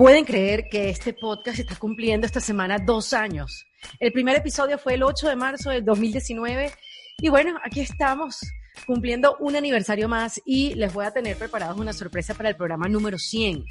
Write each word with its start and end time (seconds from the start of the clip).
Pueden 0.00 0.24
creer 0.24 0.70
que 0.70 0.88
este 0.88 1.12
podcast 1.12 1.58
está 1.58 1.76
cumpliendo 1.76 2.26
esta 2.26 2.40
semana 2.40 2.78
dos 2.78 3.12
años. 3.12 3.66
El 3.98 4.12
primer 4.12 4.34
episodio 4.34 4.78
fue 4.78 4.94
el 4.94 5.02
8 5.02 5.28
de 5.28 5.36
marzo 5.36 5.68
del 5.68 5.84
2019 5.84 6.72
y 7.18 7.28
bueno, 7.28 7.58
aquí 7.62 7.80
estamos 7.80 8.40
cumpliendo 8.86 9.36
un 9.40 9.56
aniversario 9.56 10.08
más 10.08 10.40
y 10.46 10.74
les 10.74 10.94
voy 10.94 11.04
a 11.04 11.10
tener 11.10 11.36
preparados 11.36 11.76
una 11.78 11.92
sorpresa 11.92 12.32
para 12.32 12.48
el 12.48 12.56
programa 12.56 12.88
número 12.88 13.18
100. 13.18 13.66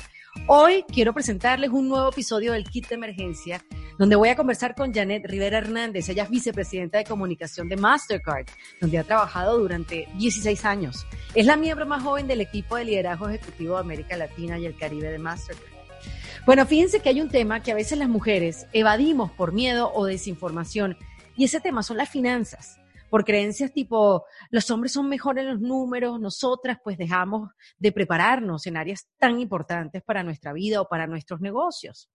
Hoy 0.45 0.85
quiero 0.93 1.15
presentarles 1.15 1.71
un 1.71 1.89
nuevo 1.89 2.09
episodio 2.11 2.51
del 2.51 2.65
Kit 2.65 2.89
de 2.89 2.95
Emergencia, 2.95 3.65
donde 3.97 4.15
voy 4.15 4.29
a 4.29 4.35
conversar 4.35 4.75
con 4.75 4.93
Janet 4.93 5.25
Rivera 5.25 5.57
Hernández. 5.57 6.09
Ella 6.09 6.25
es 6.25 6.29
vicepresidenta 6.29 6.99
de 6.99 7.05
comunicación 7.05 7.67
de 7.67 7.75
Mastercard, 7.75 8.45
donde 8.79 8.99
ha 8.99 9.03
trabajado 9.03 9.57
durante 9.57 10.07
16 10.19 10.63
años. 10.65 11.07
Es 11.33 11.47
la 11.47 11.57
miembro 11.57 11.87
más 11.87 12.03
joven 12.03 12.27
del 12.27 12.41
equipo 12.41 12.75
de 12.75 12.85
liderazgo 12.85 13.29
ejecutivo 13.29 13.73
de 13.73 13.81
América 13.81 14.15
Latina 14.15 14.59
y 14.59 14.67
el 14.67 14.77
Caribe 14.77 15.09
de 15.09 15.17
Mastercard. 15.17 15.68
Bueno, 16.45 16.65
fíjense 16.65 17.01
que 17.01 17.09
hay 17.09 17.21
un 17.21 17.29
tema 17.29 17.61
que 17.61 17.71
a 17.71 17.75
veces 17.75 17.97
las 17.97 18.09
mujeres 18.09 18.65
evadimos 18.73 19.31
por 19.31 19.51
miedo 19.53 19.91
o 19.93 20.05
desinformación, 20.05 20.97
y 21.35 21.43
ese 21.45 21.59
tema 21.59 21.83
son 21.83 21.97
las 21.97 22.09
finanzas. 22.09 22.79
Por 23.09 23.25
creencias 23.25 23.73
tipo, 23.73 24.25
los 24.49 24.69
hombres 24.71 24.93
son 24.93 25.09
mejores 25.09 25.43
en 25.43 25.51
los 25.51 25.59
números, 25.59 26.19
nosotras 26.19 26.77
pues 26.83 26.97
dejamos 26.97 27.49
de 27.77 27.91
prepararnos 27.91 28.67
en 28.67 28.77
áreas 28.77 29.07
tan 29.17 29.39
importantes 29.39 30.01
para 30.03 30.23
nuestra 30.23 30.53
vida 30.53 30.81
o 30.81 30.87
para 30.87 31.07
nuestros 31.07 31.41
negocios. 31.41 32.09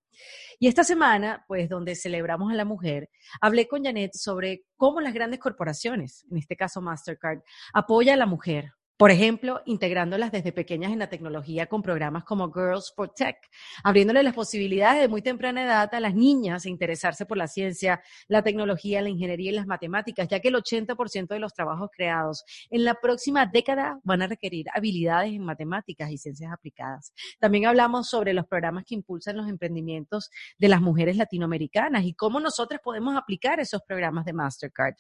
Y 0.58 0.68
esta 0.68 0.84
semana, 0.84 1.44
pues 1.48 1.68
donde 1.68 1.96
celebramos 1.96 2.52
a 2.52 2.54
la 2.54 2.64
mujer, 2.64 3.10
hablé 3.40 3.66
con 3.66 3.84
Janet 3.84 4.12
sobre 4.14 4.64
cómo 4.76 5.00
las 5.00 5.14
grandes 5.14 5.40
corporaciones, 5.40 6.24
en 6.30 6.38
este 6.38 6.56
caso 6.56 6.80
Mastercard, 6.80 7.40
apoya 7.72 8.14
a 8.14 8.16
la 8.16 8.26
mujer 8.26 8.72
por 8.96 9.10
ejemplo, 9.10 9.60
integrándolas 9.66 10.30
desde 10.30 10.52
pequeñas 10.52 10.92
en 10.92 11.00
la 11.00 11.08
tecnología 11.08 11.66
con 11.66 11.82
programas 11.82 12.22
como 12.22 12.52
Girls 12.52 12.92
for 12.94 13.08
Tech, 13.08 13.36
abriéndole 13.82 14.22
las 14.22 14.34
posibilidades 14.34 15.02
de 15.02 15.08
muy 15.08 15.20
temprana 15.20 15.64
edad 15.64 15.92
a 15.92 15.98
las 15.98 16.14
niñas 16.14 16.64
a 16.64 16.68
interesarse 16.68 17.26
por 17.26 17.36
la 17.36 17.48
ciencia, 17.48 18.02
la 18.28 18.42
tecnología, 18.42 19.02
la 19.02 19.08
ingeniería 19.08 19.50
y 19.50 19.54
las 19.54 19.66
matemáticas, 19.66 20.28
ya 20.28 20.38
que 20.38 20.48
el 20.48 20.54
80% 20.54 21.26
de 21.26 21.40
los 21.40 21.52
trabajos 21.52 21.90
creados 21.92 22.44
en 22.70 22.84
la 22.84 22.94
próxima 22.94 23.46
década 23.46 23.98
van 24.04 24.22
a 24.22 24.28
requerir 24.28 24.66
habilidades 24.72 25.32
en 25.32 25.44
matemáticas 25.44 26.12
y 26.12 26.18
ciencias 26.18 26.52
aplicadas. 26.52 27.12
También 27.40 27.66
hablamos 27.66 28.08
sobre 28.08 28.32
los 28.32 28.46
programas 28.46 28.84
que 28.84 28.94
impulsan 28.94 29.36
los 29.36 29.48
emprendimientos 29.48 30.30
de 30.56 30.68
las 30.68 30.80
mujeres 30.80 31.16
latinoamericanas 31.16 32.04
y 32.04 32.14
cómo 32.14 32.38
nosotras 32.38 32.80
podemos 32.82 33.16
aplicar 33.16 33.58
esos 33.58 33.82
programas 33.82 34.24
de 34.24 34.34
Mastercard. 34.34 34.94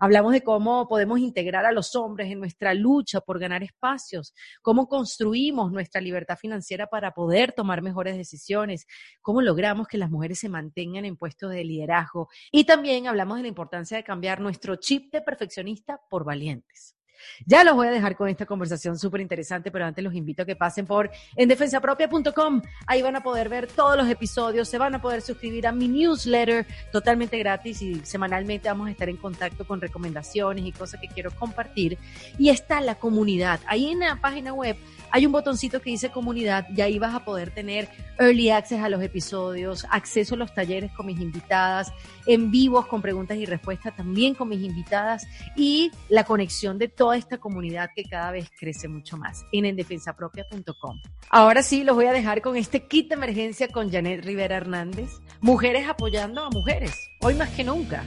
Hablamos 0.00 0.32
de 0.32 0.40
cómo 0.40 0.88
podemos 0.88 1.18
integrar 1.18 1.66
a 1.66 1.72
los 1.72 1.94
hombres 1.94 2.30
en 2.30 2.38
nuestra 2.38 2.72
lucha 2.72 3.20
por 3.26 3.38
ganar 3.38 3.62
espacios, 3.62 4.32
cómo 4.62 4.88
construimos 4.88 5.70
nuestra 5.70 6.00
libertad 6.00 6.38
financiera 6.38 6.86
para 6.86 7.12
poder 7.12 7.52
tomar 7.52 7.82
mejores 7.82 8.16
decisiones, 8.16 8.86
cómo 9.20 9.42
logramos 9.42 9.88
que 9.88 9.98
las 9.98 10.10
mujeres 10.10 10.38
se 10.38 10.48
mantengan 10.48 11.04
en 11.04 11.16
puestos 11.16 11.50
de 11.50 11.64
liderazgo 11.64 12.28
y 12.50 12.64
también 12.64 13.08
hablamos 13.08 13.36
de 13.36 13.42
la 13.42 13.48
importancia 13.48 13.98
de 13.98 14.04
cambiar 14.04 14.40
nuestro 14.40 14.76
chip 14.76 15.12
de 15.12 15.20
perfeccionista 15.20 16.00
por 16.08 16.24
valientes. 16.24 16.95
Ya 17.44 17.64
los 17.64 17.74
voy 17.74 17.88
a 17.88 17.90
dejar 17.90 18.16
con 18.16 18.28
esta 18.28 18.46
conversación 18.46 18.98
súper 18.98 19.20
interesante, 19.20 19.70
pero 19.70 19.84
antes 19.84 20.02
los 20.02 20.14
invito 20.14 20.42
a 20.42 20.46
que 20.46 20.56
pasen 20.56 20.86
por 20.86 21.10
endefensapropia.com. 21.36 22.62
Ahí 22.86 23.02
van 23.02 23.16
a 23.16 23.22
poder 23.22 23.48
ver 23.48 23.66
todos 23.66 23.96
los 23.96 24.08
episodios, 24.08 24.68
se 24.68 24.78
van 24.78 24.94
a 24.94 25.00
poder 25.00 25.22
suscribir 25.22 25.66
a 25.66 25.72
mi 25.72 25.88
newsletter 25.88 26.66
totalmente 26.92 27.38
gratis 27.38 27.82
y 27.82 28.04
semanalmente 28.04 28.68
vamos 28.68 28.88
a 28.88 28.90
estar 28.90 29.08
en 29.08 29.16
contacto 29.16 29.66
con 29.66 29.80
recomendaciones 29.80 30.64
y 30.64 30.72
cosas 30.72 31.00
que 31.00 31.08
quiero 31.08 31.30
compartir. 31.32 31.98
Y 32.38 32.50
está 32.50 32.80
la 32.80 32.96
comunidad. 32.96 33.60
Ahí 33.66 33.88
en 33.88 34.00
la 34.00 34.16
página 34.16 34.52
web 34.52 34.76
hay 35.10 35.26
un 35.26 35.32
botoncito 35.32 35.80
que 35.80 35.90
dice 35.90 36.10
comunidad 36.10 36.66
y 36.74 36.80
ahí 36.80 36.98
vas 36.98 37.14
a 37.14 37.24
poder 37.24 37.50
tener 37.50 37.88
early 38.18 38.50
access 38.50 38.82
a 38.82 38.88
los 38.88 39.02
episodios, 39.02 39.86
acceso 39.90 40.34
a 40.34 40.38
los 40.38 40.52
talleres 40.54 40.92
con 40.92 41.06
mis 41.06 41.20
invitadas, 41.20 41.92
en 42.26 42.50
vivos 42.50 42.86
con 42.86 43.02
preguntas 43.02 43.36
y 43.38 43.46
respuestas 43.46 43.96
también 43.96 44.34
con 44.34 44.48
mis 44.48 44.62
invitadas 44.62 45.26
y 45.54 45.90
la 46.08 46.24
conexión 46.24 46.78
de 46.78 46.88
toda 47.06 47.16
esta 47.16 47.38
comunidad 47.38 47.90
que 47.94 48.02
cada 48.02 48.32
vez 48.32 48.50
crece 48.58 48.88
mucho 48.88 49.16
más 49.16 49.46
en 49.52 49.64
endefensapropia.com. 49.64 51.00
Ahora 51.30 51.62
sí, 51.62 51.84
los 51.84 51.94
voy 51.94 52.06
a 52.06 52.12
dejar 52.12 52.42
con 52.42 52.56
este 52.56 52.88
kit 52.88 53.10
de 53.10 53.14
emergencia 53.14 53.68
con 53.68 53.92
Janet 53.92 54.24
Rivera 54.24 54.56
Hernández, 54.56 55.10
mujeres 55.40 55.86
apoyando 55.88 56.42
a 56.42 56.50
mujeres, 56.50 56.98
hoy 57.20 57.34
más 57.34 57.48
que 57.50 57.62
nunca 57.62 58.02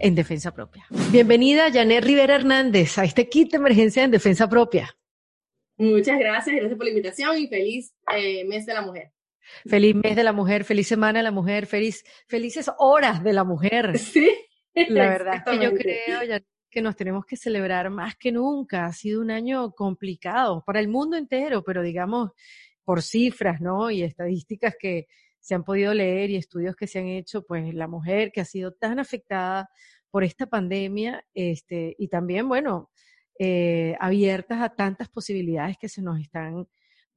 en 0.00 0.16
Defensa 0.16 0.52
Propia. 0.52 0.84
Bienvenida, 1.12 1.70
Janet 1.72 2.02
Rivera 2.02 2.34
Hernández, 2.34 2.98
a 2.98 3.04
este 3.04 3.28
kit 3.28 3.52
de 3.52 3.58
emergencia 3.58 4.02
en 4.02 4.10
Defensa 4.10 4.48
Propia. 4.48 4.92
Muchas 5.76 6.18
gracias, 6.18 6.56
gracias 6.56 6.76
por 6.76 6.84
la 6.84 6.90
invitación 6.90 7.38
y 7.38 7.46
feliz 7.46 7.94
eh, 8.12 8.44
mes 8.44 8.66
de 8.66 8.74
la 8.74 8.82
mujer. 8.82 9.12
Feliz 9.66 9.94
mes 9.94 10.16
de 10.16 10.24
la 10.24 10.32
mujer, 10.32 10.64
feliz 10.64 10.88
semana 10.88 11.20
de 11.20 11.22
la 11.22 11.30
mujer, 11.30 11.66
feliz, 11.66 12.04
felices 12.26 12.68
horas 12.78 13.22
de 13.22 13.32
la 13.32 13.44
mujer. 13.44 13.96
Sí. 13.98 14.28
La 14.88 15.08
verdad 15.10 15.34
es 15.36 15.42
que 15.44 15.64
yo 15.64 15.74
creo 15.74 16.24
ya 16.24 16.40
que 16.70 16.82
nos 16.82 16.96
tenemos 16.96 17.26
que 17.26 17.36
celebrar 17.36 17.90
más 17.90 18.16
que 18.16 18.32
nunca. 18.32 18.86
Ha 18.86 18.92
sido 18.92 19.20
un 19.20 19.30
año 19.30 19.72
complicado 19.72 20.62
para 20.64 20.80
el 20.80 20.88
mundo 20.88 21.16
entero, 21.16 21.62
pero 21.62 21.82
digamos 21.82 22.30
por 22.84 23.02
cifras, 23.02 23.60
¿no? 23.60 23.90
Y 23.90 24.02
estadísticas 24.02 24.74
que 24.78 25.06
se 25.38 25.54
han 25.54 25.64
podido 25.64 25.94
leer 25.94 26.30
y 26.30 26.36
estudios 26.36 26.76
que 26.76 26.86
se 26.86 26.98
han 26.98 27.06
hecho, 27.06 27.44
pues 27.44 27.74
la 27.74 27.88
mujer 27.88 28.30
que 28.32 28.40
ha 28.40 28.44
sido 28.44 28.72
tan 28.72 28.98
afectada 28.98 29.70
por 30.10 30.24
esta 30.24 30.46
pandemia, 30.46 31.24
este, 31.34 31.94
y 31.98 32.08
también, 32.08 32.48
bueno, 32.48 32.90
eh, 33.38 33.96
abiertas 34.00 34.60
a 34.60 34.74
tantas 34.74 35.08
posibilidades 35.08 35.78
que 35.78 35.88
se 35.88 36.02
nos 36.02 36.20
están 36.20 36.68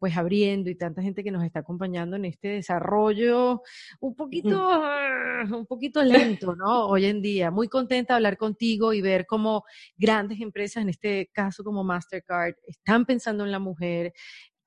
pues 0.03 0.17
abriendo 0.17 0.69
y 0.69 0.75
tanta 0.75 1.01
gente 1.01 1.23
que 1.23 1.31
nos 1.31 1.45
está 1.45 1.59
acompañando 1.59 2.17
en 2.17 2.25
este 2.25 2.49
desarrollo 2.49 3.61
un 4.01 4.13
poquito, 4.17 4.59
ah, 4.61 5.45
un 5.49 5.65
poquito 5.65 6.03
lento, 6.03 6.57
¿no? 6.57 6.87
Hoy 6.87 7.05
en 7.05 7.21
día. 7.21 7.51
Muy 7.51 7.69
contenta 7.69 8.11
de 8.11 8.15
hablar 8.17 8.35
contigo 8.35 8.91
y 8.91 8.99
ver 8.99 9.25
cómo 9.25 9.63
grandes 9.95 10.41
empresas, 10.41 10.83
en 10.83 10.89
este 10.89 11.29
caso 11.31 11.63
como 11.63 11.85
Mastercard, 11.85 12.53
están 12.67 13.05
pensando 13.05 13.45
en 13.45 13.51
la 13.53 13.59
mujer. 13.59 14.11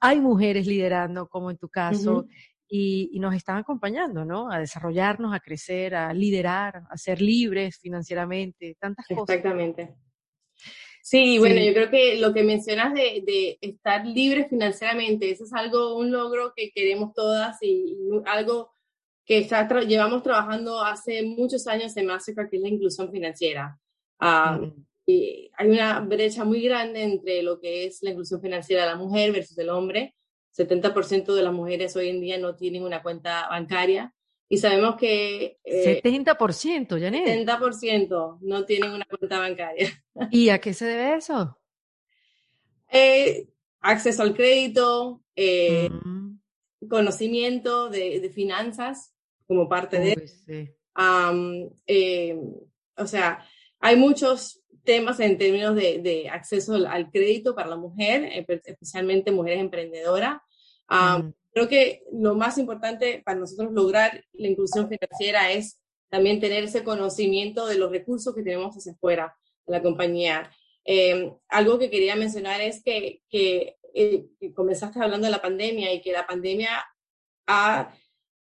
Hay 0.01 0.23
mujeres 0.23 0.67
liderando, 0.67 1.29
como 1.29 1.51
en 1.51 1.59
tu 1.59 1.69
caso, 1.69 2.25
y, 2.67 3.11
y, 3.13 3.21
nos 3.21 3.35
están 3.35 3.59
acompañando, 3.59 4.25
¿no? 4.25 4.51
A 4.51 4.59
desarrollarnos, 4.59 5.35
a 5.35 5.41
crecer, 5.41 5.95
a 5.95 6.15
liderar, 6.15 6.81
a 6.89 6.97
ser 6.97 7.21
libres 7.21 7.79
financieramente, 7.79 8.75
tantas 8.81 9.07
cosas. 9.07 9.37
Exactamente. 9.37 9.97
Sí, 11.09 11.39
bueno, 11.39 11.61
yo 11.61 11.73
creo 11.73 11.89
que 11.89 12.17
lo 12.17 12.35
que 12.35 12.43
mencionas 12.43 12.93
de, 12.93 13.23
de, 13.25 13.59
estar 13.61 14.05
libre 14.05 14.49
financieramente, 14.49 15.31
eso 15.31 15.45
es 15.45 15.53
algo, 15.53 15.97
un 15.97 16.11
logro 16.11 16.53
que 16.57 16.73
queremos 16.73 17.15
todas 17.15 17.59
y, 17.63 17.97
algo 18.25 18.73
que 19.25 19.39
está 19.39 19.69
llevamos 19.83 20.25
trabajando 20.25 20.83
hace 20.83 21.23
muchos 21.23 21.69
años 21.69 21.97
en 21.97 22.07
Mastercard, 22.07 22.51
que 22.51 22.57
es 22.57 22.63
la 22.63 22.71
inclusión 22.71 23.13
financiera. 23.13 23.79
Ah, 24.19 24.61
y 25.07 25.49
hay 25.57 25.71
una 25.71 26.01
brecha 26.01 26.43
muy 26.43 26.61
grande 26.61 27.05
entre 27.05 27.41
lo 27.41 27.61
que 27.61 27.85
es 27.85 28.03
la 28.03 28.11
inclusión 28.11 28.41
financiera 28.41 28.83
de 28.83 28.91
la 28.91 28.97
mujer 28.97 29.31
versus 29.31 29.57
el 29.59 29.69
hombre. 29.69 30.17
70% 30.59 31.37
de 31.37 31.43
las 31.43 31.53
mujeres 31.53 31.95
hoy 31.95 32.09
en 32.09 32.21
día 32.21 32.37
no 32.37 32.57
tienen 32.57 32.83
una 32.83 33.01
cuenta 33.05 33.47
bancaria 33.49 34.13
y 34.49 34.59
sabemos 34.59 34.97
que... 34.97 35.59
Eh, 35.65 36.01
70%, 36.03 37.01
Janet. 37.01 37.47
70% 37.47 38.39
no 38.43 38.65
tienen 38.65 38.93
una 38.93 39.05
cuenta 39.05 39.39
bancaria. 39.39 39.91
¿Y 40.31 40.51
a 40.51 40.61
qué 40.61 40.73
se 40.73 40.87
debe 40.87 41.17
eso? 41.17 41.59
Eh, 42.91 43.49
acceso 43.81 44.23
al 44.23 44.35
crédito, 44.35 45.23
eh, 45.35 45.91
mm. 45.91 46.39
conocimiento 46.89 47.89
de, 47.89 48.21
de, 48.21 48.31
finanzas 48.31 49.15
como 49.47 49.69
parte 49.69 49.99
de... 49.99 50.29
Sí. 50.29 50.71
Eh, 51.87 52.39
o 52.97 53.07
sea, 53.07 53.45
hay 53.81 53.97
muchos 53.97 54.63
temas 54.85 55.21
en 55.21 55.37
términos 55.37 55.75
de, 55.75 55.99
de 55.99 56.31
acceso 56.31 56.75
al, 56.75 57.11
crédito 57.11 57.55
para 57.55 57.69
la 57.69 57.77
mujer, 57.77 58.47
especialmente 58.65 59.33
mujeres 59.33 59.61
emprendedoras. 59.61 60.39
Mm. 60.89 61.31
Creo 61.57 61.69
que 61.69 62.03
lo 62.13 62.35
más 62.35 62.59
importante 62.59 63.23
para 63.25 63.41
nosotros 63.41 63.73
lograr 63.73 64.23
la 64.35 64.49
inclusión 64.49 64.91
financiera 64.91 65.53
es 65.53 65.81
también 66.11 66.39
tener 66.39 66.65
ese 66.65 66.85
conocimiento 66.85 67.67
de 67.67 67.79
los 67.79 67.91
recursos 67.91 68.35
que 68.35 68.43
tenemos 68.43 68.77
hacia 68.77 68.93
afuera 68.93 69.35
de 69.67 69.73
la 69.73 69.83
compañía. 69.83 70.51
Eh, 70.85 71.33
algo 71.49 71.79
que 71.79 71.89
quería 71.89 72.15
mencionar 72.15 72.61
es 72.61 72.83
que, 72.83 73.23
eh, 73.31 74.27
que, 74.39 74.53
comenzaste 74.53 75.01
hablando 75.01 75.29
de 75.29 75.31
la 75.31 75.41
pandemia 75.41 75.95
y 75.95 76.03
que 76.03 76.13
la 76.13 76.27
pandemia 76.27 76.85
ha 77.47 77.91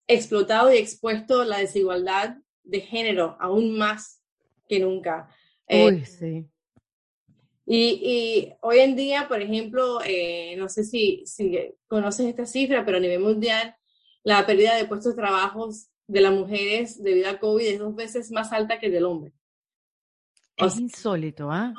explotado 0.09 0.75
y 0.75 0.79
expuesto 0.79 1.45
la 1.45 1.59
desigualdad 1.59 2.39
de 2.65 2.81
género 2.81 3.37
aún 3.39 3.79
más 3.79 4.25
que 4.69 4.81
nunca. 4.81 5.29
Eh, 5.69 6.05
sí. 6.05 6.49
Y, 7.67 8.53
hoy 8.61 8.79
en 8.81 8.95
día, 8.95 9.27
por 9.27 9.41
ejemplo, 9.41 10.01
eh, 10.05 10.55
no 10.57 10.69
sé 10.69 10.85
si, 10.85 11.23
si 11.25 11.59
conoces 11.87 12.27
esta 12.27 12.45
cifra, 12.45 12.85
pero 12.85 12.99
a 12.99 13.01
nivel 13.01 13.21
mundial, 13.21 13.75
la 14.23 14.45
pérdida 14.45 14.75
de 14.75 14.85
puestos 14.85 15.15
de 15.15 15.23
trabajo 15.23 15.71
de 16.07 16.21
las 16.21 16.33
mujeres 16.33 17.03
debido 17.03 17.31
a 17.31 17.39
COVID 17.39 17.67
es 17.67 17.79
dos 17.79 17.95
veces 17.95 18.31
más 18.31 18.53
alta 18.53 18.79
que 18.79 18.91
del 18.91 19.05
hombre. 19.05 19.33
Es 20.57 20.79
insólito, 20.79 21.51
¿ah? 21.51 21.73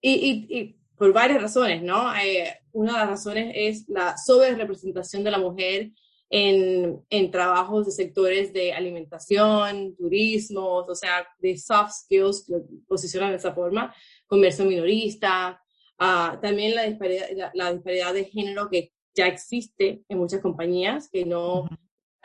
Y, 0.00 0.46
y, 0.48 0.76
por 0.96 1.12
varias 1.12 1.42
razones, 1.42 1.82
¿no? 1.82 2.14
Eh, 2.16 2.58
una 2.72 2.92
de 2.92 2.98
las 2.98 3.08
razones 3.08 3.52
es 3.54 3.88
la 3.88 4.16
sobre 4.16 4.54
representación 4.54 5.22
de 5.22 5.30
la 5.30 5.38
mujer 5.38 5.90
en, 6.30 7.04
en 7.10 7.30
trabajos 7.30 7.86
de 7.86 7.92
sectores 7.92 8.52
de 8.52 8.72
alimentación, 8.72 9.94
turismo, 9.96 10.78
o 10.78 10.94
sea, 10.94 11.26
de 11.38 11.56
soft 11.56 11.92
skills, 11.92 12.50
posicionan 12.88 13.30
de 13.30 13.36
esa 13.36 13.54
forma, 13.54 13.94
comercio 14.26 14.64
minorista, 14.64 15.62
uh, 16.00 16.40
también 16.40 16.74
la 16.74 16.82
disparidad, 16.82 17.26
la, 17.54 17.72
disparidad 17.72 18.14
de 18.14 18.24
género 18.24 18.68
que 18.68 18.92
ya 19.14 19.26
existe 19.26 20.02
en 20.08 20.18
muchas 20.18 20.40
compañías, 20.40 21.08
que 21.10 21.24
no 21.24 21.62
da 21.62 21.78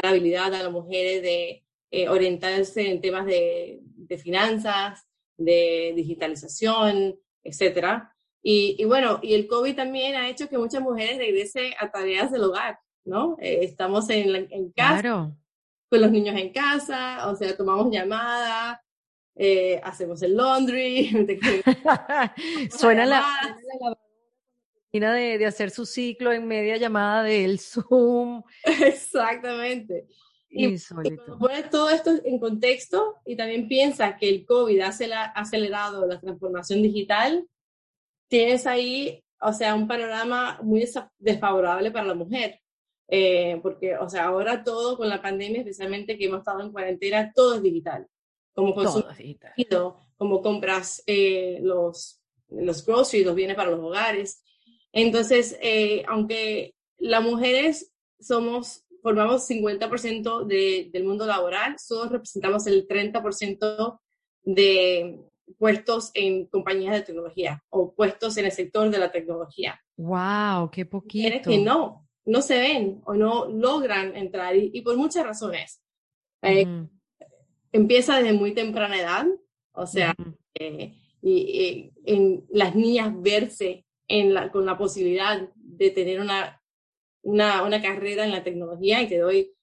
la 0.03 0.09
habilidad 0.09 0.53
a 0.53 0.63
las 0.63 0.71
mujeres 0.71 1.21
de 1.21 1.63
eh, 1.91 2.09
orientarse 2.09 2.89
en 2.89 3.01
temas 3.01 3.25
de, 3.25 3.79
de, 3.83 4.17
finanzas, 4.17 5.07
de 5.37 5.93
digitalización, 5.95 7.19
etcétera. 7.43 8.15
Y, 8.43 8.75
y, 8.79 8.85
bueno, 8.85 9.19
y 9.21 9.33
el 9.35 9.47
COVID 9.47 9.75
también 9.75 10.15
ha 10.15 10.29
hecho 10.29 10.49
que 10.49 10.57
muchas 10.57 10.81
mujeres 10.81 11.17
regresen 11.17 11.73
a 11.79 11.91
tareas 11.91 12.31
del 12.31 12.43
hogar, 12.43 12.79
¿no? 13.05 13.37
Eh, 13.39 13.59
estamos 13.61 14.09
en, 14.09 14.47
en 14.51 14.71
casa, 14.71 15.31
con 15.89 16.01
los 16.01 16.11
niños 16.11 16.35
en 16.37 16.51
casa, 16.51 17.29
o 17.29 17.35
sea, 17.35 17.55
tomamos 17.55 17.91
llamadas, 17.91 18.79
eh, 19.43 19.81
hacemos 19.83 20.21
el 20.21 20.35
laundry. 20.35 21.09
Suena 22.77 23.07
la, 23.07 23.25
la 24.91 25.13
de, 25.13 25.39
de 25.39 25.45
hacer 25.47 25.71
su 25.71 25.87
ciclo 25.87 26.31
en 26.31 26.47
media 26.47 26.77
llamada 26.77 27.23
del 27.23 27.59
Zoom. 27.59 28.43
Exactamente. 28.85 30.05
Y, 30.47 30.77
cuando 30.93 31.39
pones 31.39 31.69
todo 31.71 31.89
esto 31.89 32.11
en 32.23 32.37
contexto 32.37 33.15
y 33.25 33.35
también 33.35 33.67
piensas 33.67 34.15
que 34.19 34.29
el 34.29 34.45
COVID 34.45 34.79
ha 34.81 34.89
acelerado 35.33 36.05
la 36.05 36.19
transformación 36.19 36.83
digital, 36.83 37.47
tienes 38.27 38.67
ahí, 38.67 39.23
o 39.39 39.53
sea, 39.53 39.73
un 39.73 39.87
panorama 39.87 40.59
muy 40.61 40.87
desfavorable 41.17 41.89
para 41.89 42.05
la 42.05 42.13
mujer. 42.13 42.59
Eh, 43.07 43.59
porque, 43.63 43.97
o 43.97 44.07
sea, 44.07 44.25
ahora 44.25 44.63
todo 44.63 44.97
con 44.97 45.09
la 45.09 45.21
pandemia, 45.21 45.61
especialmente 45.61 46.15
que 46.15 46.25
hemos 46.25 46.39
estado 46.39 46.61
en 46.61 46.71
cuarentena, 46.71 47.31
todo 47.33 47.55
es 47.55 47.63
digital. 47.63 48.05
Como 48.53 48.73
consumo, 48.73 49.05
como 50.17 50.41
compras 50.41 51.01
eh, 51.07 51.59
los, 51.61 52.21
los 52.49 52.85
groceries, 52.85 53.25
los 53.25 53.35
bienes 53.35 53.55
para 53.55 53.71
los 53.71 53.79
hogares. 53.79 54.43
Entonces, 54.91 55.57
eh, 55.61 56.03
aunque 56.07 56.75
las 56.97 57.23
mujeres 57.23 57.91
somos, 58.19 58.85
formamos 59.01 59.49
50% 59.49 60.45
de, 60.45 60.89
del 60.91 61.05
mundo 61.05 61.25
laboral, 61.25 61.75
solo 61.79 62.09
representamos 62.09 62.67
el 62.67 62.87
30% 62.87 63.99
de 64.43 65.19
puestos 65.57 66.11
en 66.13 66.45
compañías 66.47 66.93
de 66.93 67.01
tecnología 67.01 67.63
o 67.69 67.93
puestos 67.93 68.37
en 68.37 68.45
el 68.45 68.51
sector 68.51 68.89
de 68.89 68.99
la 68.99 69.11
tecnología. 69.11 69.81
¡Wow! 69.97 70.69
¡Qué 70.71 70.85
poquito! 70.85 71.49
que 71.49 71.57
no, 71.57 72.07
no 72.25 72.41
se 72.41 72.59
ven 72.59 73.01
o 73.05 73.13
no 73.13 73.47
logran 73.47 74.15
entrar 74.15 74.55
y, 74.55 74.81
por 74.81 74.97
muchas 74.97 75.25
razones. 75.25 75.81
Eh, 76.41 76.65
empieza 77.71 78.17
desde 78.17 78.33
muy 78.33 78.53
temprana 78.53 78.99
edad, 78.99 79.27
o 79.73 79.85
sea, 79.85 80.13
eh, 80.59 80.93
y, 81.21 81.91
en 82.05 82.45
las 82.49 82.75
niñas 82.75 83.13
verse 83.21 83.85
en 84.07 84.33
la, 84.33 84.51
con 84.51 84.65
la 84.65 84.77
posibilidad 84.77 85.49
de 85.55 85.91
tener 85.91 86.19
una, 86.19 86.61
una, 87.21 87.63
una, 87.63 87.81
carrera 87.81 88.25
en 88.25 88.31
la 88.31 88.43
tecnología 88.43 89.01
y 89.01 89.07
te 89.07 89.19
doy 89.19 89.53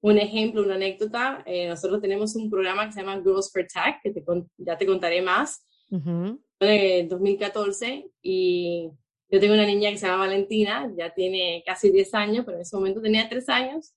un 0.00 0.18
ejemplo, 0.18 0.62
una 0.62 0.76
anécdota. 0.76 1.42
Eh, 1.46 1.68
nosotros 1.68 2.00
tenemos 2.00 2.36
un 2.36 2.50
programa 2.50 2.86
que 2.86 2.92
se 2.92 3.00
llama 3.00 3.20
Girls 3.22 3.50
for 3.52 3.66
Tech, 3.66 4.00
que 4.02 4.10
te, 4.10 4.24
ya 4.58 4.76
te 4.76 4.86
contaré 4.86 5.22
más, 5.22 5.66
en 5.90 7.08
2014 7.08 8.10
y 8.22 8.90
yo 9.28 9.40
tengo 9.40 9.54
una 9.54 9.66
niña 9.66 9.90
que 9.90 9.98
se 9.98 10.06
llama 10.06 10.26
Valentina, 10.26 10.92
ya 10.96 11.12
tiene 11.12 11.62
casi 11.66 11.90
10 11.90 12.14
años, 12.14 12.44
pero 12.44 12.58
en 12.58 12.62
ese 12.62 12.76
momento 12.76 13.00
tenía 13.00 13.28
3 13.28 13.48
años. 13.48 13.94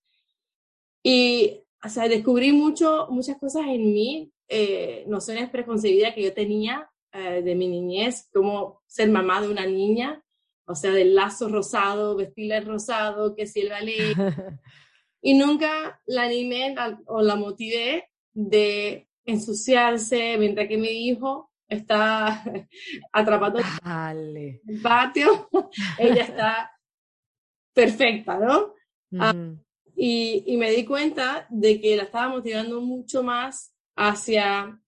Y, 1.03 1.63
o 1.83 1.89
sea, 1.89 2.07
descubrí 2.07 2.51
mucho, 2.51 3.07
muchas 3.09 3.37
cosas 3.37 3.63
en 3.67 3.93
mí, 3.93 4.31
eh, 4.47 5.03
nociones 5.07 5.49
preconcebidas 5.49 6.13
que 6.13 6.23
yo 6.23 6.33
tenía 6.33 6.89
eh, 7.13 7.41
de 7.41 7.55
mi 7.55 7.67
niñez, 7.67 8.29
como 8.33 8.81
ser 8.85 9.09
mamá 9.09 9.41
de 9.41 9.49
una 9.49 9.65
niña, 9.65 10.23
o 10.65 10.75
sea, 10.75 10.91
del 10.91 11.15
lazo 11.15 11.49
rosado, 11.49 12.15
vestirla 12.15 12.57
el 12.57 12.65
rosado, 12.65 13.35
que 13.35 13.47
si 13.47 13.61
el 13.61 13.69
ballet. 13.69 14.15
y 15.21 15.33
nunca 15.33 16.01
la 16.05 16.23
animé 16.23 16.75
o 17.05 17.21
la 17.21 17.35
motivé 17.35 18.09
de 18.33 19.07
ensuciarse 19.25 20.37
mientras 20.37 20.67
que 20.67 20.77
mi 20.77 21.07
hijo 21.07 21.51
está 21.67 22.43
atrapando 23.11 23.59
en 23.59 24.61
el 24.67 24.81
patio, 24.81 25.49
ella 25.97 26.23
está 26.23 26.71
perfecta, 27.73 28.37
¿no? 28.37 28.73
Ah, 29.19 29.33
y, 30.01 30.45
y, 30.47 30.55
me 30.55 30.71
di 30.71 30.85
cuenta 30.85 31.45
de 31.49 31.81
que 31.81 31.97
la 31.97 32.03
estaba 32.03 32.29
motivando 32.29 32.79
mucho 32.79 33.21
más 33.21 33.75
hacia 33.97 34.79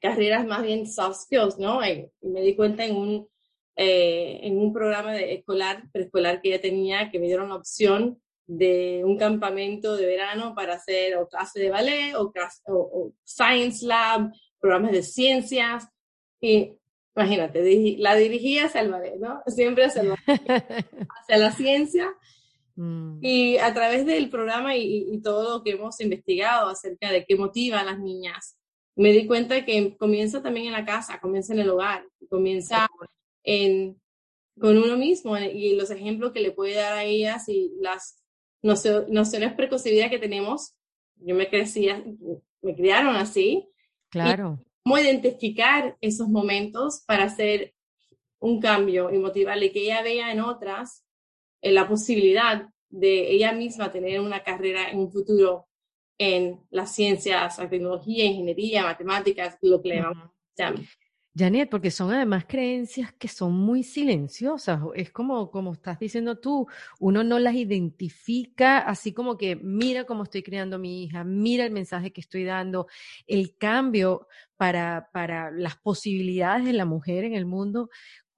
carreras 0.00 0.44
más 0.44 0.64
bien 0.64 0.88
soft 0.88 1.20
skills, 1.22 1.56
¿no? 1.58 1.86
Y, 1.86 2.10
me 2.22 2.40
di 2.40 2.56
cuenta 2.56 2.84
en 2.84 2.96
un, 2.96 3.28
eh, 3.76 4.40
en 4.42 4.58
un 4.58 4.72
programa 4.72 5.12
de 5.12 5.34
escolar, 5.34 5.84
preescolar 5.92 6.42
que 6.42 6.48
ella 6.48 6.60
tenía, 6.60 7.12
que 7.12 7.20
me 7.20 7.26
dieron 7.26 7.50
la 7.50 7.54
opción 7.54 8.20
de 8.48 9.02
un 9.04 9.16
campamento 9.16 9.94
de 9.94 10.06
verano 10.06 10.52
para 10.56 10.74
hacer 10.74 11.16
o 11.16 11.28
clase 11.28 11.60
de 11.60 11.70
ballet 11.70 12.16
o, 12.16 12.32
o 12.66 13.12
science 13.22 13.86
lab, 13.86 14.32
programas 14.58 14.90
de 14.90 15.04
ciencias, 15.04 15.86
y 16.40 16.76
imagínate, 17.14 17.96
la 17.98 18.16
dirigía 18.16 18.64
hacia 18.64 18.80
el 18.80 18.90
ballet, 18.90 19.16
¿no? 19.20 19.42
Siempre 19.46 19.84
hacia, 19.84 20.02
hacia 20.26 21.38
la 21.38 21.52
ciencia. 21.52 22.12
Mm. 22.80 23.18
Y 23.20 23.58
a 23.58 23.74
través 23.74 24.06
del 24.06 24.30
programa 24.30 24.74
y, 24.74 25.20
todo 25.22 25.58
lo 25.58 25.62
que 25.62 25.72
hemos 25.72 26.00
investigado 26.00 26.70
acerca 26.70 27.12
de 27.12 27.26
qué 27.26 27.36
motiva 27.36 27.80
a 27.80 27.84
las 27.84 27.98
niñas, 27.98 28.56
me 28.96 29.12
di 29.12 29.26
cuenta 29.26 29.64
que 29.66 29.96
comienza 29.98 30.42
también 30.42 30.66
en 30.66 30.72
la 30.72 30.86
casa, 30.86 31.20
comienza 31.20 31.52
en 31.52 31.58
el 31.58 31.68
hogar, 31.68 32.04
comienza 32.30 32.88
en, 33.44 34.00
con 34.58 34.78
uno 34.78 34.96
mismo 34.96 35.36
y 35.36 35.76
los 35.76 35.90
ejemplos 35.90 36.32
que 36.32 36.40
le 36.40 36.52
puede 36.52 36.74
dar 36.74 36.94
a 36.94 37.04
ellas 37.04 37.48
y 37.48 37.72
las 37.80 38.22
nociones 38.62 39.52
preconcebidas 39.52 40.08
que 40.08 40.18
tenemos. 40.18 40.74
Yo 41.16 41.34
me 41.34 41.48
crecía, 41.48 42.02
me 42.62 42.74
criaron 42.74 43.16
así. 43.16 43.68
Claro 44.08 44.58
cómo 44.82 44.98
identificar 44.98 45.96
esos 46.00 46.28
momentos 46.28 47.02
para 47.06 47.24
hacer 47.24 47.74
un 48.38 48.60
cambio 48.60 49.12
y 49.12 49.18
motivarle 49.18 49.72
que 49.72 49.82
ella 49.82 50.02
vea 50.02 50.32
en 50.32 50.40
otras 50.40 51.04
eh, 51.60 51.72
la 51.72 51.88
posibilidad 51.88 52.68
de 52.88 53.30
ella 53.32 53.52
misma 53.52 53.92
tener 53.92 54.20
una 54.20 54.42
carrera 54.42 54.90
en 54.90 54.98
un 54.98 55.12
futuro 55.12 55.68
en 56.18 56.60
las 56.70 56.94
ciencias, 56.94 57.58
la 57.58 57.68
tecnología, 57.68 58.24
ingeniería, 58.24 58.82
matemáticas, 58.82 59.56
lo 59.62 59.80
que 59.80 59.88
le 59.88 59.96
llamamos. 59.96 60.30
Janet, 61.34 61.70
porque 61.70 61.92
son 61.92 62.12
además 62.12 62.44
creencias 62.46 63.12
que 63.12 63.28
son 63.28 63.52
muy 63.52 63.84
silenciosas. 63.84 64.80
Es 64.94 65.10
como, 65.12 65.50
como 65.50 65.72
estás 65.72 65.98
diciendo 65.98 66.38
tú, 66.38 66.66
uno 66.98 67.22
no 67.22 67.38
las 67.38 67.54
identifica 67.54 68.78
así 68.80 69.12
como 69.12 69.38
que 69.38 69.54
mira 69.56 70.04
cómo 70.04 70.24
estoy 70.24 70.42
criando 70.42 70.76
a 70.76 70.78
mi 70.80 71.04
hija, 71.04 71.22
mira 71.22 71.64
el 71.64 71.70
mensaje 71.70 72.12
que 72.12 72.20
estoy 72.20 72.44
dando. 72.44 72.88
El 73.26 73.56
cambio 73.56 74.26
para, 74.56 75.08
para 75.12 75.50
las 75.52 75.76
posibilidades 75.76 76.64
de 76.64 76.72
la 76.72 76.84
mujer 76.84 77.24
en 77.24 77.34
el 77.34 77.46
mundo 77.46 77.90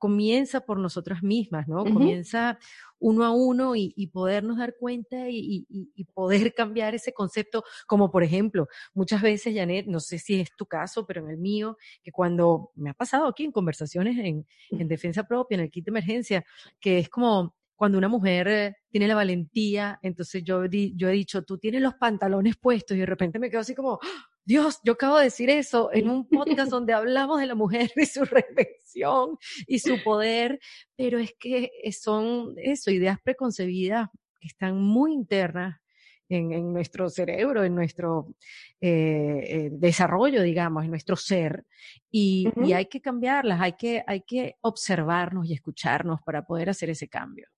comienza 0.03 0.63
por 0.63 0.81
nosotras 0.81 1.23
mismas, 1.23 1.69
¿no? 1.69 1.85
Comienza 1.85 2.59
uno 2.99 3.25
a 3.25 3.31
uno 3.31 3.77
y, 3.77 4.11
podernos 4.13 4.59
dar 4.59 4.75
cuenta 4.77 5.29
y, 5.31 5.65
poder 6.13 6.53
cambiar 6.57 6.97
ese 6.97 7.13
concepto, 7.13 7.63
como 7.87 8.11
por 8.11 8.25
ejemplo, 8.25 8.67
muchas 8.95 9.23
veces, 9.23 9.55
Janet, 9.55 9.87
no 9.87 10.01
sé 10.01 10.19
si 10.19 10.41
es 10.41 10.51
tu 10.57 10.67
caso, 10.67 11.07
pero 11.07 11.23
en 11.23 11.31
el 11.31 11.39
mío, 11.39 11.79
que 12.03 12.11
cuando 12.11 12.73
me 12.75 12.91
ha 12.91 12.95
pasado 12.95 13.29
aquí 13.29 13.45
en 13.45 13.53
conversaciones 13.53 14.19
en, 14.19 14.45
en 14.71 14.89
defensa 14.89 15.23
propia, 15.23 15.55
en 15.55 15.61
el 15.61 15.71
kit 15.71 15.85
de 15.85 15.91
emergencia, 15.91 16.45
que 16.81 16.99
es 16.99 17.09
como 17.09 17.55
cuando 17.75 17.99
una 17.99 18.09
mujer 18.09 18.49
eh, 18.49 18.77
tiene 18.91 19.09
la 19.09 19.15
valentía, 19.15 19.99
entonces 20.03 20.43
yo, 20.45 20.65
yo 20.67 21.09
he 21.09 21.13
dicho, 21.13 21.43
tú 21.43 21.59
tienes 21.59 21.83
los 21.83 21.95
pantalones 21.95 22.57
puestos 22.57 22.97
y 22.97 23.01
de 23.01 23.07
repente 23.07 23.39
me 23.39 23.51
quedo 23.51 23.61
así 23.61 23.75
como, 23.75 23.99
Dios, 24.45 24.81
yo 24.85 24.95
acabo 24.95 25.19
de 25.19 25.25
decir 25.25 25.51
eso 25.51 25.91
en 25.93 26.09
un 26.09 26.29
podcast 26.29 26.71
donde 26.71 26.93
hablamos 26.93 27.41
de 27.41 27.47
la 27.47 27.55
mujer 27.55 27.91
y 27.97 28.07
su 28.07 28.25
reflexión 28.25 29.39
y 29.67 29.79
su 29.79 30.03
poder, 30.03 30.59
pero 30.97 31.19
es 31.19 31.35
que 31.39 31.71
son 31.93 32.55
eso, 32.57 32.91
ideas 32.91 33.19
preconcebidas 33.23 34.09
que 34.41 34.49
están 34.49 34.81
muy 34.81 35.13
internas 35.13 35.83
en, 36.29 36.73
nuestro 36.73 37.09
cerebro, 37.11 37.65
en 37.65 37.75
nuestro 37.75 38.35
eh, 38.81 39.41
eh, 39.45 39.71
desarrollo, 39.73 40.43
digamos, 40.43 40.85
en 40.85 40.91
nuestro 40.91 41.17
ser, 41.17 41.65
y, 42.11 42.49
hay 42.73 42.87
que 42.87 43.01
cambiarlas, 43.01 43.61
hay 43.61 43.75
que, 43.75 44.03
hay 44.07 44.23
que 44.23 44.57
observarnos 44.63 45.49
y 45.49 45.55
escucharnos 45.55 46.21
para 46.23 46.45
poder 46.45 46.71
hacer 46.71 46.91
ese 46.91 47.09
cambio. 47.09 47.49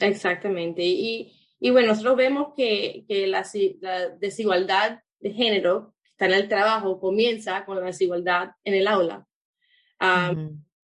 Exactamente. 0.00 0.82
Y, 0.84 1.32
y 1.58 1.70
bueno, 1.70 1.88
nosotros 1.88 2.16
vemos 2.16 2.54
que, 2.56 3.04
que 3.08 3.26
la, 3.26 3.46
la 3.80 4.08
desigualdad 4.10 5.00
de 5.20 5.32
género 5.32 5.94
está 6.10 6.26
en 6.26 6.32
el 6.32 6.48
trabajo 6.48 7.00
comienza 7.00 7.64
con 7.64 7.80
la 7.80 7.86
desigualdad 7.86 8.50
en 8.64 8.74
el 8.74 8.86
aula. 8.86 9.26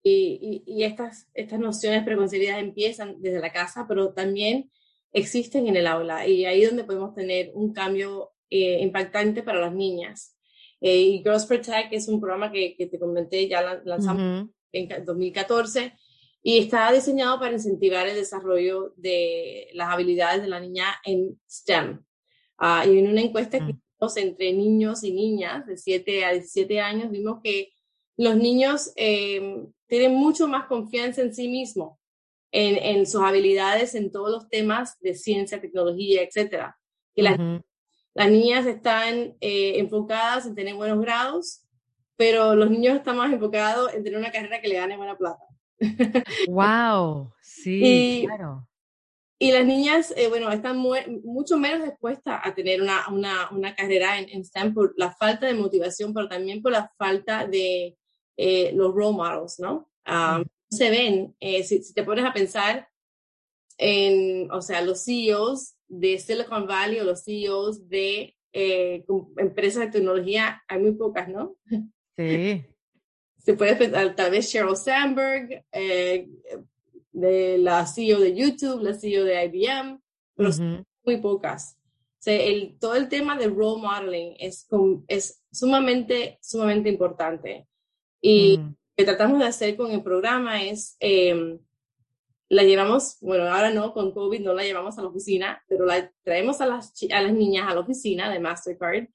y, 0.03 0.63
y, 0.67 0.85
estas, 0.85 1.29
estas 1.35 1.59
nociones 1.59 2.05
preconcebidas 2.05 2.59
empiezan 2.59 3.21
desde 3.21 3.41
la 3.41 3.53
casa, 3.53 3.87
pero 3.89 4.13
también 4.13 4.71
existen 5.13 5.67
en 5.67 5.77
el 5.77 5.87
aula 5.87 6.27
y 6.27 6.45
ahí 6.45 6.63
es 6.63 6.69
donde 6.69 6.85
podemos 6.85 7.15
tener 7.15 7.51
un 7.55 7.73
cambio 7.73 8.33
eh, 8.51 8.81
impactante 8.81 9.43
para 9.43 9.61
las 9.61 9.73
niñas. 9.73 10.37
Eh, 10.81 11.01
y 11.01 11.19
Girls 11.23 11.47
Protect 11.47 11.93
es 11.93 12.09
un 12.09 12.21
programa 12.21 12.53
que, 12.53 12.77
que 12.77 12.87
te 12.87 12.99
comenté, 12.99 13.49
ya 13.49 13.81
lanzamos 13.85 14.51
en 14.73 15.05
2014 15.05 15.95
y 16.49 16.59
está 16.59 16.93
diseñado 16.93 17.41
para 17.41 17.55
incentivar 17.55 18.07
el 18.07 18.15
desarrollo 18.15 18.93
de 18.97 19.69
las 19.73 19.93
habilidades 19.93 20.43
de 20.43 20.47
la 20.47 20.61
niña 20.61 20.95
en 21.05 21.41
STEM. 21.50 22.05
Ah, 22.57 22.85
y 22.87 23.00
en 23.00 23.09
una 23.09 23.21
encuesta 23.21 23.59
que 23.59 23.73
mm. 23.73 23.81
hicimos 23.81 24.17
entre 24.17 24.53
niños 24.53 25.03
y 25.03 25.12
niñas 25.12 25.67
de 25.67 25.76
7 25.76 26.25
a 26.25 26.31
17 26.31 26.81
años, 26.81 27.11
vimos 27.11 27.41
que 27.43 27.73
los 28.17 28.37
niños 28.37 28.93
eh, 28.95 29.67
tienen 29.88 30.15
mucho 30.15 30.47
más 30.47 30.67
confianza 30.67 31.21
en 31.23 31.35
sí 31.35 31.49
mismos, 31.49 31.99
en, 32.53 32.76
en, 32.76 33.07
sus 33.07 33.23
habilidades, 33.23 33.97
en 33.97 34.12
todos 34.12 34.31
los 34.31 34.49
temas 34.49 35.00
de 35.00 35.17
ciencia, 35.17 35.61
tecnología, 35.61 36.23
etc. 36.23 36.67
Que 37.17 37.23
las, 37.25 37.37
las, 38.15 38.31
niñas 38.31 38.67
están 38.67 39.35
eh, 39.41 39.81
enfocadas 39.81 40.47
en 40.47 40.55
tener 40.55 40.76
buenos 40.76 41.00
grados, 41.00 41.65
pero 42.15 42.55
los 42.55 42.71
niños 42.71 42.95
están 42.95 43.17
más 43.17 43.33
enfocados 43.33 43.93
en 43.95 44.05
tener 44.05 44.17
una 44.17 44.31
carrera 44.31 44.61
que 44.61 44.69
le 44.69 44.76
gane 44.76 44.97
buena 44.97 45.19
plata. 45.19 45.43
¡Wow! 46.49 47.33
Sí, 47.42 48.25
claro. 48.26 48.66
Y 49.38 49.52
las 49.52 49.66
niñas, 49.66 50.14
eh, 50.16 50.28
bueno, 50.28 50.50
están 50.50 50.78
mucho 50.78 51.59
menos 51.59 51.85
dispuestas 51.85 52.40
a 52.42 52.54
tener 52.54 52.80
una, 52.80 53.06
una, 53.09 53.50
una 53.50 53.75
carrera 53.75 54.18
en, 54.18 54.30
en, 54.30 54.45
STEM 54.45 54.73
por 54.73 54.95
la 54.97 55.12
falta 55.12 55.47
de 55.47 55.52
motivación, 55.52 56.14
pero 56.14 56.26
también 56.26 56.62
por 56.62 56.73
la 56.73 56.90
falta 56.97 57.47
de 57.47 57.99
eh, 58.38 58.73
los 58.75 58.95
role 58.95 59.16
models, 59.16 59.59
¿no? 59.59 59.90
Um, 60.06 60.45
se 60.71 60.88
ven, 60.90 61.37
eh, 61.40 61.64
si, 61.64 61.83
si, 61.83 61.92
te 61.92 62.02
pones 62.02 62.25
a 62.25 62.33
pensar 62.33 62.88
en, 63.76 64.50
o 64.50 64.62
sea, 64.62 64.80
los 64.80 65.04
CEOs 65.04 65.75
de 65.87 66.18
Silicon 66.18 66.66
Valley 66.66 67.00
o 67.00 67.04
los 67.04 67.25
CEOs 67.25 67.88
de 67.88 68.35
empresas 69.37 69.85
de 69.85 69.90
tecnología, 69.90 70.62
hay 70.66 70.80
muy 70.80 70.92
pocas, 70.92 71.28
¿no? 71.28 71.56
Sí. 72.16 72.64
Se 73.47 73.55
puede 73.55 73.76
pensar, 73.76 74.17
tal 74.17 74.33
vez 74.33 74.50
Sheryl 74.50 74.76
Sandberg, 74.76 75.65
de 77.12 77.59
la 77.59 77.87
CEO 77.87 78.19
de 78.19 78.35
YouTube, 78.35 78.83
la 78.83 78.93
CEO 78.93 79.23
de 79.23 79.45
IBM, 79.45 80.00
pero 80.35 80.50
muy 81.05 81.19
pocas. 81.19 81.79
O 81.79 82.23
sea, 82.26 82.35
el, 82.35 82.76
todo 82.81 82.97
el 82.97 83.09
tema 83.09 83.38
de 83.38 83.47
role 83.47 83.83
modeling 83.83 84.35
es, 84.41 84.67
es 85.07 85.45
sumamente, 85.53 86.41
sumamente 86.43 86.88
importante. 86.88 87.69
Y 88.21 88.57
lo 88.57 88.75
que 88.97 89.05
tratamos 89.05 89.38
de 89.38 89.47
hacer 89.47 89.76
con 89.76 89.93
el 89.93 90.03
programa 90.03 90.65
es, 90.65 90.97
em, 90.99 91.61
la 92.49 92.65
llevamos, 92.65 93.19
bueno, 93.21 93.45
ahora 93.45 93.71
no, 93.71 93.93
con 93.93 94.11
COVID 94.11 94.41
no 94.41 94.55
la 94.55 94.65
llevamos 94.65 94.99
a 94.99 95.03
la 95.03 95.09
oficina, 95.09 95.62
pero 95.69 95.87
la 95.87 96.12
traemos 96.25 96.61
a 96.61 96.67
las, 96.67 96.93
a 97.12 97.23
las 97.23 97.33
niñas 97.33 97.71
a 97.71 97.75
la 97.75 97.81
oficina 97.83 98.29
de 98.29 98.41
Mastercard 98.41 99.07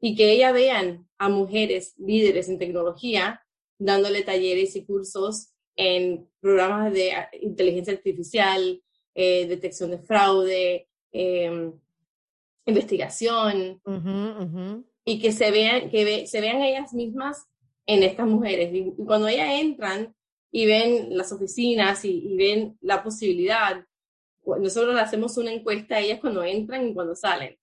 y 0.00 0.14
que 0.14 0.32
ellas 0.32 0.52
vean 0.52 1.08
a 1.18 1.28
mujeres 1.28 1.94
líderes 1.98 2.48
en 2.48 2.58
tecnología 2.58 3.42
dándole 3.78 4.22
talleres 4.22 4.76
y 4.76 4.84
cursos 4.84 5.52
en 5.76 6.28
programas 6.40 6.92
de 6.92 7.12
inteligencia 7.42 7.92
artificial, 7.92 8.82
eh, 9.14 9.46
detección 9.46 9.90
de 9.90 9.98
fraude, 9.98 10.88
em, 11.12 11.72
investigación, 12.64 13.80
y 15.04 15.20
que 15.20 15.32
se 15.32 15.50
vean, 15.50 15.90
que 15.90 16.26
se 16.26 16.40
vean 16.40 16.62
ellas 16.62 16.92
mismas 16.92 17.46
en 17.86 18.02
estas 18.02 18.26
mujeres. 18.26 18.74
Y, 18.74 18.92
cuando 19.04 19.28
ellas 19.28 19.48
entran 19.60 20.14
y 20.50 20.66
ven 20.66 21.16
las 21.16 21.30
oficinas 21.32 22.04
y, 22.04 22.10
y, 22.10 22.36
ven 22.36 22.76
la 22.80 23.02
posibilidad, 23.02 23.84
nosotros 24.44 24.96
hacemos 24.98 25.36
una 25.36 25.52
encuesta 25.52 25.96
a 25.96 26.00
ellas 26.00 26.20
cuando 26.20 26.42
entran 26.42 26.88
y 26.88 26.94
cuando 26.94 27.14
salen. 27.14 27.56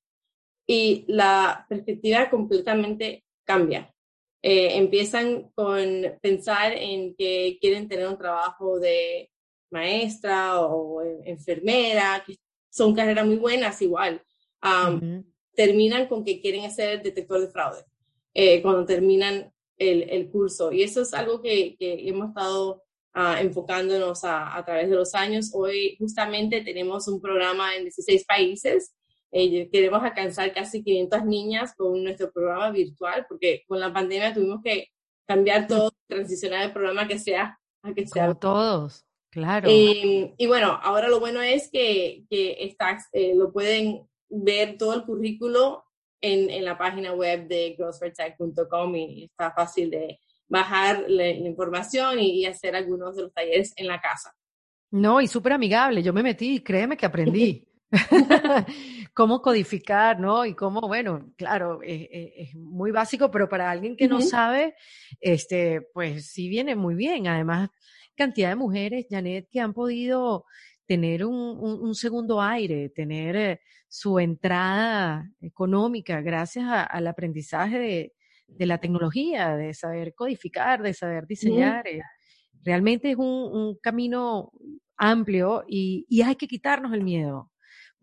Y 0.65 1.05
la 1.07 1.65
perspectiva 1.67 2.29
completamente 2.29 3.23
cambia. 3.43 3.93
Eh, 4.41 4.77
empiezan 4.77 5.49
con 5.55 6.17
pensar 6.21 6.73
en 6.73 7.15
que 7.15 7.57
quieren 7.61 7.87
tener 7.87 8.07
un 8.07 8.17
trabajo 8.17 8.79
de 8.79 9.29
maestra 9.71 10.59
o 10.59 11.01
enfermera, 11.25 12.23
que 12.25 12.37
son 12.69 12.93
carreras 12.93 13.25
muy 13.25 13.37
buenas 13.37 13.81
igual. 13.81 14.21
Terminan 15.55 16.07
con 16.07 16.23
que 16.23 16.41
quieren 16.41 16.69
ser 16.71 17.01
detector 17.03 17.39
de 17.39 17.47
fraude 17.47 17.83
eh, 18.33 18.61
cuando 18.61 18.85
terminan 18.85 19.53
el, 19.77 20.09
el, 20.09 20.29
curso. 20.29 20.71
Y 20.71 20.83
eso 20.83 21.01
es 21.01 21.13
algo 21.13 21.41
que, 21.41 21.75
que 21.77 22.07
hemos 22.07 22.29
estado 22.29 22.83
uh, 23.15 23.37
enfocándonos 23.39 24.23
a, 24.23 24.57
a, 24.57 24.65
través 24.65 24.89
de 24.89 24.95
los 24.95 25.13
años. 25.13 25.51
Hoy 25.53 25.95
justamente 25.99 26.61
tenemos 26.61 27.07
un 27.07 27.21
programa 27.21 27.75
en 27.75 27.83
16 27.83 28.25
países 28.25 28.93
eh, 29.35 29.67
queremos 29.71 30.03
alcanzar 30.03 30.53
casi 30.53 30.83
500 30.83 31.25
niñas 31.25 31.73
con 31.75 32.03
nuestro 32.03 32.31
programa 32.31 32.69
virtual, 32.69 33.25
porque 33.27 33.63
con 33.67 33.79
la 33.79 33.91
pandemia 33.91 34.31
tuvimos 34.31 34.61
que 34.63 34.89
cambiar 35.27 35.65
todo, 35.67 35.91
transicionar 36.07 36.65
el 36.65 36.71
programa 36.71 37.07
que 37.07 37.17
sea 37.17 37.59
a 37.81 37.93
que 37.93 38.05
sea. 38.05 38.27
Como 38.27 38.37
todos, 38.37 39.05
claro. 39.31 39.67
Y, 39.71 40.35
y, 40.37 40.45
bueno, 40.45 40.79
ahora 40.83 41.07
lo 41.07 41.19
bueno 41.19 41.41
es 41.41 41.71
que, 41.71 42.25
que 42.29 42.57
está, 42.59 42.99
eh, 43.11 43.33
lo 43.35 43.51
pueden 43.51 44.07
ver 44.29 44.77
todo 44.77 44.93
el 44.93 45.03
currículo 45.03 45.83
en, 46.21 46.51
en 46.51 46.63
la 46.63 46.77
página 46.77 47.13
web 47.13 47.47
de 47.47 47.75
growthfortech.com 47.75 48.95
y 48.95 49.25
está 49.25 49.51
fácil 49.51 49.89
de 49.89 50.19
bajar 50.47 51.05
la, 51.07 51.23
la 51.23 51.47
información 51.47 52.19
y, 52.19 52.41
y 52.41 52.45
hacer 52.45 52.75
algunos 52.75 53.15
de 53.15 53.23
los 53.23 53.33
talleres 53.33 53.73
en 53.77 53.87
la 53.87 53.99
casa. 53.99 54.31
No, 54.91 55.19
y 55.19 55.27
súper 55.27 55.53
amigable. 55.53 56.03
Yo 56.03 56.13
me 56.13 56.21
metí 56.21 56.57
y 56.57 56.59
créeme 56.59 56.95
que 56.95 57.07
aprendí. 57.07 57.67
cómo 59.13 59.41
codificar, 59.41 60.19
¿no? 60.19 60.45
Y 60.45 60.55
cómo, 60.55 60.81
bueno, 60.81 61.31
claro, 61.37 61.81
es, 61.83 62.07
es, 62.11 62.55
muy 62.55 62.91
básico, 62.91 63.29
pero 63.29 63.47
para 63.47 63.69
alguien 63.69 63.95
que 63.95 64.07
no 64.07 64.21
sabe, 64.21 64.75
este, 65.19 65.81
pues 65.93 66.31
sí 66.31 66.49
viene 66.49 66.75
muy 66.75 66.95
bien. 66.95 67.27
Además, 67.27 67.69
cantidad 68.15 68.49
de 68.49 68.55
mujeres, 68.55 69.05
Janet, 69.09 69.47
que 69.51 69.59
han 69.59 69.73
podido 69.73 70.45
tener 70.85 71.25
un, 71.25 71.35
un, 71.35 71.81
un 71.81 71.95
segundo 71.95 72.41
aire, 72.41 72.89
tener 72.89 73.35
eh, 73.35 73.61
su 73.87 74.19
entrada 74.19 75.29
económica 75.39 76.21
gracias 76.21 76.65
a, 76.65 76.83
al 76.83 77.07
aprendizaje 77.07 77.79
de, 77.79 78.13
de, 78.47 78.65
la 78.65 78.79
tecnología, 78.79 79.55
de 79.55 79.73
saber 79.73 80.13
codificar, 80.13 80.81
de 80.81 80.93
saber 80.93 81.25
diseñar. 81.27 81.87
Eh. 81.87 82.01
Realmente 82.63 83.11
es 83.11 83.17
un, 83.17 83.25
un 83.25 83.77
camino 83.81 84.51
amplio 84.97 85.63
y, 85.67 86.05
y 86.09 86.21
hay 86.21 86.35
que 86.35 86.47
quitarnos 86.47 86.93
el 86.93 87.03
miedo. 87.03 87.52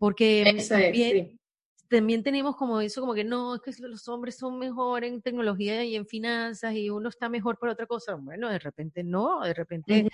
Porque 0.01 0.43
también, 0.67 1.39
también 1.87 2.23
tenemos 2.23 2.55
como 2.55 2.81
eso, 2.81 3.01
como 3.01 3.13
que 3.13 3.23
no, 3.23 3.53
es 3.53 3.61
que 3.61 3.87
los 3.87 4.07
hombres 4.07 4.35
son 4.35 4.57
mejor 4.57 5.03
en 5.03 5.21
tecnología 5.21 5.83
y 5.83 5.95
en 5.95 6.07
finanzas 6.07 6.73
y 6.73 6.89
uno 6.89 7.09
está 7.09 7.29
mejor 7.29 7.59
por 7.59 7.69
otra 7.69 7.85
cosa. 7.85 8.15
Bueno, 8.15 8.49
de 8.49 8.57
repente 8.57 9.03
no, 9.03 9.41
de 9.41 9.53
repente 9.53 10.09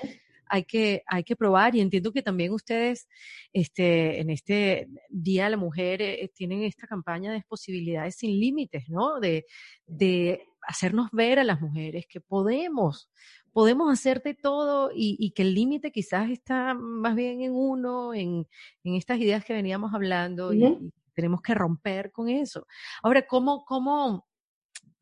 hay, 0.48 0.66
que, 0.66 1.04
hay 1.08 1.24
que 1.24 1.38
probar 1.38 1.74
y 1.74 1.80
entiendo 1.80 2.12
que 2.12 2.22
también 2.22 2.52
ustedes 2.52 3.08
este, 3.54 4.20
en 4.20 4.30
este 4.30 4.90
Día 5.08 5.46
de 5.46 5.52
la 5.52 5.58
Mujer 5.58 6.02
eh, 6.02 6.30
tienen 6.36 6.64
esta 6.64 6.86
campaña 6.86 7.32
de 7.32 7.46
posibilidades 7.48 8.16
sin 8.16 8.38
límites, 8.38 8.90
¿no? 8.90 9.22
De, 9.22 9.46
de 9.86 10.44
hacernos 10.64 11.08
ver 11.14 11.40
a 11.40 11.46
las 11.46 11.62
mujeres 11.62 12.08
que 12.10 12.20
podemos, 12.20 13.10
podemos 13.58 13.92
hacerte 13.92 14.36
todo 14.36 14.92
y, 14.94 15.32
que 15.32 15.42
el 15.42 15.56
límite 15.56 15.92
quizás 15.92 16.30
está 16.30 16.76
más 16.76 17.16
bien 17.16 17.42
en 17.42 17.54
uno, 17.56 18.14
en, 18.14 18.46
en 18.84 18.94
estas 18.94 19.18
ideas 19.18 19.44
que 19.44 19.54
veníamos 19.54 19.96
hablando 19.96 20.54
y, 20.54 20.92
tenemos 21.16 21.42
que 21.42 21.56
romper 21.56 22.12
con 22.12 22.30
eso. 22.30 22.68
Ahora, 23.02 23.26
¿cómo, 23.26 23.66
cómo, 23.66 24.28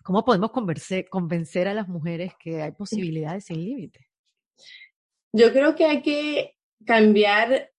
cómo 0.01 0.23
podemos 0.23 0.51
convencer, 0.51 1.09
convencer 1.09 1.67
a 1.67 1.73
las 1.73 1.89
mujeres 1.89 2.31
que 2.39 2.61
hay 2.61 2.71
posibilidades 2.71 3.43
sin 3.43 3.57
límite? 3.57 4.07
Yo 5.33 5.51
creo 5.51 5.75
que 5.75 5.83
hay 5.83 6.01
que 6.01 6.55
cambiar 6.85 7.73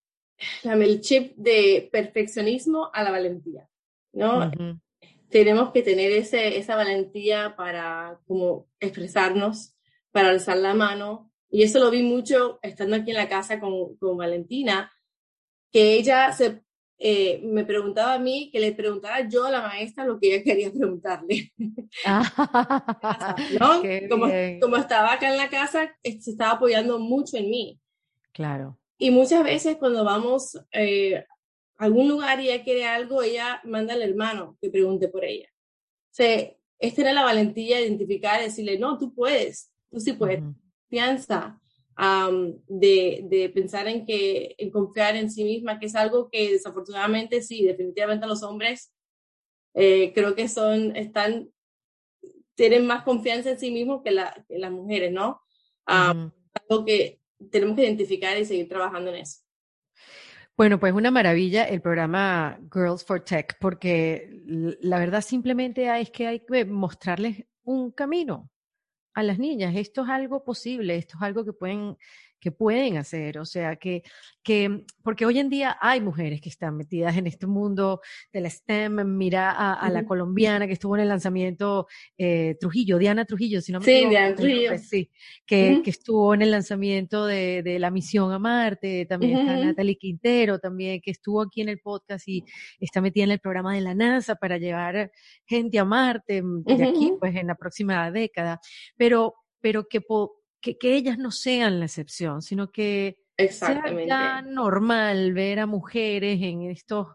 el 0.63 1.01
chip 1.01 1.35
de 1.37 1.89
perfeccionismo 1.91 2.91
a 2.93 3.01
la 3.01 3.09
valentía, 3.09 3.67
¿no? 4.13 4.51
Tenemos 5.31 5.71
que 5.71 5.81
tener 5.81 6.11
ese, 6.11 6.59
esa 6.59 6.75
valentía 6.75 7.55
para 7.55 8.19
como 8.27 8.67
expresarnos, 8.79 9.73
para 10.11 10.29
alzar 10.29 10.57
la 10.57 10.73
mano. 10.73 11.31
Y 11.49 11.63
eso 11.63 11.79
lo 11.79 11.89
vi 11.89 12.03
mucho 12.03 12.59
estando 12.61 12.95
aquí 12.95 13.11
en 13.11 13.17
la 13.17 13.29
casa 13.29 13.59
con, 13.59 13.95
con 13.97 14.17
Valentina, 14.17 14.91
que 15.71 15.93
ella 15.93 16.33
se, 16.33 16.61
eh, 16.99 17.41
me 17.43 17.63
preguntaba 17.63 18.15
a 18.15 18.19
mí 18.19 18.49
que 18.51 18.59
le 18.59 18.71
preguntara 18.71 19.27
yo 19.29 19.45
a 19.45 19.51
la 19.51 19.61
maestra 19.61 20.03
lo 20.03 20.19
que 20.19 20.33
ella 20.33 20.43
quería 20.43 20.71
preguntarle. 20.71 21.53
¿No? 23.59 23.81
Como, 24.09 24.27
como, 24.61 24.77
estaba 24.77 25.13
acá 25.13 25.29
en 25.29 25.37
la 25.37 25.49
casa, 25.49 25.95
se 26.03 26.31
estaba 26.31 26.53
apoyando 26.53 26.97
mucho 26.97 27.37
en 27.37 27.49
mí. 27.49 27.79
Claro. 28.31 28.79
Y 28.97 29.11
muchas 29.11 29.43
veces 29.43 29.77
cuando 29.77 30.03
vamos 30.03 30.59
eh, 30.71 31.23
a 31.77 31.85
algún 31.85 32.07
lugar 32.07 32.39
y 32.39 32.49
ella 32.49 32.63
quiere 32.63 32.85
algo, 32.85 33.21
ella 33.21 33.61
manda 33.63 33.93
al 33.93 34.01
hermano 34.01 34.57
que 34.59 34.69
pregunte 34.69 35.07
por 35.07 35.23
ella. 35.23 35.49
O 35.49 36.15
sea, 36.17 36.51
es 36.79 36.95
tener 36.95 37.13
la 37.13 37.23
valentía 37.23 37.77
de 37.77 37.83
identificar 37.83 38.41
decirle, 38.41 38.79
no, 38.79 38.97
tú 38.97 39.13
puedes 39.13 39.71
tú 39.89 39.99
sí 39.99 40.13
puedes, 40.13 40.41
confianza. 40.83 41.59
de, 42.67 43.21
de, 43.23 43.49
pensar 43.49 43.87
en 43.87 44.05
que, 44.05 44.55
en 44.57 44.69
confiar 44.71 45.15
en 45.15 45.31
sí 45.31 45.43
misma, 45.43 45.79
que 45.79 45.87
es 45.87 45.95
algo 45.95 46.29
que 46.29 46.51
desafortunadamente 46.51 47.41
sí, 47.41 47.65
definitivamente 47.65 48.27
los 48.27 48.43
hombres 48.43 48.93
eh, 49.73 50.11
creo 50.13 50.35
que 50.35 50.47
son, 50.47 50.95
están, 50.95 51.49
tienen 52.55 52.87
más 52.87 53.03
confianza 53.03 53.51
en 53.51 53.59
sí 53.59 53.71
mismos 53.71 54.01
que, 54.03 54.11
la, 54.11 54.45
que 54.47 54.57
las 54.57 54.71
mujeres, 54.71 55.11
¿no? 55.11 55.41
Algo 55.85 56.85
que 56.85 57.19
tenemos 57.51 57.75
que 57.75 57.83
identificar 57.83 58.37
y 58.37 58.45
seguir 58.45 58.67
trabajando 58.67 59.11
en 59.11 59.17
eso. 59.17 59.41
Bueno, 60.57 60.79
pues 60.79 60.93
una 60.93 61.11
maravilla 61.11 61.65
el 61.65 61.81
programa 61.81 62.59
Girls 62.73 63.05
for 63.05 63.23
Tech, 63.23 63.55
porque 63.59 64.41
la 64.81 64.97
verdad 64.97 65.21
simplemente 65.21 65.87
es 65.99 66.09
que 66.09 66.25
hay 66.25 66.39
que 66.39 66.65
mostrarles 66.65 67.45
un 67.63 67.91
camino 67.91 68.49
a 69.17 69.23
las 69.23 69.39
niñas. 69.39 69.75
Esto 69.75 70.03
es 70.03 70.09
algo 70.09 70.43
posible, 70.43 70.95
esto 70.95 71.17
es 71.17 71.23
algo 71.23 71.43
que 71.43 71.51
pueden 71.51 71.97
que 72.39 72.51
pueden 72.51 72.97
hacer, 72.97 73.39
o 73.39 73.45
sea, 73.45 73.75
que, 73.77 74.03
que, 74.43 74.83
porque 75.03 75.25
hoy 75.25 75.39
en 75.39 75.49
día 75.49 75.77
hay 75.81 76.01
mujeres 76.01 76.39
que 76.41 76.49
están 76.49 76.77
metidas 76.77 77.17
en 77.17 77.27
este 77.27 77.47
mundo 77.47 78.01
de 78.31 78.41
la 78.41 78.49
STEM, 78.49 79.17
mira 79.17 79.51
a, 79.51 79.89
la 79.89 80.05
colombiana 80.05 80.67
que 80.67 80.73
estuvo 80.73 80.95
en 80.95 81.03
el 81.03 81.09
lanzamiento, 81.09 81.87
eh, 82.17 82.55
Trujillo, 82.59 82.97
Diana 82.97 83.25
Trujillo, 83.25 83.61
si 83.61 83.71
no 83.71 83.79
me 83.79 83.85
sí, 83.85 84.05
Diana 84.07 84.35
Trujillo. 84.35 84.69
Pues 84.69 84.87
sí, 84.87 85.09
que, 85.45 85.81
que, 85.83 85.89
estuvo 85.89 86.33
en 86.33 86.41
el 86.43 86.51
lanzamiento 86.51 87.25
de, 87.25 87.63
de 87.63 87.79
la 87.79 87.89
misión 87.91 88.31
a 88.31 88.39
Marte, 88.39 89.05
también 89.05 89.39
está 89.39 89.57
Natalie 89.57 89.97
Quintero, 89.97 90.59
también 90.59 91.01
que 91.01 91.11
estuvo 91.11 91.41
aquí 91.41 91.61
en 91.61 91.69
el 91.69 91.79
podcast 91.79 92.27
y 92.27 92.43
está 92.79 93.01
metida 93.01 93.23
en 93.23 93.31
el 93.31 93.39
programa 93.39 93.73
de 93.73 93.81
la 93.81 93.95
NASA 93.95 94.35
para 94.35 94.57
llevar 94.57 95.11
gente 95.45 95.79
a 95.79 95.85
Marte 95.85 96.41
mm, 96.41 96.63
aquí, 96.67 97.13
pues 97.19 97.35
en 97.35 97.47
la 97.47 97.55
próxima 97.55 98.11
década, 98.11 98.59
pero, 98.95 99.35
pero 99.59 99.87
que 99.87 100.01
que, 100.61 100.77
que 100.77 100.95
ellas 100.95 101.17
no 101.17 101.31
sean 101.31 101.79
la 101.79 101.85
excepción, 101.85 102.41
sino 102.41 102.71
que 102.71 103.23
sea 103.49 104.41
normal 104.41 105.33
ver 105.33 105.59
a 105.59 105.65
mujeres 105.65 106.41
en 106.41 106.63
estos 106.63 107.07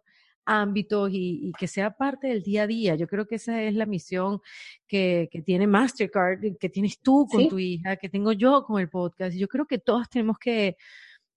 ámbitos 0.45 1.11
y, 1.13 1.53
que 1.59 1.69
sea 1.69 1.97
parte 1.97 2.29
del 2.29 2.43
día 2.43 2.63
a 2.63 2.67
día. 2.67 2.95
Yo 2.95 3.07
creo 3.07 3.27
que 3.27 3.37
esa 3.37 3.63
es 3.63 3.75
la 3.75 3.87
misión 3.87 4.41
que, 4.87 5.29
que 5.31 5.43
tiene 5.43 5.67
Mastercard, 5.67 6.41
que 6.59 6.69
tienes 6.69 7.01
tú 7.01 7.27
con 7.31 7.49
tu 7.49 7.59
hija, 7.59 7.97
que 7.97 8.09
tengo 8.09 8.33
yo 8.33 8.65
con 8.65 8.81
el 8.81 8.89
podcast. 8.89 9.37
Yo 9.37 9.49
creo 9.49 9.67
que 9.67 9.79
todos 9.79 10.09
tenemos 10.09 10.39
que, 10.39 10.77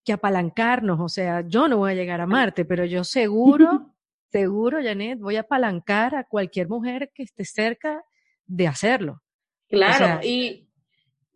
que 0.03 0.13
apalancarnos. 0.13 0.99
O 0.99 1.09
sea, 1.09 1.43
yo 1.47 1.67
no 1.67 1.77
voy 1.77 1.91
a 1.91 1.95
llegar 1.95 2.21
a 2.21 2.27
Marte, 2.27 2.65
pero 2.65 2.85
yo 2.85 3.03
seguro, 3.03 3.93
seguro, 4.31 4.79
Janet, 4.81 5.19
voy 5.19 5.35
a 5.35 5.41
apalancar 5.41 6.15
a 6.15 6.23
cualquier 6.23 6.67
mujer 6.67 7.11
que 7.13 7.23
esté 7.23 7.45
cerca 7.45 8.03
de 8.45 8.67
hacerlo. 8.67 9.21
Claro, 9.67 10.23
y 10.23 10.64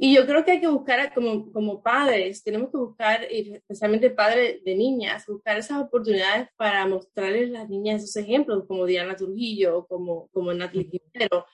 y 0.01 0.15
yo 0.15 0.25
creo 0.25 0.45
que 0.45 0.51
hay 0.51 0.61
que 0.61 0.67
buscar, 0.69 1.13
como, 1.13 1.51
como 1.51 1.83
padres, 1.83 2.41
tenemos 2.41 2.71
que 2.71 2.77
buscar, 2.77 3.27
especialmente 3.29 4.09
padres 4.09 4.63
de 4.63 4.73
niñas, 4.73 5.25
buscar 5.27 5.57
esas 5.57 5.81
oportunidades 5.81 6.47
para 6.55 6.87
mostrarles 6.87 7.49
a 7.49 7.59
las 7.59 7.69
niñas 7.69 8.03
esos 8.03 8.15
ejemplos, 8.15 8.63
como 8.65 8.85
Diana 8.85 9.17
Trujillo, 9.17 9.85
como, 9.87 10.29
como 10.29 10.53
Natalie 10.53 10.89
Quintero. 10.89 11.45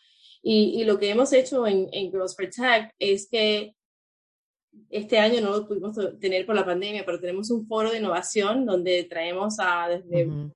Y, 0.44 0.80
y 0.80 0.84
lo 0.84 1.00
que 1.00 1.10
hemos 1.10 1.34
hecho 1.34 1.66
en, 1.66 1.90
en 1.92 2.12
Girls 2.12 2.36
for 2.36 2.48
Tech 2.48 2.94
es 3.00 3.28
que 3.28 3.74
este 4.92 5.18
año 5.18 5.42
no 5.42 5.50
lo 5.50 5.68
pudimos 5.68 5.98
tener 6.20 6.46
por 6.46 6.54
la 6.54 6.66
pandemia, 6.66 7.04
pero 7.04 7.20
tenemos 7.20 7.50
un 7.50 7.66
foro 7.68 7.90
de 7.90 7.98
innovación 7.98 8.64
donde 8.64 9.06
traemos 9.06 9.56
a 9.60 9.90
desde 9.90 10.28
uh 10.28 10.52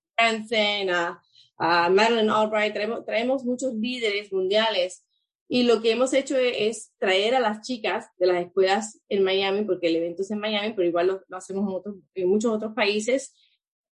a, 0.92 1.24
a 1.58 1.90
Madeline 1.90 2.30
Albright, 2.30 2.74
traemos, 2.74 3.04
traemos 3.04 3.44
muchos 3.46 3.74
líderes 3.74 4.32
mundiales 4.32 5.06
y 5.52 5.64
lo 5.64 5.82
que 5.82 5.92
hemos 5.92 6.14
hecho 6.14 6.38
e-, 6.38 6.70
es, 6.70 6.94
traer 7.00 7.34
a 7.34 7.40
las 7.40 7.62
chicas 7.62 8.08
de 8.20 8.28
las 8.28 8.46
escuelas 8.46 9.02
en 9.10 9.24
Miami, 9.24 9.64
porque 9.64 9.88
el 9.88 9.96
evento 9.96 10.22
es 10.22 10.32
en 10.32 10.40
Miami, 10.40 10.74
pero 10.74 10.88
igual 10.88 11.08
lo, 11.28 11.38
hacemos 11.38 11.68
en, 11.68 11.76
otros, 11.76 11.96
en, 12.14 12.30
muchos 12.30 12.54
otros 12.54 12.74
países, 12.74 13.34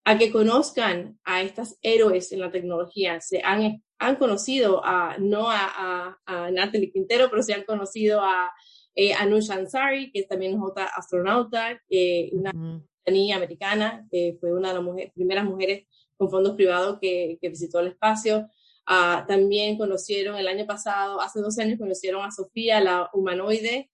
a 0.04 0.18
que 0.18 0.32
conozcan 0.32 1.20
a 1.22 1.42
estas 1.42 1.78
héroes 1.82 2.32
en 2.32 2.40
la 2.40 2.50
tecnología. 2.50 3.20
Se 3.20 3.42
han, 3.44 3.84
han 3.98 4.16
conocido 4.16 4.84
a, 4.84 5.16
no 5.18 5.48
a, 5.48 6.18
a, 6.24 6.50
Natalie 6.50 6.90
Quintero, 6.90 7.28
pero 7.30 7.42
se 7.42 7.52
han 7.52 7.64
conocido 7.64 8.20
a 8.22 8.50
eh, 8.94 9.12
Anush 9.12 9.52
Ansari, 9.52 10.10
que 10.10 10.22
también 10.24 10.54
es 10.54 10.60
otra 10.60 10.86
astronauta, 10.86 11.80
eh, 11.88 12.30
una 12.32 12.52
niña 13.06 13.36
americana, 13.36 14.06
que 14.10 14.38
fue 14.40 14.52
una 14.52 14.72
de 14.72 14.82
las 14.82 15.12
primeras 15.12 15.44
mujeres 15.44 15.86
con 16.16 16.30
fondos 16.30 16.56
privados 16.56 16.98
que, 17.00 17.38
que 17.40 17.50
visitó 17.50 17.80
el 17.80 17.88
espacio. 17.88 18.48
Ah, 18.86 19.24
también 19.28 19.78
conocieron 19.78 20.36
el 20.36 20.48
año 20.48 20.66
pasado, 20.66 21.20
hace 21.20 21.40
dos 21.40 21.58
años, 21.58 21.78
conocieron 21.78 22.24
a 22.24 22.30
Sofía, 22.30 22.80
la 22.80 23.10
humanoide, 23.12 23.90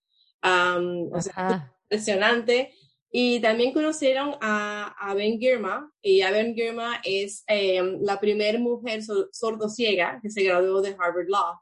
impresionante. 1.90 2.72
Y 3.10 3.40
también 3.40 3.72
conocieron 3.72 4.36
a, 4.40 4.94
a, 4.98 5.14
Ben 5.14 5.38
Girma, 5.38 5.90
y 6.02 6.20
a 6.20 6.30
Ben 6.30 6.54
Girma 6.54 7.00
es 7.04 7.42
em, 7.46 7.98
la 8.02 8.20
primera 8.20 8.58
mujer 8.58 9.00
sordo-ciega 9.32 10.20
que 10.22 10.28
se 10.28 10.42
graduó 10.42 10.82
de 10.82 10.90
Harvard 10.98 11.28
Law, 11.28 11.58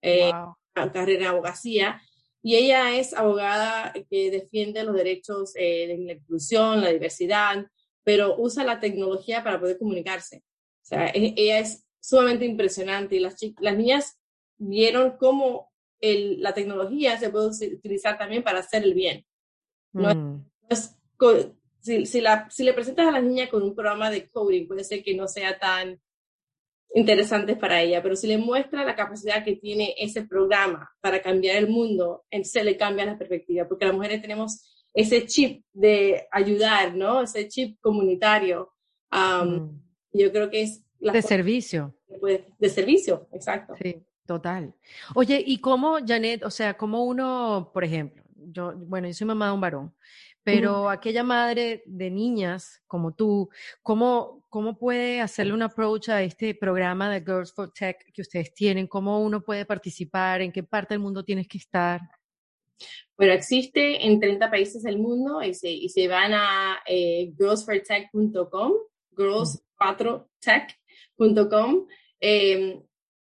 eh, 0.00 0.30
carrera 0.72 1.20
de 1.20 1.26
abogacía. 1.26 2.00
Y 2.40 2.54
ella 2.54 2.96
es 2.96 3.14
abogada 3.14 3.92
que 4.08 4.30
defiende 4.30 4.84
los 4.84 4.94
derechos 4.94 5.52
eh, 5.56 5.88
de 5.88 5.98
la 5.98 6.12
inclusión, 6.12 6.80
la 6.80 6.92
diversidad, 6.92 7.66
pero 8.04 8.36
usa 8.38 8.62
la 8.62 8.78
tecnología 8.78 9.42
para 9.42 9.58
poder 9.58 9.78
comunicarse. 9.78 10.44
O 10.84 10.86
sea, 10.86 11.08
e, 11.08 11.34
ella 11.36 11.58
es 11.58 11.85
sumamente 12.06 12.44
impresionante 12.44 13.16
y 13.16 13.18
las, 13.18 13.36
las 13.58 13.76
niñas 13.76 14.16
vieron 14.58 15.16
cómo 15.18 15.72
el, 16.00 16.40
la 16.40 16.54
tecnología 16.54 17.18
se 17.18 17.30
puede 17.30 17.48
utilizar 17.48 18.16
también 18.16 18.44
para 18.44 18.60
hacer 18.60 18.84
el 18.84 18.94
bien. 18.94 19.26
¿no? 19.92 20.14
Mm. 20.14 20.46
si, 21.80 22.06
si, 22.06 22.20
la, 22.20 22.48
si 22.48 22.62
le 22.62 22.74
presentas 22.74 23.08
a 23.08 23.10
la 23.10 23.20
niña 23.20 23.48
con 23.48 23.64
un 23.64 23.74
programa 23.74 24.08
de 24.08 24.28
coding, 24.28 24.68
puede 24.68 24.84
ser 24.84 25.02
que 25.02 25.16
no 25.16 25.26
sea 25.26 25.58
tan 25.58 26.00
interesante 26.94 27.56
para 27.56 27.82
ella, 27.82 28.00
pero 28.04 28.14
si 28.14 28.28
le 28.28 28.38
muestra 28.38 28.84
la 28.84 28.94
capacidad 28.94 29.44
que 29.44 29.56
tiene 29.56 29.92
ese 29.98 30.24
programa 30.24 30.88
para 31.00 31.20
cambiar 31.20 31.56
el 31.56 31.68
mundo, 31.68 32.24
se 32.44 32.62
le 32.62 32.76
cambia 32.76 33.04
la 33.04 33.18
perspectiva, 33.18 33.66
porque 33.66 33.84
las 33.84 33.94
mujeres 33.94 34.22
tenemos 34.22 34.86
ese 34.94 35.26
chip 35.26 35.64
de 35.72 36.28
ayudar, 36.30 36.94
¿no? 36.94 37.22
Ese 37.22 37.48
chip 37.48 37.78
comunitario. 37.80 38.72
Mm. 39.10 39.80
Yo 40.12 40.32
creo 40.32 40.48
que 40.48 40.62
es 40.62 40.85
de 41.00 41.22
servicio. 41.22 41.94
de 42.58 42.68
servicio, 42.68 43.28
exacto. 43.32 43.74
Sí, 43.80 44.02
total. 44.26 44.74
Oye, 45.14 45.42
¿y 45.44 45.58
cómo, 45.58 45.98
Janet, 46.06 46.44
o 46.44 46.50
sea, 46.50 46.74
cómo 46.74 47.04
uno, 47.04 47.70
por 47.72 47.84
ejemplo, 47.84 48.22
yo, 48.34 48.72
bueno, 48.76 49.08
yo 49.08 49.14
soy 49.14 49.26
mamá 49.26 49.46
de 49.46 49.52
un 49.52 49.60
varón, 49.60 49.94
pero 50.42 50.88
aquella 50.88 51.24
madre 51.24 51.82
de 51.86 52.08
niñas 52.08 52.80
como 52.86 53.14
tú, 53.14 53.50
¿cómo, 53.82 54.46
¿cómo 54.48 54.78
puede 54.78 55.20
hacerle 55.20 55.52
un 55.52 55.62
approach 55.62 56.08
a 56.08 56.22
este 56.22 56.54
programa 56.54 57.10
de 57.10 57.20
Girls 57.20 57.52
for 57.52 57.72
Tech 57.72 58.12
que 58.12 58.22
ustedes 58.22 58.54
tienen? 58.54 58.86
¿Cómo 58.86 59.20
uno 59.20 59.42
puede 59.42 59.64
participar? 59.64 60.42
¿En 60.42 60.52
qué 60.52 60.62
parte 60.62 60.94
del 60.94 61.00
mundo 61.00 61.24
tienes 61.24 61.48
que 61.48 61.58
estar? 61.58 62.00
Bueno, 63.16 63.32
existe 63.32 64.06
en 64.06 64.20
30 64.20 64.50
países 64.50 64.82
del 64.82 64.98
mundo 64.98 65.42
y 65.42 65.54
se, 65.54 65.70
y 65.70 65.88
se 65.88 66.06
van 66.06 66.32
a 66.34 66.78
eh, 66.86 67.32
girlsfortech.com, 67.36 68.72
girls4tech, 69.16 70.76
.com. 71.16 71.86
Em, 72.20 72.82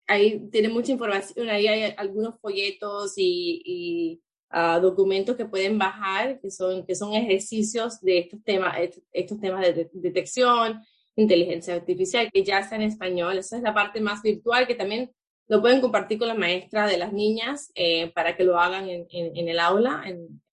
ahí 0.07 0.47
tiene 0.51 0.69
mucha 0.69 0.91
información, 0.91 1.49
ahí 1.49 1.67
hay 1.67 1.93
algunos 1.97 2.39
folletos 2.39 3.13
y, 3.17 4.21
ah, 4.49 4.79
documentos 4.79 5.35
que 5.35 5.45
pueden 5.45 5.77
bajar, 5.77 6.39
que 6.39 6.51
son, 6.51 6.85
que 6.85 6.95
son 6.95 7.13
ejercicios 7.13 7.99
de 8.01 8.19
estos 8.19 8.43
temas, 8.43 8.77
estos 9.11 9.39
temas 9.39 9.61
de, 9.61 9.89
detección, 9.93 10.81
inteligencia 11.15 11.75
artificial, 11.75 12.29
que 12.31 12.43
ya 12.43 12.59
está 12.59 12.75
en 12.75 12.83
español. 12.83 13.37
Esa 13.37 13.57
es 13.57 13.63
la 13.63 13.73
parte 13.73 14.01
más 14.01 14.21
virtual 14.21 14.67
que 14.67 14.75
también 14.75 15.11
lo 15.47 15.61
pueden 15.61 15.81
compartir 15.81 16.17
con 16.17 16.27
la 16.27 16.33
maestra 16.33 16.87
de 16.87 16.97
las 16.97 17.13
niñas 17.13 17.71
eh, 17.75 18.11
para 18.13 18.35
que 18.35 18.43
lo 18.43 18.59
hagan 18.59 18.89
en, 18.89 19.07
en, 19.11 19.47
el 19.47 19.59
aula. 19.59 20.03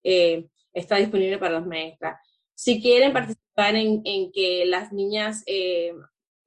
Eh, 0.03 0.47
está 0.73 0.97
disponible 0.97 1.39
para 1.39 1.55
las 1.55 1.67
maestras. 1.67 2.19
Si 2.55 2.81
quieren 2.83 3.13
participar 3.13 3.77
en, 3.77 4.03
en 4.05 4.33
que 4.33 4.65
las 4.67 4.93
niñas 4.93 5.43
eh, 5.47 5.95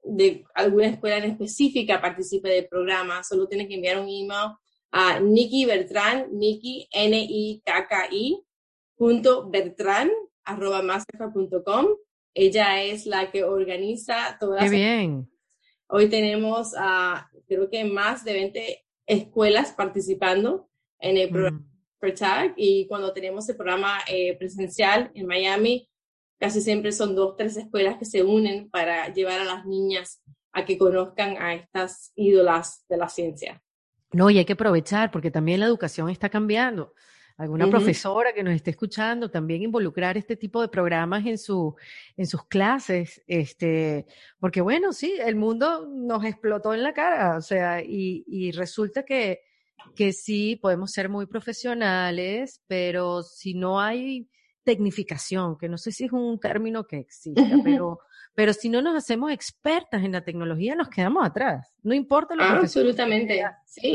de 0.04 0.44
alguna 0.54 0.86
escuela 0.86 1.18
en 1.18 1.24
específica 1.24 2.00
participe 2.00 2.48
del 2.48 2.68
programa, 2.68 3.24
solo 3.24 3.48
tiene 3.48 3.66
que 3.66 3.74
enviar 3.74 3.98
un 3.98 4.08
email 4.08 4.52
a 4.92 5.18
Nikki 5.18 5.64
Bertrand, 5.64 6.32
Nikki, 6.32 6.88
N-I-K-K-I, 6.92 8.40
punto 8.96 9.50
Bertrand, 9.50 10.10
arroba 10.44 10.82
mastercard.com. 10.82 11.86
Ella 12.34 12.82
es 12.82 13.06
la 13.06 13.30
que 13.30 13.44
organiza 13.44 14.36
todas 14.38 14.64
Qué 14.64 14.70
bien. 14.70 15.30
Hoy 15.88 16.08
tenemos, 16.08 16.72
uh, 16.74 17.18
creo 17.46 17.68
que 17.70 17.84
más 17.84 18.24
de 18.24 18.32
20 18.32 18.84
escuelas 19.06 19.72
participando 19.72 20.68
en 20.98 21.16
el 21.16 21.28
programa 21.28 21.58
mm. 21.58 22.52
y 22.56 22.86
cuando 22.86 23.12
tenemos 23.12 23.48
el 23.48 23.56
programa 23.56 23.98
eh, 24.08 24.36
presencial 24.36 25.10
en 25.14 25.26
Miami, 25.26 25.88
casi 26.38 26.60
siempre 26.60 26.92
son 26.92 27.14
dos, 27.14 27.36
tres 27.36 27.56
escuelas 27.56 27.98
que 27.98 28.04
se 28.04 28.22
unen 28.22 28.70
para 28.70 29.12
llevar 29.12 29.40
a 29.40 29.44
las 29.44 29.64
niñas 29.66 30.22
a 30.52 30.64
que 30.64 30.78
conozcan 30.78 31.36
a 31.36 31.54
estas 31.54 32.12
ídolas 32.14 32.84
de 32.88 32.96
la 32.96 33.08
ciencia. 33.08 33.62
No, 34.12 34.30
y 34.30 34.38
hay 34.38 34.44
que 34.44 34.52
aprovechar 34.52 35.10
porque 35.10 35.30
también 35.30 35.60
la 35.60 35.66
educación 35.66 36.08
está 36.08 36.28
cambiando. 36.28 36.94
alguna 37.36 37.68
profesora 37.68 38.32
que 38.32 38.44
nos 38.44 38.54
esté 38.54 38.70
escuchando, 38.70 39.28
también 39.28 39.62
involucrar 39.62 40.16
este 40.16 40.36
tipo 40.36 40.62
de 40.62 40.68
programas 40.68 41.26
en, 41.26 41.36
su, 41.36 41.74
en 42.16 42.26
sus 42.26 42.46
clases, 42.46 43.22
este, 43.26 44.06
porque 44.38 44.60
bueno, 44.60 44.92
sí, 44.92 45.16
el 45.20 45.34
mundo 45.34 45.88
nos 45.88 46.24
explotó 46.24 46.72
en 46.74 46.84
la 46.84 46.94
cara, 46.94 47.36
o 47.36 47.40
sea, 47.40 47.82
y, 47.82 48.24
y 48.28 48.52
resulta 48.52 49.04
que, 49.04 49.40
que 49.96 50.12
sí, 50.12 50.56
podemos 50.62 50.92
ser 50.92 51.08
muy 51.08 51.26
profesionales, 51.26 52.62
pero 52.68 53.24
si 53.24 53.54
no 53.54 53.80
hay 53.80 54.28
tecnificación, 54.64 55.56
que 55.56 55.68
no 55.68 55.78
sé 55.78 55.92
si 55.92 56.04
es 56.04 56.12
un 56.12 56.40
término 56.40 56.86
que 56.86 56.98
exista, 56.98 57.42
pero, 57.64 58.00
pero 58.34 58.52
si 58.52 58.68
no 58.68 58.82
nos 58.82 58.96
hacemos 58.96 59.30
expertas 59.30 60.02
en 60.02 60.12
la 60.12 60.24
tecnología, 60.24 60.74
nos 60.74 60.88
quedamos 60.88 61.24
atrás. 61.24 61.72
No 61.82 61.94
importa 61.94 62.34
lo 62.34 62.42
que 62.42 62.48
Absolutamente, 62.48 63.44
sí. 63.66 63.94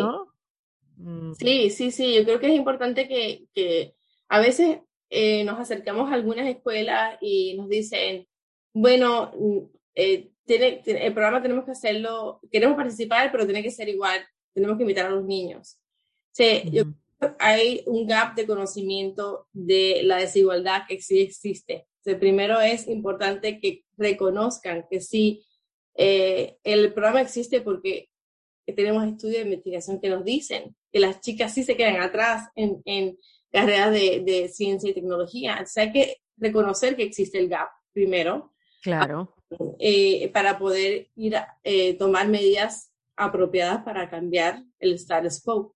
Mm. 0.98 1.34
Sí, 1.34 1.70
sí, 1.70 1.92
sí. 1.92 2.16
Yo 2.16 2.24
creo 2.24 2.40
que 2.40 2.48
es 2.48 2.56
importante 2.56 3.08
que, 3.08 3.46
que 3.54 3.96
a 4.28 4.40
veces 4.40 4.80
eh, 5.10 5.44
nos 5.44 5.60
acercamos 5.60 6.12
a 6.12 6.14
algunas 6.14 6.48
escuelas 6.48 7.18
y 7.22 7.56
nos 7.58 7.68
dicen, 7.68 8.28
bueno, 8.74 9.32
mm, 9.38 9.58
eh, 9.96 10.32
tiene, 10.46 10.82
el 10.86 11.14
programa 11.14 11.42
tenemos 11.42 11.66
que 11.66 11.72
hacerlo, 11.72 12.40
queremos 12.52 12.76
participar, 12.76 13.32
pero 13.32 13.46
tiene 13.46 13.64
que 13.64 13.72
ser 13.72 13.90
igual, 13.90 14.22
tenemos 14.54 14.78
que 14.78 14.84
invitar 14.84 15.08
a 15.08 15.12
los 15.12 15.24
niños. 15.26 15.80
Sí, 16.32 16.64
yo 16.72 16.86
hay 17.40 17.84
un 17.86 18.08
gap 18.08 18.36
de 18.36 18.48
conocimiento 18.48 19.48
de 19.52 20.02
la 20.04 20.18
desigualdad 20.18 20.84
que 20.88 21.02
sí 21.02 21.20
existe. 21.22 21.88
primero 22.20 22.60
es 22.60 22.88
importante 22.88 23.60
que 23.60 23.84
reconozcan 23.98 24.86
que 24.90 25.02
sí, 25.02 25.46
eh, 25.96 26.58
el 26.64 26.94
programa 26.94 27.22
existe 27.22 27.62
porque 27.62 28.10
tenemos 28.76 29.06
estudios 29.06 29.38
de 29.38 29.50
investigación 29.50 30.00
que 30.00 30.10
nos 30.10 30.24
dicen 30.24 30.76
que 30.92 31.00
las 31.00 31.22
chicas 31.22 31.54
sí 31.54 31.64
se 31.64 31.76
quedan 31.76 32.02
atrás 32.02 32.50
en, 32.56 32.82
en 32.86 33.18
carreras 33.52 33.92
de, 33.92 34.24
de, 34.26 34.48
ciencia 34.50 34.90
y 34.90 34.94
tecnología. 34.94 35.54
Entonces 35.54 35.78
hay 35.78 35.92
que 35.92 36.18
reconocer 36.38 36.96
que 36.96 37.04
existe 37.04 37.40
el 37.40 37.50
gap 37.50 37.70
primero. 37.94 38.54
Claro. 38.82 39.36
Eh, 39.80 40.30
para 40.32 40.60
poder 40.60 41.10
ir 41.16 41.36
a 41.36 41.58
eh, 41.64 41.96
tomar 41.96 42.28
medidas 42.28 42.94
apropiadas 43.16 43.84
para 43.84 44.10
cambiar 44.10 44.64
el 44.80 44.94
status 44.94 45.42
quo. 45.42 45.76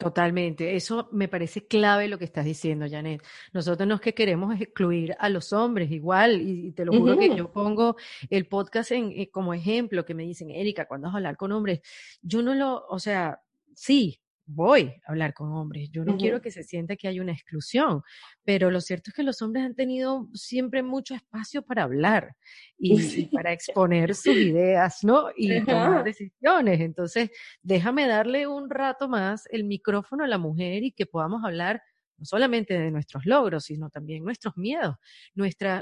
Totalmente. 0.00 0.76
Eso 0.76 1.10
me 1.12 1.28
parece 1.28 1.66
clave 1.66 2.08
lo 2.08 2.16
que 2.18 2.24
estás 2.24 2.46
diciendo, 2.46 2.86
Janet. 2.88 3.22
Nosotros 3.52 3.86
no 3.86 3.96
es 3.96 4.00
que 4.00 4.14
queremos 4.14 4.58
excluir 4.58 5.14
a 5.18 5.28
los 5.28 5.52
hombres 5.52 5.90
igual, 5.90 6.40
y, 6.40 6.72
te 6.72 6.86
lo 6.86 6.92
juro 6.92 7.18
que 7.18 7.36
yo 7.36 7.52
pongo 7.52 7.96
el 8.30 8.46
podcast 8.46 8.92
en, 8.92 9.12
eh, 9.12 9.28
como 9.30 9.52
ejemplo, 9.52 10.06
que 10.06 10.14
me 10.14 10.22
dicen, 10.22 10.50
Erika, 10.50 10.86
cuando 10.86 11.08
vas 11.08 11.14
a 11.14 11.16
hablar 11.18 11.36
con 11.36 11.52
hombres? 11.52 11.82
Yo 12.22 12.40
no 12.40 12.54
lo, 12.54 12.86
o 12.86 12.98
sea, 12.98 13.42
sí, 13.74 14.22
voy 14.52 14.92
a 15.06 15.10
hablar 15.10 15.32
con 15.34 15.52
hombres. 15.52 15.90
Yo 15.90 16.04
no 16.04 16.16
quiero 16.16 16.40
que 16.40 16.50
se 16.50 16.62
sienta 16.62 16.96
que 16.96 17.08
hay 17.08 17.20
una 17.20 17.32
exclusión, 17.32 18.02
pero 18.44 18.70
lo 18.70 18.80
cierto 18.80 19.10
es 19.10 19.14
que 19.14 19.22
los 19.22 19.40
hombres 19.42 19.64
han 19.64 19.74
tenido 19.74 20.28
siempre 20.34 20.82
mucho 20.82 21.14
espacio 21.14 21.62
para 21.62 21.84
hablar 21.84 22.36
y, 22.78 23.26
para 23.26 23.52
exponer 23.52 24.14
sus 24.14 24.34
ideas, 24.34 25.04
¿no? 25.04 25.28
Y 25.36 25.60
tomar 25.64 26.04
decisiones. 26.04 26.80
Entonces, 26.80 27.30
déjame 27.62 28.06
darle 28.06 28.46
un 28.46 28.70
rato 28.70 29.08
más 29.08 29.46
el 29.50 29.64
micrófono 29.64 30.24
a 30.24 30.28
la 30.28 30.38
mujer 30.38 30.82
y 30.82 30.92
que 30.92 31.06
podamos 31.06 31.44
hablar 31.44 31.82
no 32.20 32.26
solamente 32.26 32.78
de 32.78 32.90
nuestros 32.90 33.24
logros, 33.24 33.64
sino 33.64 33.88
también 33.88 34.22
nuestros 34.22 34.56
miedos, 34.56 34.96
nuestras 35.34 35.80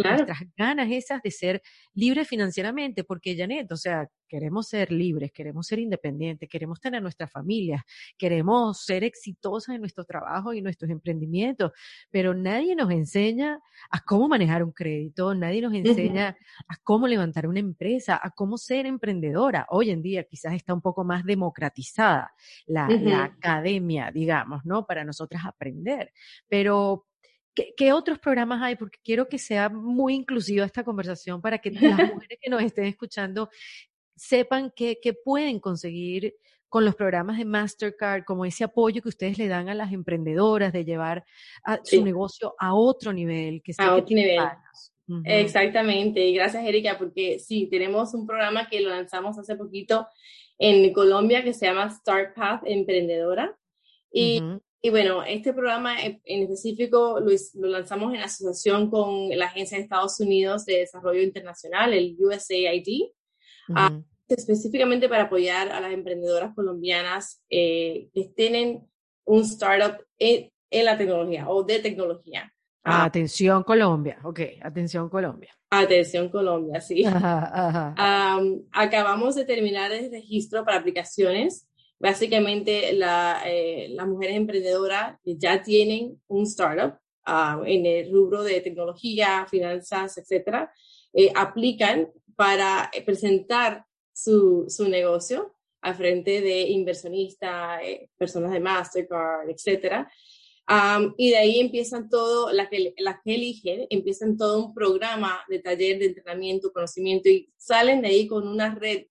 ganas 0.56 0.88
esas 0.90 1.20
de 1.20 1.30
ser 1.32 1.62
libres 1.94 2.28
financieramente, 2.28 3.02
porque 3.02 3.36
Janet, 3.36 3.70
o 3.72 3.76
sea, 3.76 4.08
queremos 4.28 4.68
ser 4.68 4.92
libres, 4.92 5.32
queremos 5.32 5.66
ser 5.66 5.80
independientes, 5.80 6.48
queremos 6.48 6.80
tener 6.80 7.02
nuestras 7.02 7.30
familias, 7.32 7.82
queremos 8.16 8.84
ser 8.84 9.02
exitosas 9.02 9.74
en 9.74 9.80
nuestro 9.80 10.04
trabajo 10.04 10.52
y 10.52 10.62
nuestros 10.62 10.90
emprendimientos, 10.90 11.72
pero 12.10 12.34
nadie 12.34 12.76
nos 12.76 12.90
enseña 12.90 13.58
a 13.90 14.00
cómo 14.04 14.28
manejar 14.28 14.62
un 14.62 14.72
crédito, 14.72 15.34
nadie 15.34 15.62
nos 15.62 15.74
enseña 15.74 16.36
a 16.68 16.76
cómo 16.84 17.08
levantar 17.08 17.48
una 17.48 17.60
empresa, 17.60 18.20
a 18.22 18.30
cómo 18.30 18.58
ser 18.58 18.86
emprendedora. 18.86 19.66
Hoy 19.70 19.90
en 19.90 20.02
día 20.02 20.24
quizás 20.24 20.54
está 20.54 20.74
un 20.74 20.82
poco 20.82 21.04
más 21.04 21.24
democratizada 21.24 22.32
la, 22.66 22.88
la 22.88 23.24
academia, 23.24 24.10
digamos, 24.12 24.64
¿no? 24.64 24.86
Para 24.86 25.04
nosotras 25.04 25.44
aprender, 25.46 26.12
pero 26.48 27.08
¿Qué, 27.76 27.92
otros 27.92 28.18
programas 28.18 28.62
hay? 28.62 28.76
Porque 28.76 28.98
quiero 29.02 29.28
que 29.28 29.38
sea 29.38 29.68
muy 29.68 30.14
inclusiva 30.14 30.64
esta 30.64 30.84
conversación 30.84 31.40
para 31.40 31.58
que 31.58 31.70
las 31.70 31.80
mujeres 32.14 32.38
que 32.40 32.50
nos 32.50 32.62
estén 32.62 32.84
escuchando 32.84 33.50
sepan 34.16 34.72
que, 34.74 34.98
pueden 35.24 35.60
conseguir 35.60 36.34
con 36.68 36.84
los 36.84 36.94
programas 36.94 37.38
de 37.38 37.44
Mastercard, 37.44 38.24
como 38.24 38.44
ese 38.44 38.62
apoyo 38.62 39.00
que 39.00 39.08
ustedes 39.08 39.38
le 39.38 39.48
dan 39.48 39.68
a 39.68 39.74
las 39.74 39.92
emprendedoras 39.92 40.72
de 40.72 40.84
llevar 40.84 41.24
a 41.64 41.80
su 41.82 42.04
negocio 42.04 42.54
a 42.58 42.74
otro 42.74 43.12
nivel. 43.12 43.62
Que 43.62 43.72
a 43.78 43.94
otro 43.94 44.14
nivel. 44.14 44.40
Exactamente, 45.24 46.26
y 46.26 46.34
gracias 46.34 46.62
Erika, 46.64 46.98
porque 46.98 47.38
sí, 47.38 47.66
tenemos 47.70 48.12
un 48.12 48.26
programa 48.26 48.68
que 48.68 48.80
lo 48.80 48.90
lanzamos 48.90 49.38
hace 49.38 49.56
poquito 49.56 50.06
en 50.58 50.92
Colombia 50.92 51.42
que 51.42 51.54
se 51.54 51.64
llama 51.64 51.88
Start 51.88 52.34
Path 52.34 52.62
Emprendedora. 52.66 53.56
Y, 54.12 54.42
y 54.80 54.90
bueno, 54.90 55.22
este 55.24 55.52
programa 55.52 55.96
en 56.02 56.42
específico 56.42 57.18
lo, 57.20 57.30
lo, 57.54 57.68
lanzamos 57.68 58.14
en 58.14 58.20
asociación 58.20 58.90
con 58.90 59.28
la 59.30 59.46
Agencia 59.46 59.76
de 59.76 59.84
Estados 59.84 60.20
Unidos 60.20 60.64
de 60.64 60.78
Desarrollo 60.78 61.22
Internacional, 61.22 61.92
el 61.92 62.16
USAID 62.18 63.10
específicamente 64.28 65.08
para 65.08 65.24
apoyar 65.24 65.70
a 65.70 65.80
las 65.80 65.92
emprendedoras 65.92 66.54
colombianas 66.54 67.42
eh, 67.48 68.08
que 68.12 68.30
tienen 68.36 68.86
un 69.24 69.42
startup 69.42 70.04
en, 70.18 70.50
la 70.70 70.98
tecnología 70.98 71.48
o 71.48 71.62
de 71.62 71.78
tecnología. 71.78 72.52
Ah, 72.84 73.04
atención 73.04 73.62
Colombia, 73.62 74.18
ok, 74.22 74.40
atención 74.62 75.08
Colombia. 75.08 75.54
Atención 75.70 76.28
Colombia, 76.30 76.80
sí. 76.80 77.04
acabamos 78.72 79.34
de 79.34 79.44
terminar 79.44 79.92
el 79.92 80.10
registro 80.10 80.64
para 80.64 80.78
aplicaciones. 80.78 81.67
Básicamente 82.00 82.92
la, 82.92 83.42
eh, 83.44 83.88
las 83.90 84.06
mujeres 84.06 84.36
emprendedoras 84.36 85.18
ya 85.24 85.62
tienen 85.62 86.20
un 86.28 86.44
startup 86.44 86.98
ah, 87.24 87.60
en 87.66 87.86
el 87.86 88.12
rubro 88.12 88.44
de 88.44 88.60
tecnología, 88.60 89.46
finanzas, 89.50 90.16
etcétera, 90.16 90.72
eh, 91.12 91.32
aplican 91.34 92.08
para 92.36 92.88
presentar 93.04 93.84
su, 94.12 94.66
su 94.68 94.88
negocio 94.88 95.54
a 95.80 95.92
frente 95.92 96.40
de 96.40 96.68
inversionistas, 96.68 97.82
eh, 97.82 98.10
personas 98.16 98.52
de 98.52 98.60
Mastercard, 98.60 99.48
etc. 99.48 100.06
y 101.16 101.30
de 101.30 101.36
ahí 101.36 101.60
empiezan 101.60 102.08
todo, 102.08 102.52
las 102.52 102.68
que, 102.68 102.94
la 102.98 103.20
que 103.24 103.34
eligen, 103.34 103.86
empiezan 103.90 104.36
todo 104.36 104.66
un 104.66 104.74
programa 104.74 105.40
de 105.48 105.58
taller 105.58 105.98
de 105.98 106.06
entrenamiento, 106.06 106.72
conocimiento 106.72 107.28
y 107.28 107.50
salen 107.56 108.02
de 108.02 108.08
ahí 108.08 108.28
con 108.28 108.46
una 108.46 108.74
red 108.74 109.06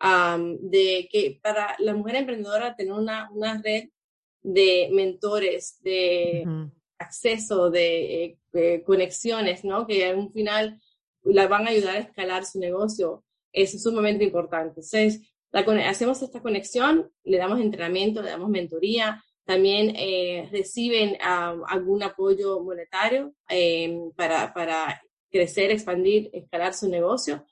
de 0.00 1.08
que 1.10 1.38
para 1.42 1.74
la 1.78 1.94
mujer 1.94 2.16
emprendedora 2.16 2.76
tener 2.76 2.92
una, 2.92 3.30
una 3.32 3.60
red 3.62 3.88
de 4.42 4.90
mentores, 4.92 5.78
de 5.82 6.44
acceso, 6.98 7.70
de 7.70 8.38
eh, 8.52 8.82
conexiones, 8.84 9.64
¿no? 9.64 9.86
Que 9.86 10.06
al 10.06 10.30
final 10.32 10.80
la 11.22 11.48
van 11.48 11.66
a 11.66 11.70
ayudar 11.70 11.96
a 11.96 12.00
escalar 12.00 12.44
su 12.44 12.58
negocio 12.58 13.24
es 13.52 13.82
sumamente 13.82 14.24
importante. 14.24 14.80
Entonces, 14.80 15.20
hacemos 15.52 16.22
esta 16.22 16.42
conexión, 16.42 17.10
le 17.24 17.38
damos 17.38 17.60
entrenamiento, 17.60 18.22
le 18.22 18.30
damos 18.30 18.50
mentoría, 18.50 19.24
también 19.44 19.94
eh, 19.96 20.48
reciben 20.50 21.16
algún 21.20 22.02
apoyo 22.02 22.60
monetario 22.60 23.32
em, 23.48 24.10
para, 24.12 24.52
para, 24.52 25.00
crecer, 25.30 25.70
expandir, 25.70 26.30
escalar 26.32 26.74
su 26.74 26.88
negocio. 26.88 27.44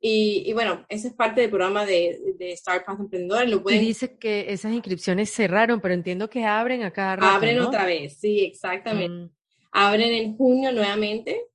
Y, 0.00 0.52
bueno, 0.52 0.84
ese 0.88 1.08
es 1.08 1.14
parte 1.14 1.40
del 1.40 1.50
programa 1.50 1.86
de, 1.86 2.34
de 2.38 2.56
Start 2.56 2.84
Path 2.84 3.00
Emprendedor. 3.00 3.48
Lo 3.48 3.62
pueden... 3.62 3.82
Y 3.82 3.86
dice 3.86 4.16
que 4.18 4.52
esas 4.52 4.72
inscripciones 4.72 5.30
cerraron, 5.30 5.80
pero 5.80 5.94
entiendo 5.94 6.28
que 6.28 6.44
abren 6.44 6.82
acá. 6.82 7.12
abren 7.14 7.60
otra 7.60 7.86
vez, 7.86 8.18
sí, 8.18 8.40
exactamente. 8.40 9.26
Mm. 9.26 9.30
Abren 9.72 10.12
en 10.12 10.36
junio 10.36 10.72
nuevamente. 10.72 11.46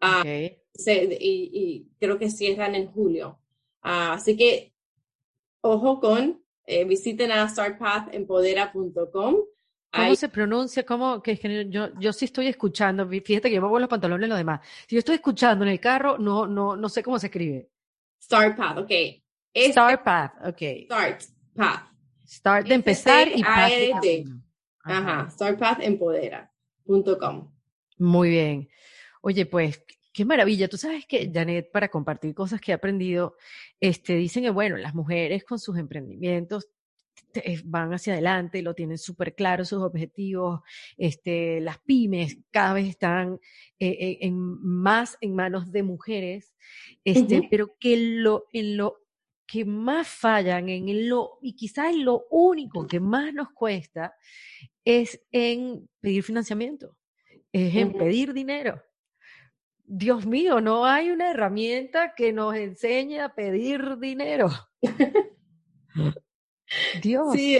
Ah, 0.00 0.20
okay 0.20 0.62
y, 1.20 1.88
creo 1.98 2.18
que 2.18 2.30
cierran 2.30 2.74
en 2.74 2.90
julio. 2.90 3.38
Ah, 3.82 4.14
así 4.14 4.36
que 4.36 4.72
ojo 5.60 6.00
con, 6.00 6.42
eh, 6.66 6.84
visiten 6.84 7.32
a 7.32 7.48
startpathempodera.com. 7.48 9.36
¿Cómo 9.92 10.16
se 10.16 10.28
pronuncia? 10.28 10.86
¿Cómo? 10.86 11.22
Que, 11.22 11.38
que 11.38 11.68
yo, 11.68 11.88
yo 11.98 12.12
sí 12.12 12.24
estoy 12.24 12.46
escuchando, 12.46 13.08
fíjate 13.08 13.50
que 13.50 13.56
yo 13.56 13.62
me 13.62 13.80
los 13.80 13.88
pantalones 13.88 14.26
y 14.26 14.30
lo 14.30 14.36
demás. 14.36 14.60
Si 14.86 14.96
yo 14.96 15.00
estoy 15.00 15.16
escuchando 15.16 15.64
en 15.64 15.70
el 15.70 15.80
carro, 15.80 16.16
no, 16.18 16.46
no, 16.46 16.76
no 16.76 16.88
sé 16.88 17.02
cómo 17.02 17.18
se 17.18 17.26
escribe. 17.26 17.68
Startpath, 18.22 18.78
ok. 18.78 18.90
Startpath, 19.54 20.46
ok. 20.46 20.62
Startpath. 20.84 21.92
Start 22.26 22.66
de 22.66 22.74
empezar 22.74 23.28
y 23.28 23.42
path 23.42 23.72
Ajá, 24.84 25.30
startpathempodera.com. 25.30 27.52
Muy 27.98 28.30
bien. 28.30 28.68
Oye, 29.20 29.46
pues 29.46 29.84
Qué 30.12 30.26
maravilla. 30.26 30.68
Tú 30.68 30.76
sabes 30.76 31.06
que, 31.06 31.30
Janet, 31.32 31.70
para 31.72 31.88
compartir 31.88 32.34
cosas 32.34 32.60
que 32.60 32.72
he 32.72 32.74
aprendido, 32.74 33.36
este, 33.80 34.14
dicen 34.14 34.42
que, 34.42 34.50
bueno, 34.50 34.76
las 34.76 34.94
mujeres 34.94 35.42
con 35.44 35.58
sus 35.58 35.78
emprendimientos 35.78 36.68
van 37.64 37.92
hacia 37.92 38.12
adelante, 38.12 38.62
lo 38.62 38.74
tienen 38.74 38.98
súper 38.98 39.34
claro 39.34 39.64
sus 39.64 39.82
objetivos, 39.82 40.60
este, 40.96 41.60
las 41.60 41.78
pymes 41.78 42.38
cada 42.50 42.74
vez 42.74 42.88
están 42.88 43.38
eh, 43.78 44.18
en, 44.20 44.36
más 44.38 45.18
en 45.20 45.34
manos 45.34 45.72
de 45.72 45.82
mujeres, 45.82 46.54
este, 47.04 47.46
pero 47.50 47.76
que 47.78 47.96
lo, 47.96 48.46
en 48.52 48.76
lo 48.76 48.98
que 49.46 49.64
más 49.64 50.08
fallan, 50.08 50.68
en 50.68 51.08
lo, 51.08 51.38
y 51.42 51.54
quizás 51.54 51.94
lo 51.94 52.26
único 52.30 52.86
que 52.86 53.00
más 53.00 53.34
nos 53.34 53.50
cuesta, 53.50 54.14
es 54.84 55.22
en 55.30 55.88
pedir 56.00 56.22
financiamiento, 56.22 56.96
es 57.52 57.74
en 57.74 57.92
pedir 57.92 58.32
dinero. 58.32 58.82
Dios 59.84 60.24
mío, 60.24 60.60
no 60.62 60.86
hay 60.86 61.10
una 61.10 61.30
herramienta 61.30 62.14
que 62.14 62.32
nos 62.32 62.54
enseñe 62.54 63.20
a 63.20 63.34
pedir 63.34 63.98
dinero. 63.98 64.48
Dios. 67.02 67.32
Sí, 67.34 67.58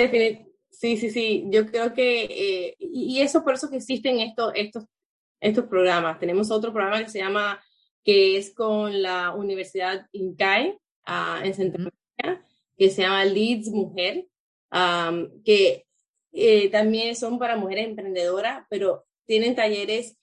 sí, 0.70 0.96
sí, 0.96 1.11
sí. 1.11 1.44
Yo 1.48 1.66
creo 1.66 1.94
que, 1.94 2.25
eh, 2.25 2.77
y 2.79 3.20
eso 3.20 3.44
por 3.44 3.55
eso 3.55 3.70
que 3.70 3.77
existen 3.77 4.20
estos, 4.20 4.53
estos, 4.55 4.85
estos 5.40 5.66
programas. 5.66 6.18
Tenemos 6.18 6.51
otro 6.51 6.72
programa 6.72 7.03
que 7.03 7.11
se 7.11 7.18
llama, 7.18 7.62
que 8.05 8.37
es 8.37 8.55
con 8.55 9.03
la 9.03 9.35
Universidad 9.35 10.07
INCAE 10.12 10.79
uh, 11.07 11.44
en 11.44 11.55
Centroamérica, 11.55 12.44
que 12.77 12.90
se 12.90 13.03
llama 13.03 13.25
Leeds 13.25 13.68
Mujer, 13.68 14.27
que 15.44 15.87
eh, 16.33 16.70
también 16.70 17.14
son 17.14 17.38
para 17.38 17.57
mujeres 17.57 17.87
emprendedoras, 17.87 18.66
pero 18.70 19.05
tienen 19.27 19.55
talleres 19.55 20.16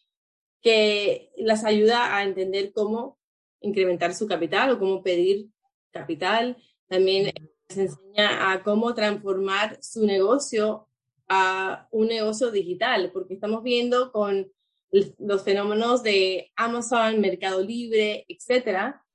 que 0.62 1.32
las 1.38 1.64
ayuda 1.64 2.18
a 2.18 2.24
entender 2.24 2.74
cómo 2.74 3.18
incrementar 3.62 4.14
su 4.14 4.28
capital 4.28 4.72
o 4.72 4.80
cómo 4.80 5.04
pedir 5.04 5.48
capital. 5.92 6.58
También 6.88 7.32
les 7.70 7.78
enseña 7.78 8.52
a 8.52 8.64
cómo 8.64 8.94
transformar 8.94 9.78
su 9.82 10.06
negocio 10.06 10.88
a 11.28 11.88
un 11.92 12.08
negocio 12.08 12.50
digital, 12.50 13.12
porque 13.14 13.36
estamos 13.36 13.62
viendo 13.62 14.12
con 14.12 14.52
los 14.92 15.44
fenómenos 15.44 16.02
de 16.02 16.52
Amazon, 16.56 17.22
Mercado 17.22 17.62
Libre, 17.62 18.26
etcétera, 18.28 19.06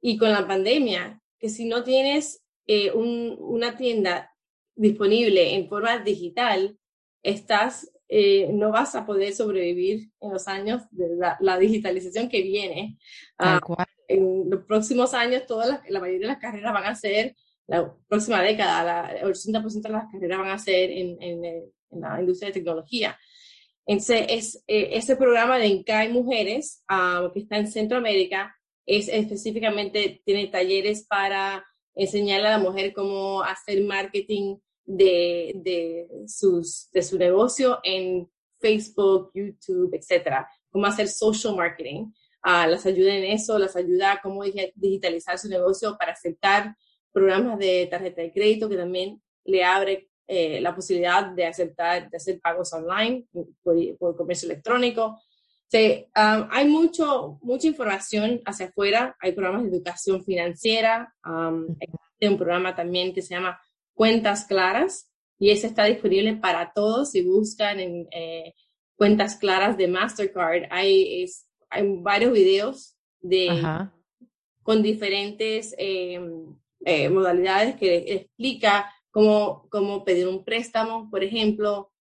y 0.00 0.16
con 0.16 0.30
la 0.30 0.46
pandemia, 0.46 1.20
que 1.40 1.48
si 1.48 1.64
no 1.64 1.82
tienes 1.82 2.44
eh, 2.68 2.92
una 2.92 3.76
tienda 3.76 4.32
disponible 4.76 5.54
en 5.54 5.68
forma 5.68 5.98
digital, 5.98 6.78
estás 7.24 7.90
eh, 8.08 8.48
no 8.52 8.70
vas 8.70 8.94
a 8.94 9.06
poder 9.06 9.32
sobrevivir 9.34 10.10
en 10.20 10.32
los 10.32 10.46
años 10.46 10.82
de 10.90 11.08
la, 11.40 11.58
digitalización 11.58 12.28
que 12.28 12.42
viene. 12.42 12.98
Ah, 13.38 13.58
en 14.06 14.50
los 14.50 14.64
próximos 14.66 15.14
años, 15.14 15.46
todas 15.46 15.80
la 15.88 16.00
mayoría 16.00 16.28
de 16.28 16.32
las 16.34 16.38
carreras 16.38 16.72
van 16.72 16.84
a 16.84 16.94
ser, 16.94 17.34
la 17.66 17.94
próxima 18.08 18.42
década, 18.42 19.10
el 19.12 19.32
80% 19.32 19.82
de 19.82 19.88
las 19.88 20.10
carreras 20.12 20.38
van 20.38 20.50
a 20.50 20.58
ser 20.58 20.90
en, 20.90 21.16
en, 21.20 21.72
la 21.90 22.20
industria 22.20 22.48
de 22.48 22.54
tecnología. 22.54 23.18
Entonces, 23.86 24.26
es, 24.28 24.64
eh, 24.66 24.90
ese 24.92 25.16
programa 25.16 25.58
de 25.58 25.68
INCAI 25.68 26.12
Mujeres, 26.12 26.82
ah, 26.88 27.30
que 27.32 27.40
está 27.40 27.56
en 27.58 27.70
Centroamérica, 27.70 28.54
es 28.84 29.08
específicamente, 29.08 30.22
tiene 30.24 30.48
talleres 30.48 31.06
para 31.06 31.64
enseñarle 31.94 32.48
a 32.48 32.58
la 32.58 32.58
mujer 32.58 32.92
cómo 32.92 33.42
hacer 33.42 33.82
marketing 33.82 34.56
de, 34.84 35.52
de, 35.56 36.08
sus, 36.26 36.90
de 36.92 37.02
su 37.02 37.16
negocio 37.16 37.78
en 37.82 38.28
Facebook, 38.58 39.30
YouTube, 39.34 39.94
etcétera, 39.94 40.48
cómo 40.70 40.86
hacer 40.86 41.08
social 41.08 41.56
marketing. 41.56 42.06
Uh, 42.46 42.68
las 42.68 42.84
ayuda 42.84 43.14
en 43.14 43.24
eso, 43.24 43.58
las 43.58 43.74
ayuda 43.74 44.12
a 44.12 44.20
cómo 44.20 44.42
digitalizar 44.74 45.38
su 45.38 45.48
negocio 45.48 45.96
para 45.98 46.12
aceptar 46.12 46.76
programas 47.14 47.58
de 47.58 47.86
tarjeta 47.86 48.20
de 48.20 48.32
crédito 48.32 48.68
que 48.68 48.76
también 48.76 49.22
le 49.44 49.64
abre 49.64 50.10
eh, 50.26 50.60
la 50.60 50.74
posibilidad 50.74 51.24
de 51.26 51.46
aceptar, 51.46 52.10
de 52.10 52.16
hacer 52.16 52.40
pagos 52.40 52.72
online 52.72 53.24
por, 53.62 53.76
por 53.98 54.16
comercio 54.16 54.50
electrónico. 54.50 55.20
Sí, 55.68 56.06
um, 56.16 56.48
hay 56.50 56.68
mucho, 56.68 57.38
mucha 57.42 57.66
información 57.66 58.40
hacia 58.44 58.66
afuera, 58.66 59.16
hay 59.20 59.32
programas 59.32 59.62
de 59.62 59.70
educación 59.70 60.24
financiera, 60.24 61.14
um, 61.24 61.76
hay 61.80 62.28
un 62.28 62.36
programa 62.36 62.74
también 62.74 63.12
que 63.14 63.22
se 63.22 63.34
llama 63.34 63.60
Cuentas 63.92 64.44
Claras 64.46 65.10
y 65.38 65.50
ese 65.50 65.66
está 65.68 65.84
disponible 65.84 66.34
para 66.36 66.72
todos. 66.72 67.10
Si 67.10 67.22
buscan 67.22 67.80
en 67.80 68.08
eh, 68.10 68.54
Cuentas 68.96 69.36
Claras 69.36 69.76
de 69.76 69.88
Mastercard, 69.88 70.64
hay, 70.70 71.26
hay 71.70 71.96
varios 71.98 72.32
videos 72.32 72.96
de, 73.20 73.62
con 74.62 74.82
diferentes 74.82 75.74
eh, 75.78 76.20
eh, 76.84 77.08
modalidades 77.08 77.76
que 77.76 78.14
explica 78.14 78.92
cómo, 79.10 79.66
cómo 79.70 80.04
pedir 80.04 80.28
un 80.28 80.44
préstamo, 80.44 81.10
por 81.10 81.22
ejemplo, 81.24 81.92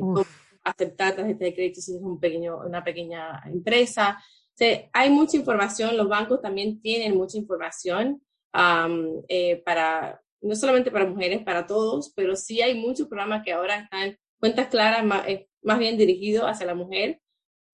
cómo 0.00 0.24
aceptar 0.64 1.16
tarjeta 1.16 1.44
de 1.44 1.54
crédito 1.54 1.80
si 1.80 1.96
es 1.96 2.00
un 2.00 2.20
pequeño, 2.20 2.58
una 2.58 2.84
pequeña 2.84 3.42
empresa. 3.46 4.22
hay 4.92 5.10
mucha 5.10 5.36
información, 5.36 5.96
los 5.96 6.08
bancos 6.08 6.40
también 6.40 6.80
tienen 6.80 7.16
mucha 7.16 7.38
información 7.38 8.22
para 8.52 10.22
no 10.42 10.56
solamente 10.56 10.90
para 10.90 11.06
mujeres, 11.06 11.42
para 11.42 11.66
todos, 11.66 12.12
pero 12.14 12.36
sí 12.36 12.60
hay 12.60 12.74
muchos 12.74 13.08
programas 13.08 13.44
que 13.44 13.52
ahora 13.52 13.76
están 13.76 14.18
cuentas 14.38 14.66
claras, 14.66 15.04
más, 15.04 15.24
más 15.62 15.78
bien 15.78 15.96
dirigidos 15.96 16.44
hacia 16.44 16.66
la 16.66 16.74
mujer. 16.74 17.20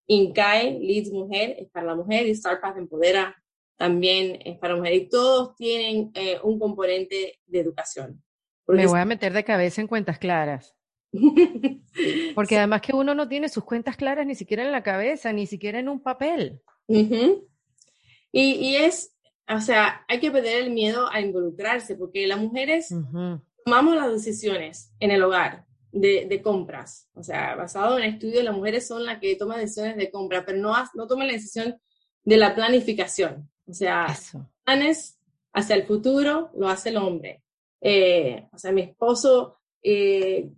INCAE, 0.07 0.79
Leads 0.81 1.11
Mujer, 1.11 1.57
es 1.59 1.71
para 1.71 1.87
la 1.87 1.95
mujer 1.95 2.27
y 2.27 2.35
StarPath 2.35 2.77
Empodera 2.77 3.37
también 3.79 4.41
es 4.45 4.59
para 4.59 4.77
mujer 4.77 4.93
y 4.93 5.09
todos 5.09 5.55
tienen 5.55 6.11
eh, 6.15 6.39
un 6.43 6.59
componente 6.59 7.39
de 7.47 7.61
educación. 7.61 8.23
Me 8.67 8.87
voy 8.87 9.01
a 9.01 9.05
meter 9.05 9.33
de 9.33 9.45
cabeza 9.45 9.81
en 9.81 9.87
cuentas 9.87 10.19
claras. 10.19 10.75
Porque 12.35 12.59
además 12.59 12.83
que 12.83 12.93
uno 12.93 13.15
no 13.15 13.29
tiene 13.29 13.49
sus 13.49 13.65
cuentas 13.65 13.97
claras 13.97 14.27
ni 14.27 14.35
siquiera 14.35 14.65
en 14.65 14.73
la 14.73 14.83
cabeza, 14.83 15.33
ni 15.33 15.47
siquiera 15.47 15.79
en 15.79 15.89
un 15.89 16.03
papel. 16.03 16.61
y, 16.89 17.41
y, 18.33 18.77
es, 18.77 19.17
o 19.49 19.61
sea, 19.61 20.05
hay 20.09 20.19
que 20.21 20.31
perder 20.31 20.65
el 20.65 20.71
miedo 20.71 21.09
a 21.11 21.21
involucrarse, 21.21 21.95
porque 21.95 22.27
las 22.27 22.41
mujeres 22.41 22.93
tomamos 23.65 23.95
las 23.95 24.13
decisiones 24.13 24.93
en 24.99 25.13
el 25.13 25.23
hogar 25.23 25.65
de, 25.93 26.27
de, 26.29 26.43
compras. 26.43 27.09
O 27.15 27.23
sea, 27.23 27.55
basado 27.55 27.97
en 27.97 28.05
estudios, 28.05 28.45
las 28.45 28.55
mujeres 28.55 28.87
son 28.87 29.07
las 29.07 29.19
que 29.19 29.37
toman 29.37 29.61
decisiones 29.61 29.97
de 29.97 30.11
compra, 30.11 30.45
pero 30.45 30.59
no, 30.59 30.75
no 30.95 31.07
toman 31.07 31.29
la 31.29 31.33
decisión 31.33 31.81
de 32.25 32.37
la 32.37 32.55
planificación. 32.55 33.49
O 33.69 33.75
sea, 33.75 34.17
planes 34.65 35.19
hacia 35.53 35.77
el 35.77 35.85
futuro 35.85 36.51
lo 36.57 36.69
hace 36.69 36.89
el 36.89 36.97
hombre. 36.97 37.43
Eh, 37.81 38.49
o 38.53 38.59
sea, 38.59 38.73
mi 38.73 38.83
esposo 38.83 39.59
eh, 39.83 40.51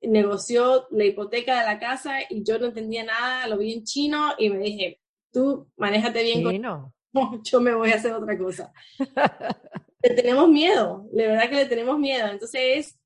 negoció 0.00 0.86
la 0.90 1.04
hipoteca 1.04 1.60
de 1.60 1.66
la 1.66 1.78
casa 1.78 2.20
y 2.28 2.42
yo 2.42 2.58
no 2.58 2.66
entendía 2.66 3.04
nada, 3.04 3.46
lo 3.46 3.58
vi 3.58 3.74
en 3.74 3.84
chino 3.84 4.32
y 4.38 4.50
me 4.50 4.58
dije, 4.58 5.00
tú 5.32 5.68
manéjate 5.76 6.22
bien 6.22 6.42
con 6.42 6.92
yo 7.44 7.60
me 7.60 7.74
voy 7.74 7.92
a 7.92 7.96
hacer 7.96 8.12
otra 8.12 8.36
cosa. 8.36 8.72
le 10.02 10.10
tenemos 10.14 10.48
miedo, 10.48 11.06
de 11.12 11.28
verdad 11.28 11.48
que 11.48 11.56
le 11.56 11.66
tenemos 11.66 11.98
miedo. 11.98 12.26
Entonces, 12.28 12.98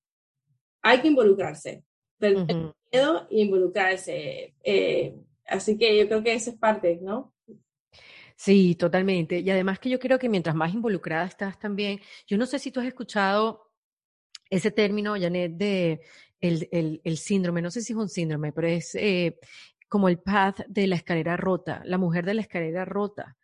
hay 0.82 1.00
que 1.00 1.08
involucrarse. 1.08 1.84
Tener 2.18 2.72
miedo 2.90 3.26
e 3.30 3.40
involucrarse. 3.40 4.54
Eh, 4.62 5.14
así 5.46 5.76
que 5.76 5.98
yo 5.98 6.06
creo 6.08 6.22
que 6.22 6.32
eso 6.32 6.50
es 6.50 6.56
parte, 6.56 6.98
¿no? 7.02 7.34
Sí, 8.40 8.76
totalmente. 8.76 9.40
Y 9.40 9.50
además 9.50 9.80
que 9.80 9.90
yo 9.90 9.98
creo 9.98 10.16
que 10.16 10.28
mientras 10.28 10.54
más 10.54 10.72
involucrada 10.72 11.26
estás 11.26 11.58
también, 11.58 12.00
yo 12.24 12.38
no 12.38 12.46
sé 12.46 12.60
si 12.60 12.70
tú 12.70 12.78
has 12.78 12.86
escuchado 12.86 13.72
ese 14.48 14.70
término, 14.70 15.16
Janet, 15.20 15.52
de 15.56 16.00
el, 16.40 16.68
el, 16.70 17.00
el 17.02 17.18
síndrome, 17.18 17.60
no 17.60 17.72
sé 17.72 17.82
si 17.82 17.94
es 17.94 17.98
un 17.98 18.08
síndrome, 18.08 18.52
pero 18.52 18.68
es 18.68 18.94
eh, 18.94 19.40
como 19.88 20.08
el 20.08 20.20
path 20.20 20.60
de 20.68 20.86
la 20.86 20.94
escalera 20.94 21.36
rota, 21.36 21.82
la 21.84 21.98
mujer 21.98 22.24
de 22.24 22.34
la 22.34 22.42
escalera 22.42 22.84
rota 22.84 23.36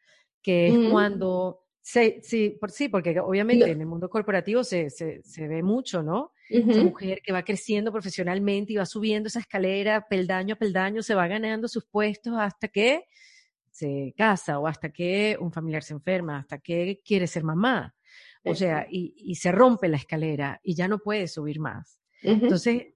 que 0.44 0.68
es 0.68 0.90
cuando, 0.90 1.64
sí, 1.80 2.20
sí, 2.22 2.50
por, 2.60 2.70
sí, 2.70 2.88
porque 2.88 3.18
obviamente 3.18 3.70
en 3.70 3.80
el 3.80 3.86
mundo 3.86 4.10
corporativo 4.10 4.62
se, 4.62 4.90
se, 4.90 5.22
se 5.22 5.48
ve 5.48 5.62
mucho, 5.62 6.02
¿no? 6.02 6.32
Esa 6.50 6.82
mujer 6.82 7.22
que 7.24 7.32
va 7.32 7.42
creciendo 7.42 7.90
profesionalmente 7.90 8.74
y 8.74 8.76
va 8.76 8.84
subiendo 8.84 9.28
esa 9.28 9.40
escalera 9.40 10.06
peldaño 10.06 10.54
a 10.54 10.58
peldaño, 10.58 11.02
se 11.02 11.14
va 11.14 11.26
ganando 11.26 11.66
sus 11.66 11.86
puestos 11.86 12.34
hasta 12.38 12.68
que 12.68 13.06
se 13.74 14.14
casa 14.16 14.58
o 14.58 14.66
hasta 14.66 14.90
que 14.90 15.36
un 15.40 15.52
familiar 15.52 15.82
se 15.82 15.94
enferma, 15.94 16.38
hasta 16.38 16.58
que 16.58 17.00
quiere 17.04 17.26
ser 17.26 17.44
mamá. 17.44 17.94
O 18.46 18.54
sea, 18.54 18.86
y, 18.90 19.14
y 19.16 19.36
se 19.36 19.50
rompe 19.50 19.88
la 19.88 19.96
escalera 19.96 20.60
y 20.62 20.74
ya 20.74 20.86
no 20.86 20.98
puede 20.98 21.28
subir 21.28 21.60
más. 21.60 21.98
Entonces, 22.22 22.94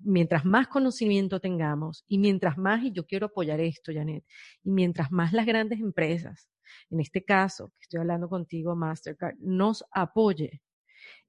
mientras 0.00 0.44
más 0.44 0.68
conocimiento 0.68 1.38
tengamos 1.38 2.04
y 2.08 2.18
mientras 2.18 2.56
más, 2.56 2.82
y 2.82 2.92
yo 2.92 3.06
quiero 3.06 3.26
apoyar 3.26 3.60
esto, 3.60 3.92
Janet, 3.94 4.24
y 4.64 4.70
mientras 4.70 5.12
más 5.12 5.32
las 5.32 5.46
grandes 5.46 5.80
empresas 5.80 6.48
en 6.90 7.00
este 7.00 7.24
caso, 7.24 7.68
que 7.68 7.82
estoy 7.82 8.00
hablando 8.00 8.28
contigo, 8.28 8.74
Mastercard, 8.74 9.36
nos 9.38 9.84
apoye. 9.92 10.62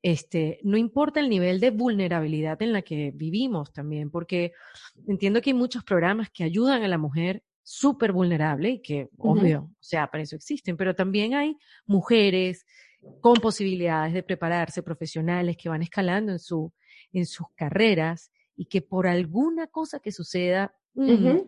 Este, 0.02 0.60
no 0.64 0.78
importa 0.78 1.20
el 1.20 1.30
nivel 1.30 1.60
de 1.60 1.72
vulnerabilidad 1.72 2.62
en 2.62 2.74
la 2.74 2.82
que 2.82 3.12
vivimos 3.14 3.74
también, 3.74 4.10
porque 4.10 4.54
entiendo 5.08 5.42
que 5.42 5.52
hay 5.52 5.56
muchos 5.56 5.84
programas 5.84 6.30
que 6.32 6.44
ayudan 6.44 6.84
a 6.84 6.88
la 6.88 6.98
mujer 6.98 7.44
súper 7.70 8.14
vulnerable 8.14 8.70
y 8.70 8.82
que, 8.82 9.10
obvio, 9.18 9.64
o 9.74 9.84
sea, 9.84 10.08
para 10.08 10.24
eso 10.24 10.38
existen, 10.38 10.78
pero 10.78 10.96
también 10.96 11.34
hay 11.34 11.58
mujeres 11.86 12.66
con 13.20 13.34
posibilidades 13.42 14.14
de 14.14 14.24
prepararse, 14.24 14.82
profesionales 14.82 15.58
que 15.58 15.68
van 15.68 15.82
escalando 15.82 16.32
en 16.32 16.40
su, 16.40 16.72
en 17.12 17.26
sus 17.26 17.48
carreras 17.56 18.32
y 18.56 18.68
que 18.68 18.82
por 18.82 19.06
alguna 19.06 19.68
cosa 19.68 20.00
que 20.00 20.14
suceda, 20.14 20.74
mm, 20.94 21.40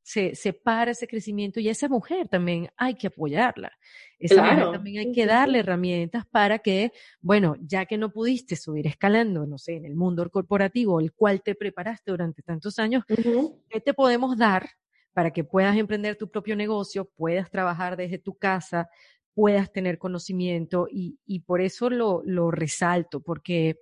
se, 0.00 0.34
se, 0.34 0.54
para 0.54 0.92
ese 0.92 1.06
crecimiento 1.06 1.60
y 1.60 1.68
a 1.68 1.72
esa 1.72 1.90
mujer 1.90 2.26
también 2.26 2.70
hay 2.78 2.94
que 2.94 3.08
apoyarla. 3.08 3.70
Esa 4.18 4.42
mujer 4.42 4.72
también 4.72 5.08
hay 5.08 5.12
que 5.12 5.26
darle 5.26 5.58
herramientas 5.58 6.24
para 6.24 6.60
que, 6.60 6.92
bueno, 7.20 7.54
ya 7.60 7.84
que 7.84 7.98
no 7.98 8.10
pudiste 8.10 8.56
subir 8.56 8.86
escalando, 8.86 9.44
no 9.46 9.58
sé, 9.58 9.74
en 9.74 9.84
el 9.84 9.94
mundo 9.94 10.26
corporativo, 10.30 11.00
el 11.00 11.12
cual 11.12 11.42
te 11.42 11.54
preparaste 11.54 12.12
durante 12.12 12.40
tantos 12.40 12.78
años, 12.78 13.04
¿qué 13.06 13.80
te 13.82 13.92
podemos 13.92 14.38
dar 14.38 14.70
para 15.16 15.30
que 15.30 15.44
puedas 15.44 15.74
emprender 15.78 16.16
tu 16.16 16.30
propio 16.30 16.54
negocio, 16.56 17.10
puedas 17.16 17.50
trabajar 17.50 17.96
desde 17.96 18.18
tu 18.18 18.36
casa, 18.36 18.90
puedas 19.32 19.72
tener 19.72 19.96
conocimiento 19.96 20.88
y, 20.90 21.18
y 21.24 21.40
por 21.40 21.62
eso 21.62 21.88
lo, 21.88 22.20
lo 22.26 22.50
resalto, 22.50 23.20
porque 23.22 23.78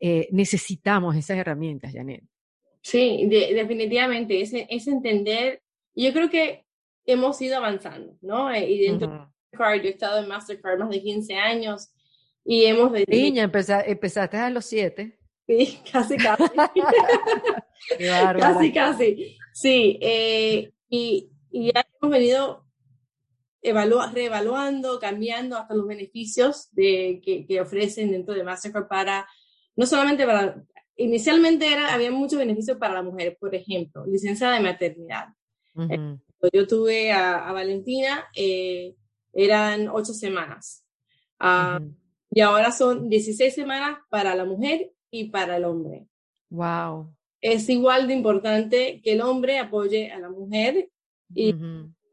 eh, 0.00 0.26
necesitamos 0.32 1.14
esas 1.14 1.36
herramientas, 1.36 1.92
Janet. 1.92 2.24
Sí, 2.80 3.26
definitivamente, 3.28 4.40
es, 4.40 4.52
es 4.54 4.88
entender, 4.88 5.60
yo 5.94 6.10
creo 6.14 6.30
que 6.30 6.64
hemos 7.04 7.38
ido 7.42 7.58
avanzando, 7.58 8.16
¿no? 8.22 8.50
Eh, 8.50 8.66
y 8.66 8.86
dentro 8.86 9.10
de 9.10 9.18
Mastercard, 9.18 9.82
yo 9.82 9.88
he 9.88 9.92
estado 9.92 10.22
en 10.22 10.28
Mastercard 10.28 10.78
más 10.78 10.88
de 10.88 11.02
15 11.02 11.34
años 11.34 11.92
y 12.46 12.64
hemos... 12.64 12.92
Niña, 13.08 13.42
empezaste 13.42 14.38
a 14.38 14.48
los 14.48 14.64
7. 14.64 15.18
Sí, 15.46 15.80
casi, 15.92 16.16
casi. 16.16 16.44
casi, 17.98 18.72
casi. 18.72 19.38
Sí, 19.54 19.98
eh, 20.02 20.72
y, 20.88 21.30
y, 21.52 21.72
ya 21.72 21.86
hemos 22.00 22.12
venido 22.12 22.66
reevaluando, 23.62 24.98
cambiando 24.98 25.56
hasta 25.56 25.76
los 25.76 25.86
beneficios 25.86 26.68
de, 26.72 27.22
que, 27.24 27.46
que 27.46 27.60
ofrecen 27.60 28.10
dentro 28.10 28.34
de 28.34 28.42
Mastercard 28.42 28.88
para, 28.88 29.28
no 29.76 29.86
solamente 29.86 30.26
para 30.26 30.60
inicialmente 30.96 31.72
era, 31.72 31.94
había 31.94 32.10
muchos 32.10 32.40
beneficios 32.40 32.78
para 32.78 32.94
la 32.94 33.02
mujer, 33.04 33.36
por 33.38 33.54
ejemplo, 33.54 34.04
licencia 34.06 34.50
de 34.50 34.60
maternidad. 34.60 35.28
yo 36.52 36.66
tuve 36.66 37.12
a, 37.12 37.52
Valentina, 37.52 38.24
eh, 38.34 38.96
eran 39.32 39.88
ocho 39.88 40.12
semanas. 40.12 40.84
Ah, 41.38 41.80
y 42.28 42.40
ahora 42.40 42.72
son 42.72 43.08
16 43.08 43.54
semanas 43.54 43.98
para 44.10 44.34
la 44.34 44.44
mujer 44.44 44.90
y 45.12 45.30
para 45.30 45.58
el 45.58 45.64
hombre. 45.64 46.08
Wow. 46.50 47.14
Es 47.46 47.68
igual 47.68 48.06
de 48.06 48.14
importante 48.14 49.02
que 49.02 49.12
el 49.12 49.20
hombre 49.20 49.58
apoye 49.58 50.10
a 50.10 50.18
la 50.18 50.30
mujer 50.30 50.88
y, 51.34 51.54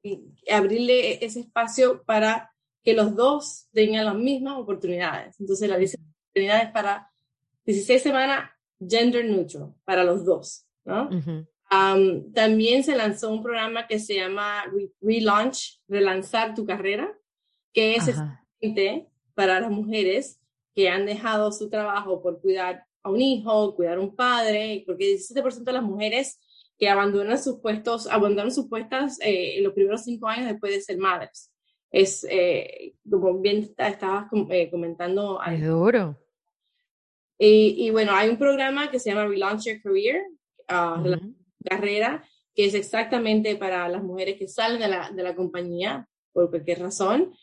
y 0.04 0.52
abrirle 0.52 1.24
ese 1.24 1.39
espacio 1.39 2.04
para 2.04 2.52
que 2.84 2.94
los 2.94 3.15
dos 3.15 3.67
tengan 3.72 4.06
las 4.06 4.15
mismas 4.15 4.58
oportunidades. 4.58 5.39
Entonces, 5.39 5.70
la 5.70 5.78
licencia 5.78 6.06
de 6.06 6.41
maternidad 6.41 6.63
es 6.63 6.72
para 6.72 7.12
16 7.65 8.02
semanas 8.02 8.52
gender 8.86 9.24
neutral 9.26 9.74
para 9.86 10.04
los 10.04 10.26
dos, 10.26 10.65
¿no? 10.84 11.10
también 12.34 12.84
se 12.84 12.98
lanzó 12.98 13.32
un 13.32 13.41
programa 13.41 13.88
que 13.88 13.98
se 13.98 14.15
llama 14.15 14.65
Relaunch, 15.00 15.80
relanzar 15.88 16.54
tu 16.54 16.65
carrera, 16.65 17.17
que 17.72 17.96
es 17.96 18.12
para 19.34 19.62
las 19.62 19.72
mujeres 19.72 20.41
que 20.76 20.89
han 20.89 21.06
dejado 21.06 21.50
su 21.54 21.70
trabajo 21.70 22.22
por 22.22 22.41
cuidar 22.41 22.86
a 23.04 23.10
un 23.10 23.22
hijo, 23.22 23.76
cuidar 23.76 23.98
a 23.98 24.02
un 24.02 24.16
padre, 24.16 24.84
porque 24.86 25.18
17% 25.18 25.64
de 25.64 25.74
las 25.74 25.84
mujeres 25.84 26.40
que 26.78 26.90
abandonan 26.90 27.42
sus 27.42 27.60
puestos, 27.60 28.08
abandonan 28.08 28.52
sus 28.52 28.68
puestos 28.68 29.20
eh, 29.22 29.58
en 29.58 29.64
los 29.64 29.74
primeros 29.74 30.04
cinco 30.04 30.28
años 30.28 30.48
después 30.48 30.74
de 30.74 30.82
ser 30.82 30.98
madres. 30.98 31.52
Es, 31.92 32.26
eh, 32.30 32.96
como 33.10 33.40
bien 33.40 33.74
estabas 33.78 34.28
eh, 34.50 34.70
comentando. 34.72 35.40
Es 35.44 35.66
duro. 35.66 36.18
Y, 37.44 37.90
bueno, 37.90 38.14
hay 38.14 38.30
un 38.30 38.38
programa 38.38 38.92
que 38.92 39.00
se 39.00 39.10
llama 39.10 39.26
Relaunch 39.26 39.64
Your 39.64 39.82
Career, 39.82 40.22
uh, 40.70 41.04
la 41.04 41.20
carrera, 41.64 42.24
que 42.54 42.66
es 42.66 42.76
exactamente 42.76 43.56
para 43.56 43.90
las 43.90 44.04
mujeres 44.04 44.38
que 44.38 44.48
salen 44.48 44.80
de 44.80 44.88
la, 44.88 45.10
de 45.10 45.24
la 45.24 45.36
compañía 45.36 46.08
por 46.34 46.52
cualquier 46.52 46.80
razón 46.80 47.34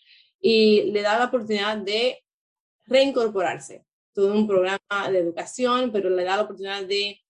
y 0.41 0.93
le 0.93 1.03
da 1.03 1.19
la 1.19 1.27
oportunidad 1.27 1.79
de 1.79 2.23
reincorporarse. 2.87 3.88
Todo 4.19 4.35
un 4.35 4.49
programa 4.49 5.11
de 5.13 5.19
educación, 5.21 5.93
pero 5.93 6.11
le 6.11 6.25
da 6.25 6.39
la 6.39 6.43
oportunidad 6.43 6.85
de, 6.85 7.21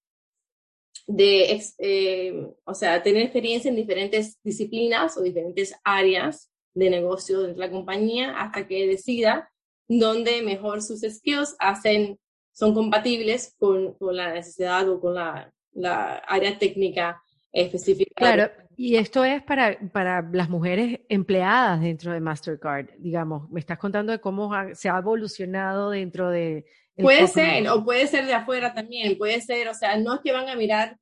de 1.06 1.62
eh, 1.76 2.48
o 2.64 2.72
sea, 2.72 3.02
tener 3.02 3.24
experiencia 3.24 3.68
en 3.68 3.76
diferentes 3.76 4.38
disciplinas 4.42 5.18
o 5.18 5.22
diferentes 5.22 5.74
áreas 5.84 6.50
de 6.72 6.88
negocio 6.88 7.42
dentro 7.42 7.60
de 7.60 7.66
la 7.66 7.70
compañía 7.70 8.40
hasta 8.40 8.66
que 8.66 8.86
decida 8.86 9.52
dónde 9.86 10.40
mejor 10.40 10.80
sus 10.80 11.00
skills 11.02 11.56
hacen 11.58 12.18
son 12.52 12.72
compatibles 12.72 13.54
con, 13.58 13.92
con 13.98 14.16
la 14.16 14.32
necesidad 14.32 14.88
o 14.88 14.98
con 14.98 15.14
la, 15.14 15.52
la 15.72 16.14
área 16.26 16.58
técnica 16.58 17.22
específica. 17.52 18.14
Claro, 18.16 18.50
y 18.80 18.94
esto 18.94 19.24
es 19.24 19.42
para, 19.42 19.76
para 19.90 20.22
las 20.22 20.48
mujeres 20.48 21.00
empleadas 21.08 21.80
dentro 21.80 22.12
de 22.12 22.20
Mastercard, 22.20 22.90
digamos. 22.98 23.50
Me 23.50 23.58
estás 23.58 23.76
contando 23.76 24.12
de 24.12 24.20
cómo 24.20 24.52
se 24.74 24.88
ha 24.88 24.98
evolucionado 24.98 25.90
dentro 25.90 26.30
de... 26.30 26.64
Puede 26.96 27.26
ser, 27.26 27.68
o 27.70 27.84
puede 27.84 28.06
ser 28.06 28.24
de 28.26 28.34
afuera 28.34 28.72
también, 28.74 29.18
puede 29.18 29.40
ser, 29.40 29.66
o 29.66 29.74
sea, 29.74 29.98
no 29.98 30.14
es 30.14 30.20
que 30.20 30.30
van 30.30 30.48
a 30.48 30.54
mirar 30.54 30.96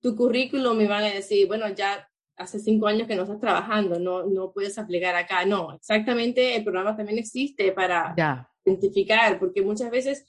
tu 0.00 0.16
currículum 0.16 0.80
y 0.80 0.88
van 0.88 1.04
a 1.04 1.14
decir, 1.14 1.46
bueno, 1.46 1.68
ya 1.68 2.08
hace 2.34 2.58
cinco 2.58 2.88
años 2.88 3.06
que 3.06 3.14
no 3.14 3.22
estás 3.22 3.38
trabajando, 3.38 4.00
no, 4.00 4.24
no 4.26 4.50
puedes 4.52 4.76
aplicar 4.76 5.14
acá. 5.14 5.44
No, 5.46 5.74
exactamente, 5.74 6.56
el 6.56 6.64
programa 6.64 6.96
también 6.96 7.20
existe 7.20 7.70
para 7.70 8.16
identificar, 8.64 9.38
porque 9.38 9.62
muchas 9.62 9.92
veces 9.92 10.26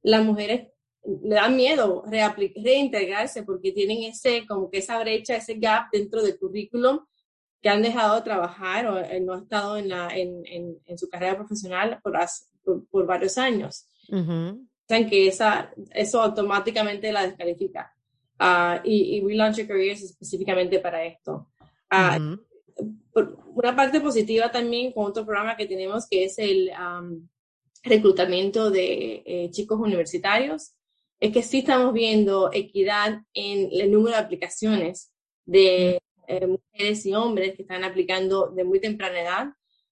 las 0.00 0.24
mujeres 0.24 0.68
le 1.22 1.34
dan 1.34 1.56
miedo 1.56 2.04
reintegrarse 2.06 3.42
porque 3.42 3.72
tienen 3.72 4.04
ese, 4.04 4.46
como 4.46 4.70
que 4.70 4.78
esa 4.78 4.98
brecha, 4.98 5.36
ese 5.36 5.54
gap 5.54 5.88
dentro 5.92 6.22
del 6.22 6.38
currículum 6.38 7.00
que 7.62 7.68
han 7.68 7.82
dejado 7.82 8.16
de 8.16 8.22
trabajar 8.22 8.86
o 8.86 8.98
eh, 8.98 9.20
no 9.20 9.34
han 9.34 9.42
estado 9.42 9.76
en, 9.76 9.88
la, 9.88 10.08
en, 10.16 10.42
en, 10.46 10.98
su 10.98 11.08
carrera 11.08 11.36
profesional 11.36 12.00
por, 12.02 12.18
por, 12.90 13.06
varios 13.06 13.38
años. 13.38 13.86
Uh 14.08 14.58
que 14.88 15.26
esa, 15.26 15.72
eso 15.90 16.22
automáticamente 16.22 17.10
la 17.10 17.26
descalifica. 17.26 17.92
Uh, 18.38 18.78
y, 18.84 19.16
y 19.16 19.20
Relaunch 19.20 19.56
Your 19.56 19.66
Careers 19.66 20.02
específicamente 20.02 20.78
para 20.78 21.04
esto. 21.04 21.48
Uh, 21.90 22.36
una 23.54 23.74
parte 23.74 24.00
positiva 24.00 24.50
también 24.52 24.92
con 24.92 25.06
otro 25.06 25.24
programa 25.24 25.56
que 25.56 25.66
tenemos 25.66 26.06
que 26.08 26.24
es 26.24 26.38
el 26.38 26.70
um, 26.78 27.26
reclutamiento 27.82 28.70
de 28.70 29.22
eh, 29.24 29.50
chicos 29.50 29.80
universitarios, 29.80 30.75
es 31.20 31.32
que 31.32 31.42
sí 31.42 31.58
estamos 31.58 31.92
viendo 31.92 32.50
equidad 32.52 33.22
en 33.34 33.68
el 33.72 33.90
número 33.90 34.16
de 34.16 34.22
aplicaciones 34.22 35.12
de 35.44 35.98
eh, 36.26 36.46
mujeres 36.46 37.06
y 37.06 37.14
hombres 37.14 37.54
que 37.54 37.62
están 37.62 37.84
aplicando 37.84 38.48
de 38.48 38.64
muy 38.64 38.80
temprana 38.80 39.20
edad 39.20 39.46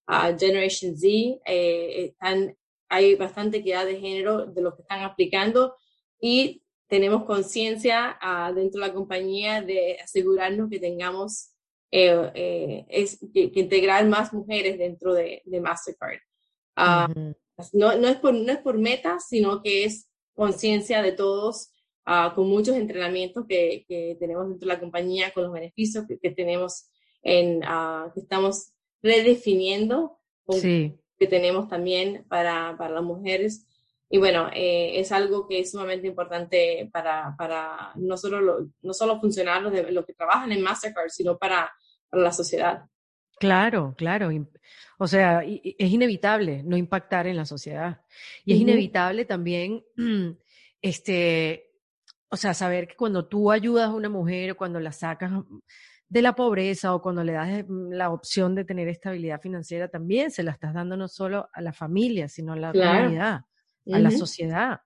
a 0.05 0.37
Generation 0.37 0.95
Z. 0.95 1.07
Eh, 1.45 2.05
están, 2.05 2.55
hay 2.89 3.15
bastante 3.15 3.57
equidad 3.57 3.85
de 3.85 3.99
género 3.99 4.45
de 4.45 4.61
los 4.61 4.75
que 4.75 4.83
están 4.83 5.03
aplicando 5.03 5.75
y 6.19 6.61
tenemos 6.87 7.25
conciencia 7.25 8.19
uh, 8.21 8.53
dentro 8.53 8.79
de 8.79 8.87
la 8.87 8.93
compañía 8.93 9.61
de 9.61 9.97
asegurarnos 10.03 10.69
que 10.69 10.79
tengamos 10.79 11.51
es, 11.91 13.19
que, 13.33 13.51
integrar 13.55 14.05
más 14.05 14.33
mujeres 14.33 14.77
dentro 14.77 15.13
de, 15.13 15.41
de 15.45 15.61
Mastercard. 15.61 16.19
Ah, 16.75 17.07
no, 17.71 17.97
no, 17.97 18.07
es 18.09 18.17
por, 18.17 18.33
no 18.33 18.51
es 18.51 18.57
por 18.57 18.77
meta, 18.77 19.17
sino 19.19 19.61
que 19.63 19.85
es 19.85 20.09
conciencia 20.35 21.01
de 21.01 21.13
todos, 21.13 21.71
uh, 22.05 22.33
con 22.35 22.47
muchos 22.47 22.75
entrenamientos 22.75 23.45
que, 23.47 23.85
que, 23.87 24.15
tenemos 24.19 24.47
dentro 24.47 24.67
de 24.67 24.73
la 24.73 24.79
compañía, 24.79 25.31
con 25.31 25.43
los 25.43 25.53
beneficios 25.53 26.05
que, 26.07 26.31
tenemos 26.31 26.89
en, 27.23 27.63
uh, 27.63 28.13
que 28.13 28.19
estamos 28.19 28.73
redefiniendo, 29.01 30.19
sí. 30.49 30.93
que 31.17 31.27
tenemos 31.27 31.67
también 31.67 32.25
para, 32.27 32.75
para 32.77 32.93
las 32.95 33.03
mujeres. 33.03 33.65
Y 34.09 34.19
bueno, 34.19 34.49
eh, 34.53 34.99
es 34.99 35.11
algo 35.11 35.47
que 35.47 35.59
es 35.59 35.71
sumamente 35.71 36.07
importante 36.07 36.89
para, 36.93 37.35
para 37.37 37.91
no, 37.95 38.17
solo 38.17 38.69
no 38.81 38.93
solo 38.93 39.19
funcionarios 39.19 39.73
de 39.73 39.91
los 39.91 40.05
que 40.05 40.13
trabajan 40.13 40.51
en 40.51 40.61
Mastercard, 40.61 41.09
sino 41.09 41.37
para, 41.37 41.73
para 42.09 42.23
la 42.23 42.31
sociedad. 42.31 42.85
Claro, 43.39 43.93
claro. 43.97 44.29
O 44.97 45.07
sea, 45.07 45.43
es 45.43 45.91
inevitable 45.91 46.63
no 46.63 46.77
impactar 46.77 47.27
en 47.27 47.35
la 47.35 47.45
sociedad. 47.45 48.01
Y 48.45 48.53
es 48.53 48.59
inevitable 48.59 49.25
también, 49.25 49.83
este, 50.81 51.71
o 52.29 52.37
sea, 52.37 52.53
saber 52.53 52.87
que 52.87 52.95
cuando 52.95 53.27
tú 53.27 53.51
ayudas 53.51 53.89
a 53.89 53.93
una 53.93 54.09
mujer 54.09 54.51
o 54.51 54.57
cuando 54.57 54.79
la 54.79 54.91
sacas 54.91 55.31
de 56.07 56.21
la 56.21 56.35
pobreza 56.35 56.93
o 56.93 57.01
cuando 57.01 57.23
le 57.23 57.33
das 57.33 57.65
mm, 57.67 57.91
la 57.91 58.09
opción 58.11 58.55
de 58.55 58.63
tener 58.63 58.87
estabilidad 58.87 59.41
financiera, 59.41 59.89
también 59.89 60.31
se 60.31 60.43
la 60.43 60.51
estás 60.51 60.73
dando 60.73 60.95
no 60.95 61.07
solo 61.07 61.49
a 61.51 61.61
la 61.61 61.73
familia, 61.73 62.29
sino 62.29 62.53
a 62.53 62.57
la 62.57 62.71
comunidad, 62.71 63.41
a 63.91 63.99
la 63.99 64.11
sociedad. 64.11 64.81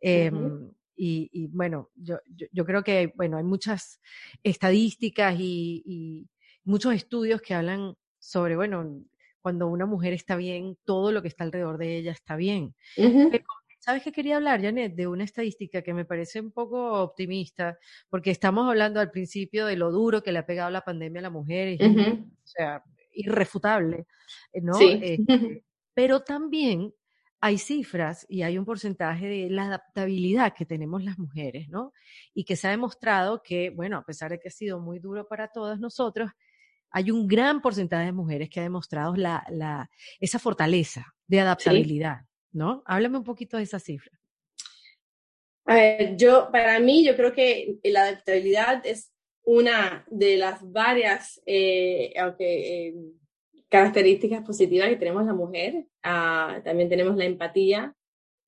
Em, 0.00 0.70
y, 1.00 1.46
bueno, 1.48 1.90
yo, 1.94 2.18
yo, 2.52 2.64
creo 2.64 2.82
que, 2.82 3.12
bueno, 3.14 3.36
hay 3.36 3.44
muchas 3.44 4.00
estadísticas 4.42 5.36
y, 5.38 5.82
y 5.86 6.28
muchos 6.68 6.94
estudios 6.94 7.40
que 7.40 7.54
hablan 7.54 7.94
sobre, 8.18 8.56
bueno, 8.56 9.02
cuando 9.40 9.68
una 9.68 9.86
mujer 9.86 10.12
está 10.12 10.36
bien, 10.36 10.76
todo 10.84 11.12
lo 11.12 11.22
que 11.22 11.28
está 11.28 11.44
alrededor 11.44 11.78
de 11.78 11.96
ella 11.96 12.12
está 12.12 12.36
bien. 12.36 12.74
Pero 12.96 13.44
¿Sabes 13.80 14.02
qué 14.02 14.12
quería 14.12 14.36
hablar, 14.36 14.60
Janet? 14.60 14.94
De 14.94 15.06
una 15.06 15.24
estadística 15.24 15.80
que 15.80 15.94
me 15.94 16.04
parece 16.04 16.40
un 16.40 16.50
poco 16.50 17.00
optimista, 17.00 17.78
porque 18.10 18.30
estamos 18.30 18.68
hablando 18.68 19.00
al 19.00 19.10
principio 19.10 19.64
de 19.64 19.76
lo 19.76 19.90
duro 19.90 20.22
que 20.22 20.30
le 20.30 20.40
ha 20.40 20.46
pegado 20.46 20.68
la 20.70 20.84
pandemia 20.84 21.20
a 21.20 21.22
la 21.22 21.30
mujer, 21.30 21.78
o 21.80 22.46
sea, 22.46 22.82
irrefutable, 23.14 24.06
eh, 24.52 24.60
¿no? 24.60 24.74
Sí. 24.74 25.00
Este, 25.00 25.18
pero 25.94 26.20
también 26.20 26.92
hay 27.40 27.56
cifras 27.56 28.26
y 28.28 28.42
hay 28.42 28.58
un 28.58 28.64
porcentaje 28.64 29.26
de 29.26 29.48
la 29.48 29.66
adaptabilidad 29.66 30.54
que 30.54 30.66
tenemos 30.66 31.02
las 31.04 31.18
mujeres, 31.18 31.70
¿no? 31.70 31.92
Y 32.34 32.44
que 32.44 32.56
se 32.56 32.66
ha 32.66 32.72
demostrado 32.72 33.42
que, 33.42 33.70
bueno, 33.70 33.96
a 33.96 34.04
pesar 34.04 34.32
de 34.32 34.38
que 34.38 34.48
ha 34.48 34.50
sido 34.50 34.80
muy 34.80 34.98
duro 34.98 35.26
para 35.28 35.48
todas 35.48 35.78
nosotros, 35.78 36.30
hay 36.90 37.10
un 37.10 37.26
gran 37.26 37.60
porcentaje 37.60 38.06
de 38.06 38.12
mujeres 38.12 38.48
que 38.48 38.60
ha 38.60 38.64
demostrado 38.64 39.16
la, 39.16 39.44
la, 39.50 39.90
esa 40.20 40.38
fortaleza 40.38 41.14
de 41.26 41.40
adaptabilidad, 41.40 42.22
¿no? 42.52 42.82
Háblame 42.86 43.18
un 43.18 43.24
poquito 43.24 43.56
de 43.56 43.64
esa 43.64 43.78
cifra. 43.78 44.18
A 45.66 45.74
ver, 45.74 46.16
yo, 46.16 46.48
para 46.50 46.80
mí, 46.80 47.04
yo 47.04 47.14
creo 47.14 47.32
que 47.34 47.78
la 47.84 48.04
adaptabilidad 48.04 48.86
es 48.86 49.12
una 49.42 50.04
de 50.10 50.36
las 50.36 50.60
varias, 50.70 51.40
eh. 51.46 52.12
Eh, 52.38 52.94
características 53.68 54.42
positivas 54.44 54.88
que 54.88 54.96
tenemos 54.96 55.26
la 55.26 55.34
mujer. 55.34 55.86
Ah, 56.02 56.60
también 56.64 56.88
tenemos 56.88 57.16
la 57.16 57.24
empatía. 57.24 57.94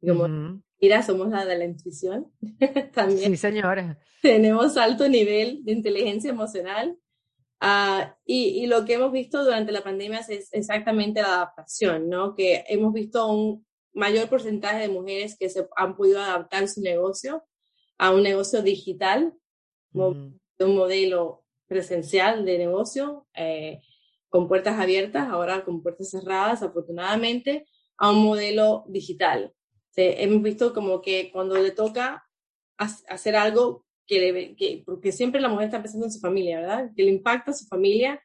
Como 0.01 0.63
mira, 0.81 1.03
somos 1.03 1.29
la 1.29 1.45
de 1.45 1.59
la 1.59 1.65
intuición. 1.65 2.33
también. 2.95 3.31
Sí, 3.31 3.37
señora. 3.37 3.99
Tenemos 4.23 4.77
alto 4.77 5.09
nivel 5.09 5.65
de 5.65 5.73
inteligencia 5.73 6.31
emocional. 6.31 6.97
Uh, 7.63 8.09
y, 8.25 8.63
y, 8.63 8.67
lo 8.67 8.87
que 8.87 8.95
hemos 8.95 9.13
visto 9.13 9.45
durante 9.45 9.71
la 9.71 9.83
pandemia 9.83 10.21
es 10.21 10.49
exactamente 10.53 11.21
la 11.21 11.35
adaptación, 11.35 12.09
¿no? 12.09 12.35
Que 12.35 12.65
hemos 12.69 12.95
visto 12.95 13.27
un 13.31 13.67
mayor 13.93 14.29
porcentaje 14.31 14.81
de 14.81 14.89
mujeres 14.89 15.37
que 15.39 15.51
se 15.51 15.69
han 15.77 15.95
podido 15.95 16.21
adaptar 16.21 16.69
su 16.69 16.81
negocio 16.81 17.45
a 17.99 18.13
un 18.13 18.23
negocio 18.23 18.63
digital, 18.63 19.35
un 19.93 20.41
modelo 20.59 21.45
presencial 21.67 22.47
de 22.47 22.59
negocio, 22.59 23.27
eh, 23.35 23.81
con 24.31 24.49
puertas 24.49 24.79
abiertas, 24.79 25.29
ahora 25.29 25.65
con 25.65 25.83
puertas 25.83 26.11
cerradas, 26.11 26.63
afortunadamente, 26.63 27.67
a 27.99 28.11
un 28.11 28.25
modelo 28.25 28.85
digital. 28.89 29.53
hemos 29.97 30.43
visto 30.43 30.73
como 30.73 31.03
que 31.03 31.31
cuando 31.31 31.57
le 31.59 31.73
toca 31.73 32.25
hacer 32.79 33.37
algo 33.37 33.85
que, 34.11 34.19
le, 34.19 34.57
que, 34.57 34.83
porque 34.85 35.13
siempre 35.13 35.41
la 35.41 35.49
mujer 35.49 35.67
está 35.67 35.81
pensando 35.81 36.07
en 36.07 36.13
su 36.13 36.19
familia, 36.19 36.59
¿verdad? 36.59 36.91
Que 36.97 37.05
le 37.05 37.11
impacta 37.11 37.53
a 37.53 37.55
su 37.55 37.65
familia. 37.67 38.21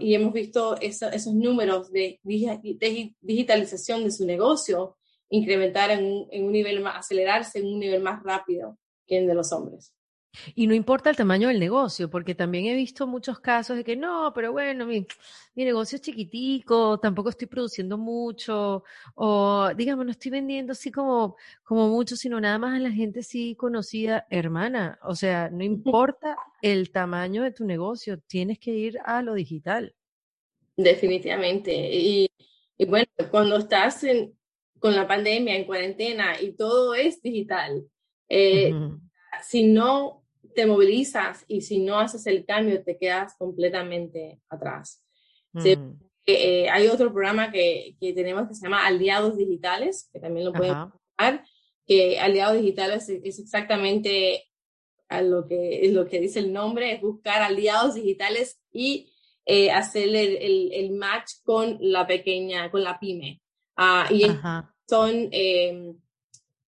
y 0.00 0.14
hemos 0.14 0.32
visto 0.32 0.80
esos 0.80 1.34
números 1.34 1.90
de, 1.90 2.20
digitalización 2.22 4.04
de 4.04 4.12
su 4.12 4.24
negocio 4.24 4.96
incrementar 5.28 5.90
en 5.90 6.04
un, 6.04 6.28
en 6.30 6.44
un 6.44 6.52
nivel 6.52 6.80
más, 6.80 6.98
acelerarse 6.98 7.58
en 7.58 7.66
un 7.66 7.80
nivel 7.80 8.00
más 8.00 8.22
rápido 8.22 8.78
que 9.08 9.18
el 9.18 9.26
de 9.26 9.34
los 9.34 9.52
hombres. 9.52 9.92
Y 10.54 10.66
no 10.66 10.74
importa 10.74 11.10
el 11.10 11.16
tamaño 11.16 11.48
del 11.48 11.60
negocio, 11.60 12.10
porque 12.10 12.34
también 12.34 12.66
he 12.66 12.74
visto 12.74 13.06
muchos 13.06 13.40
casos 13.40 13.76
de 13.76 13.84
que 13.84 13.96
no, 13.96 14.32
pero 14.34 14.52
bueno, 14.52 14.86
mi, 14.86 15.06
mi 15.54 15.64
negocio 15.64 15.96
es 15.96 16.02
chiquitico, 16.02 16.98
tampoco 16.98 17.30
estoy 17.30 17.48
produciendo 17.48 17.98
mucho, 17.98 18.84
o 19.14 19.70
digamos, 19.76 20.04
no 20.04 20.12
estoy 20.12 20.30
vendiendo 20.30 20.72
así 20.72 20.90
como, 20.90 21.36
como 21.64 21.88
mucho, 21.88 22.16
sino 22.16 22.40
nada 22.40 22.58
más 22.58 22.76
a 22.76 22.80
la 22.80 22.90
gente 22.90 23.22
sí 23.22 23.54
conocida, 23.56 24.26
hermana. 24.30 24.98
O 25.02 25.14
sea, 25.14 25.50
no 25.50 25.64
importa 25.64 26.36
el 26.62 26.90
tamaño 26.90 27.42
de 27.42 27.52
tu 27.52 27.64
negocio, 27.64 28.18
tienes 28.18 28.58
que 28.58 28.72
ir 28.72 28.98
a 29.04 29.22
lo 29.22 29.34
digital. 29.34 29.94
Definitivamente. 30.76 31.72
Y, 31.74 32.30
y 32.76 32.84
bueno, 32.84 33.06
cuando 33.30 33.56
estás 33.56 34.06
con 34.78 34.94
la 34.94 35.08
pandemia, 35.08 35.56
en 35.56 35.64
cuarentena 35.64 36.40
y 36.40 36.52
todo 36.52 36.94
es 36.94 37.20
digital, 37.20 37.84
eh, 38.28 38.72
si 39.42 39.64
no 39.64 40.22
te 40.58 40.66
movilizas 40.66 41.44
y 41.46 41.60
si 41.60 41.78
no 41.78 42.00
haces 42.00 42.26
el 42.26 42.44
cambio, 42.44 42.82
te 42.82 42.98
quedas 42.98 43.36
completamente 43.38 44.40
atrás. 44.48 45.04
Mm. 45.52 45.92
Eh, 46.26 46.68
hay 46.68 46.88
otro 46.88 47.12
programa 47.12 47.52
que, 47.52 47.94
que, 48.00 48.12
tenemos 48.12 48.48
que 48.48 48.54
se 48.54 48.64
llama 48.64 48.84
Aliados 48.84 49.36
Digitales, 49.36 50.10
que 50.12 50.18
también 50.18 50.46
lo 50.46 50.52
pueden 50.52 50.90
buscar, 50.90 51.44
que 51.86 52.18
Aliados 52.18 52.56
Digitales 52.56 53.08
es, 53.08 53.38
exactamente 53.38 54.48
a 55.08 55.22
lo 55.22 55.46
que, 55.46 55.86
es 55.86 55.92
lo 55.92 56.08
que 56.08 56.18
dice 56.18 56.40
el 56.40 56.52
nombre, 56.52 56.92
es 56.92 57.00
buscar 57.00 57.40
aliados 57.40 57.94
digitales 57.94 58.60
y 58.72 59.12
eh, 59.46 59.70
hacer 59.70 60.08
el, 60.08 60.72
el, 60.72 60.90
match 60.90 61.34
con 61.44 61.78
la 61.80 62.04
pequeña, 62.04 62.68
con 62.68 62.82
la 62.82 62.98
pyme. 62.98 63.40
Uh, 63.76 64.12
y 64.12 64.26
son 64.88 65.28
eh, 65.30 65.94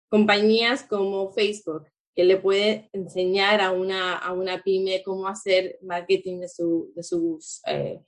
compañías 0.10 0.84
como 0.84 1.32
Facebook, 1.32 1.88
que 2.18 2.24
le 2.24 2.38
puede 2.38 2.90
enseñar 2.94 3.62
a 3.62 3.72
una, 3.72 4.18
a 4.18 4.34
una 4.34 4.64
pyme 4.64 5.04
cómo 5.06 5.28
hacer 5.28 5.78
marketing 5.84 6.40
de 6.40 6.50
su, 6.50 6.92
de 6.96 7.04
sus, 7.04 7.62
eh, 7.68 8.02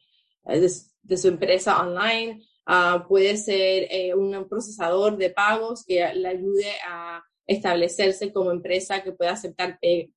de, 0.47 1.17
su 1.17 1.27
empresa 1.27 1.79
online. 1.79 2.41
Uh, 2.67 3.07
puede 3.07 3.37
ser 3.37 3.85
eh, 3.91 4.15
un 4.15 4.47
procesador 4.49 5.15
de 5.15 5.29
pagos 5.29 5.85
que 5.85 6.11
le 6.15 6.27
ayude 6.27 6.71
a 6.87 7.23
establecerse 7.45 8.33
como 8.33 8.49
empresa 8.49 9.03
que 9.03 9.11
pueda 9.11 9.33
aceptar 9.33 9.77
eh, 9.83 10.09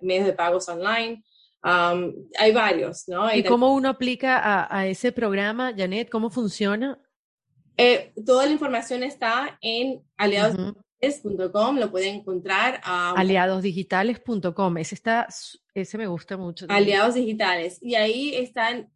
medios 0.00 0.26
de 0.26 0.32
pagos 0.32 0.68
online. 0.68 1.24
Um, 1.64 2.28
hay 2.38 2.52
varios, 2.52 3.08
¿no? 3.08 3.34
¿Y 3.34 3.42
cómo 3.42 3.74
uno 3.74 3.88
aplica 3.88 4.38
a, 4.38 4.78
a, 4.78 4.86
ese 4.86 5.10
programa, 5.10 5.74
Janet? 5.76 6.10
¿Cómo 6.10 6.30
funciona? 6.30 7.02
toda 8.24 8.46
la 8.46 8.52
información 8.52 9.02
está 9.02 9.58
en 9.60 10.02
aliados 11.00 11.78
lo 11.78 11.90
pueden 11.90 12.16
encontrar. 12.16 12.80
a 12.82 13.12
Aliadosdigitales.com, 13.12 14.76
ese, 14.78 14.94
está, 14.94 15.28
ese 15.74 15.98
me 15.98 16.06
gusta 16.06 16.36
mucho. 16.36 16.66
Aliados 16.68 17.14
digitales. 17.14 17.78
Y 17.82 17.94
ahí 17.94 18.34
están, 18.34 18.90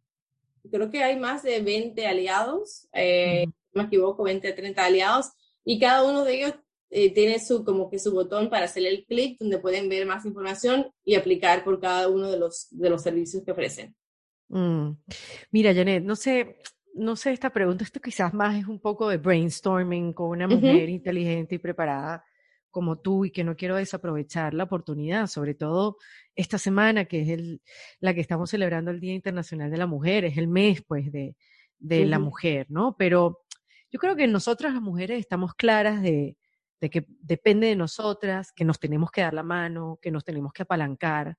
creo 0.69 0.89
que 0.89 1.03
hay 1.03 1.17
más 1.17 1.43
de 1.43 1.61
20 1.61 2.07
aliados, 2.07 2.87
eh, 2.93 3.45
no 3.73 3.83
me 3.83 3.87
equivoco, 3.87 4.23
20 4.23 4.47
a 4.47 4.55
30 4.55 4.85
aliados, 4.85 5.31
y 5.63 5.79
cada 5.79 6.03
uno 6.03 6.23
de 6.23 6.35
ellos 6.35 6.53
eh, 6.89 7.13
tiene 7.13 7.39
su, 7.39 7.63
como 7.63 7.89
que 7.89 7.99
su 7.99 8.11
botón 8.11 8.49
para 8.49 8.65
hacer 8.65 8.85
el 8.85 9.05
clic, 9.05 9.37
donde 9.39 9.59
pueden 9.59 9.87
ver 9.87 10.05
más 10.05 10.25
información 10.25 10.91
y 11.05 11.15
aplicar 11.15 11.63
por 11.63 11.79
cada 11.79 12.09
uno 12.09 12.29
de 12.29 12.37
los, 12.37 12.67
de 12.71 12.89
los 12.89 13.01
servicios 13.01 13.43
que 13.43 13.51
ofrecen. 13.51 13.95
Mm. 14.49 14.91
Mira, 15.51 15.73
Janet, 15.73 16.03
no 16.03 16.17
sé, 16.17 16.57
no 16.93 17.15
sé, 17.15 17.31
esta 17.31 17.51
pregunta, 17.51 17.83
esto 17.83 17.99
quizás 17.99 18.33
más 18.33 18.55
es 18.55 18.67
un 18.67 18.79
poco 18.79 19.09
de 19.09 19.17
brainstorming 19.17 20.13
con 20.13 20.29
una 20.29 20.47
mujer 20.47 20.89
inteligente 20.89 21.55
y 21.55 21.59
preparada 21.59 22.23
como 22.69 22.99
tú 22.99 23.25
y 23.25 23.31
que 23.31 23.43
no 23.43 23.55
quiero 23.55 23.75
desaprovechar 23.75 24.53
la 24.53 24.63
oportunidad, 24.63 25.27
sobre 25.27 25.53
todo 25.53 25.97
esta 26.35 26.57
semana 26.57 27.05
que 27.05 27.21
es 27.21 27.29
el, 27.29 27.61
la 27.99 28.13
que 28.13 28.21
estamos 28.21 28.49
celebrando 28.49 28.91
el 28.91 28.99
Día 28.99 29.13
Internacional 29.13 29.69
de 29.69 29.77
la 29.77 29.87
Mujer, 29.87 30.25
es 30.25 30.37
el 30.37 30.47
mes 30.47 30.81
pues 30.81 31.11
de, 31.11 31.35
de 31.79 32.05
la 32.05 32.19
mujer, 32.19 32.67
¿no? 32.69 32.95
Pero 32.97 33.41
yo 33.91 33.99
creo 33.99 34.15
que 34.15 34.27
nosotras 34.27 34.73
las 34.73 34.81
mujeres 34.81 35.19
estamos 35.19 35.53
claras 35.53 36.01
de, 36.01 36.37
de 36.81 36.89
que 36.89 37.05
depende 37.21 37.67
de 37.67 37.75
nosotras, 37.75 38.51
que 38.51 38.65
nos 38.65 38.79
tenemos 38.79 39.11
que 39.11 39.21
dar 39.21 39.35
la 39.35 39.43
mano, 39.43 39.99
que 40.01 40.09
nos 40.09 40.25
tenemos 40.25 40.51
que 40.51 40.63
apalancar, 40.63 41.37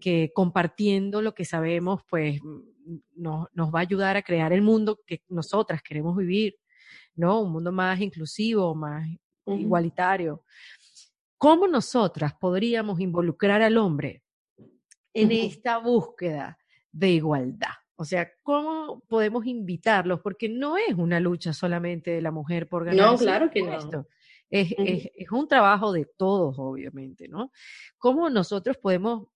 que 0.00 0.30
compartiendo 0.32 1.20
lo 1.20 1.34
que 1.34 1.44
sabemos, 1.44 2.02
pues 2.08 2.40
nos, 3.16 3.48
nos 3.52 3.74
va 3.74 3.80
a 3.80 3.82
ayudar 3.82 4.16
a 4.16 4.22
crear 4.22 4.52
el 4.52 4.62
mundo 4.62 5.00
que 5.04 5.22
nosotras 5.28 5.82
queremos 5.82 6.16
vivir, 6.16 6.56
¿no? 7.16 7.40
Un 7.40 7.50
mundo 7.50 7.72
más 7.72 8.00
inclusivo, 8.00 8.72
más 8.76 9.08
igualitario. 9.46 10.44
¿Cómo 11.38 11.66
nosotras 11.66 12.32
podríamos 12.40 13.00
involucrar 13.00 13.62
al 13.62 13.76
hombre 13.76 14.22
en 15.12 15.32
esta 15.32 15.78
búsqueda 15.78 16.56
de 16.92 17.10
igualdad? 17.10 17.74
O 17.96 18.04
sea, 18.04 18.30
¿cómo 18.42 19.02
podemos 19.08 19.44
invitarlos? 19.44 20.20
Porque 20.20 20.48
no 20.48 20.76
es 20.76 20.94
una 20.96 21.18
lucha 21.18 21.52
solamente 21.52 22.12
de 22.12 22.22
la 22.22 22.30
mujer 22.30 22.68
por 22.68 22.84
ganar. 22.84 23.12
No, 23.12 23.18
claro 23.18 23.50
que 23.50 23.62
no. 23.62 24.06
Es, 24.54 24.72
es, 24.78 25.10
es, 25.16 25.30
un 25.32 25.48
trabajo 25.48 25.92
de 25.92 26.06
todos, 26.16 26.54
obviamente, 26.58 27.26
¿no? 27.26 27.50
¿Cómo 27.98 28.30
nosotros 28.30 28.76
podemos 28.76 29.26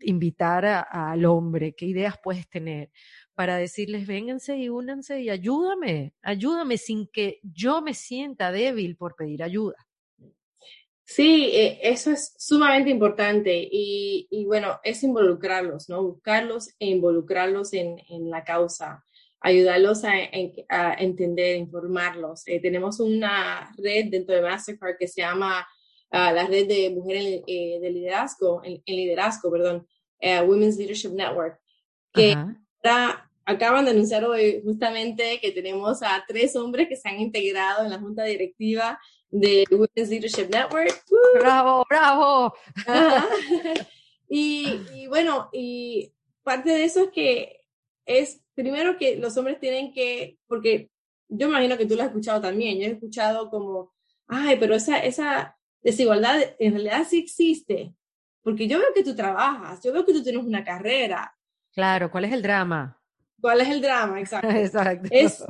invitar 0.00 0.86
al 0.90 1.24
hombre, 1.24 1.74
qué 1.74 1.86
ideas 1.86 2.16
puedes 2.22 2.48
tener 2.48 2.90
para 3.34 3.56
decirles, 3.56 4.06
vénganse 4.06 4.56
y 4.56 4.68
únanse 4.68 5.20
y 5.20 5.30
ayúdame, 5.30 6.12
ayúdame 6.22 6.76
sin 6.76 7.06
que 7.06 7.38
yo 7.42 7.82
me 7.82 7.94
sienta 7.94 8.50
débil 8.50 8.96
por 8.96 9.14
pedir 9.14 9.42
ayuda. 9.42 9.76
Sí, 11.04 11.50
eh, 11.52 11.78
eso 11.82 12.10
es 12.10 12.34
sumamente 12.36 12.90
importante 12.90 13.66
y, 13.70 14.26
y, 14.30 14.44
bueno, 14.44 14.78
es 14.82 15.02
involucrarlos, 15.02 15.88
¿no? 15.88 16.02
Buscarlos 16.02 16.68
e 16.78 16.86
involucrarlos 16.86 17.72
en, 17.72 17.98
en 18.10 18.28
la 18.28 18.44
causa, 18.44 19.04
ayudarlos 19.40 20.04
a, 20.04 20.12
a 20.68 20.94
entender, 20.94 21.56
informarlos. 21.56 22.42
Eh, 22.46 22.60
tenemos 22.60 23.00
una 23.00 23.72
red 23.76 24.06
dentro 24.10 24.34
de 24.34 24.42
Mastercard 24.42 24.96
que 24.98 25.08
se 25.08 25.20
llama 25.20 25.66
uh, 26.12 26.34
la 26.34 26.46
red 26.46 26.66
de 26.66 26.90
mujeres 26.90 27.42
eh, 27.46 27.78
de 27.80 27.90
liderazgo, 27.90 28.62
en, 28.64 28.82
liderazgo, 28.86 29.50
perdón, 29.50 29.86
uh, 30.22 30.44
Women's 30.44 30.76
Leadership 30.76 31.10
Network, 31.10 31.60
que 32.12 32.36
está 32.76 33.24
acaban 33.44 33.86
de 33.86 33.92
anunciar 33.92 34.26
hoy 34.26 34.60
justamente 34.62 35.38
que 35.40 35.52
tenemos 35.52 36.02
a 36.02 36.22
tres 36.28 36.54
hombres 36.54 36.86
que 36.86 36.96
se 36.96 37.08
han 37.08 37.18
integrado 37.18 37.82
en 37.82 37.90
la 37.90 37.98
junta 37.98 38.24
directiva 38.24 39.00
de 39.30 39.64
Women's 39.70 40.10
Leadership 40.10 40.48
Network. 40.50 41.02
¡Bravo, 41.34 41.86
bravo! 41.88 42.54
y, 44.28 44.80
y, 44.94 45.06
bueno, 45.06 45.48
y 45.50 46.12
parte 46.42 46.70
de 46.70 46.84
eso 46.84 47.04
es 47.04 47.10
que 47.10 47.60
es 48.04 48.42
primero 48.58 48.96
que 48.96 49.16
los 49.16 49.36
hombres 49.36 49.60
tienen 49.60 49.92
que, 49.92 50.36
porque 50.48 50.90
yo 51.28 51.46
imagino 51.46 51.78
que 51.78 51.86
tú 51.86 51.94
lo 51.94 52.02
has 52.02 52.08
escuchado 52.08 52.40
también, 52.40 52.76
yo 52.76 52.86
he 52.86 52.90
escuchado 52.90 53.50
como, 53.50 53.94
ay, 54.26 54.56
pero 54.58 54.74
esa, 54.74 54.98
esa 54.98 55.56
desigualdad 55.80 56.40
en 56.58 56.72
realidad 56.72 57.06
sí 57.08 57.20
existe, 57.20 57.94
porque 58.42 58.66
yo 58.66 58.80
veo 58.80 58.88
que 58.92 59.04
tú 59.04 59.14
trabajas, 59.14 59.80
yo 59.84 59.92
veo 59.92 60.04
que 60.04 60.12
tú 60.12 60.24
tienes 60.24 60.44
una 60.44 60.64
carrera. 60.64 61.32
Claro, 61.72 62.10
¿cuál 62.10 62.24
es 62.24 62.32
el 62.32 62.42
drama? 62.42 63.00
¿Cuál 63.40 63.60
es 63.60 63.68
el 63.68 63.80
drama? 63.80 64.18
Exacto. 64.18 64.50
Exacto. 64.50 65.08
Es, 65.12 65.44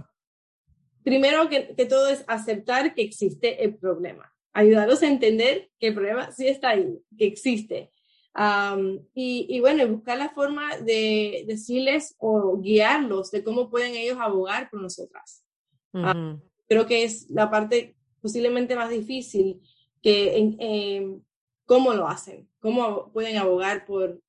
primero 1.02 1.48
que, 1.48 1.74
que, 1.74 1.86
todo 1.86 2.08
es 2.08 2.22
aceptar 2.28 2.94
que 2.94 3.00
existe 3.00 3.64
el 3.64 3.78
problema, 3.78 4.30
ayudarlos 4.52 5.02
a 5.02 5.08
entender 5.08 5.70
que 5.78 5.88
el 5.88 5.94
problema 5.94 6.30
sí 6.30 6.46
está 6.46 6.70
ahí, 6.70 7.00
que 7.16 7.24
existe. 7.24 7.90
Um, 8.38 9.00
y, 9.14 9.46
y, 9.48 9.58
bueno, 9.58 9.88
buscar 9.88 10.16
la 10.16 10.28
forma 10.28 10.76
de 10.78 11.44
decirles 11.48 12.14
o 12.18 12.56
guiarlos 12.58 13.32
de 13.32 13.42
cómo 13.42 13.68
pueden 13.68 13.96
ellos 13.96 14.18
abogar 14.20 14.70
por 14.70 14.80
nosotras. 14.80 15.42
Uh 15.92 15.98
-huh. 15.98 16.42
creo 16.68 16.86
que 16.86 17.02
es 17.02 17.28
la 17.30 17.50
parte 17.50 17.96
posiblemente 18.20 18.76
más 18.76 18.90
difícil 18.90 19.60
que 20.00 20.38
en, 20.38 20.56
eh, 20.60 21.18
cómo 21.66 21.94
lo 21.94 22.06
hacen, 22.06 22.48
cómo 22.60 23.10
pueden 23.12 23.38
abogar 23.38 23.84
por, 23.84 24.20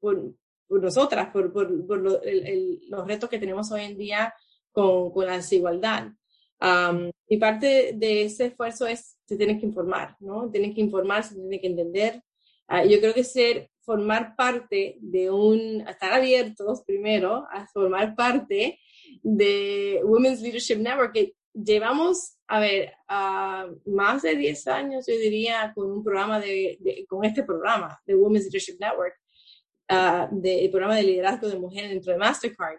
por, 0.00 0.32
por 0.66 0.82
nosotras, 0.82 1.28
por, 1.30 1.52
por, 1.52 1.86
por 1.86 1.98
lo, 1.98 2.22
el, 2.22 2.46
el, 2.46 2.80
los 2.88 3.06
retos 3.06 3.28
que 3.28 3.38
tenemos 3.38 3.70
hoy 3.70 3.82
en 3.82 3.98
día 3.98 4.32
con, 4.72 5.10
con 5.10 5.26
la 5.26 5.36
desigualdad. 5.36 6.08
Um, 6.58 7.10
y 7.28 7.36
parte 7.36 7.92
de 7.94 8.24
ese 8.24 8.46
esfuerzo 8.46 8.86
es, 8.86 9.18
se 9.26 9.36
tienen 9.36 9.60
que 9.60 9.66
informar, 9.66 10.16
¿no? 10.20 10.50
Tienen 10.50 10.74
que 10.74 10.80
informar, 10.80 11.22
se 11.22 11.34
tienen 11.34 11.60
que 11.60 11.66
entender. 11.66 12.22
Uh, 12.68 12.86
yo 12.88 12.98
creo 13.00 13.14
que 13.14 13.24
ser, 13.24 13.70
formar 13.80 14.34
parte 14.34 14.96
de 15.00 15.30
un, 15.30 15.86
estar 15.88 16.12
abiertos 16.12 16.82
primero 16.84 17.46
a 17.50 17.66
formar 17.68 18.16
parte 18.16 18.80
de 19.22 20.00
Women's 20.04 20.40
Leadership 20.40 20.76
Network, 20.78 21.12
que 21.12 21.34
llevamos, 21.52 22.36
a 22.48 22.60
ver, 22.60 22.92
uh, 23.08 23.90
más 23.90 24.22
de 24.22 24.36
10 24.36 24.66
años, 24.66 25.06
yo 25.06 25.14
diría, 25.16 25.72
con 25.74 25.90
un 25.90 26.02
programa 26.02 26.40
de, 26.40 26.76
de 26.80 27.06
con 27.08 27.24
este 27.24 27.44
programa 27.44 28.00
de 28.04 28.14
Women's 28.14 28.46
Leadership 28.46 28.78
Network, 28.80 29.14
uh, 29.90 30.28
del 30.30 30.70
programa 30.70 30.96
de 30.96 31.04
liderazgo 31.04 31.48
de 31.48 31.58
mujeres 31.58 31.90
dentro 31.90 32.12
de 32.12 32.18
Mastercard. 32.18 32.78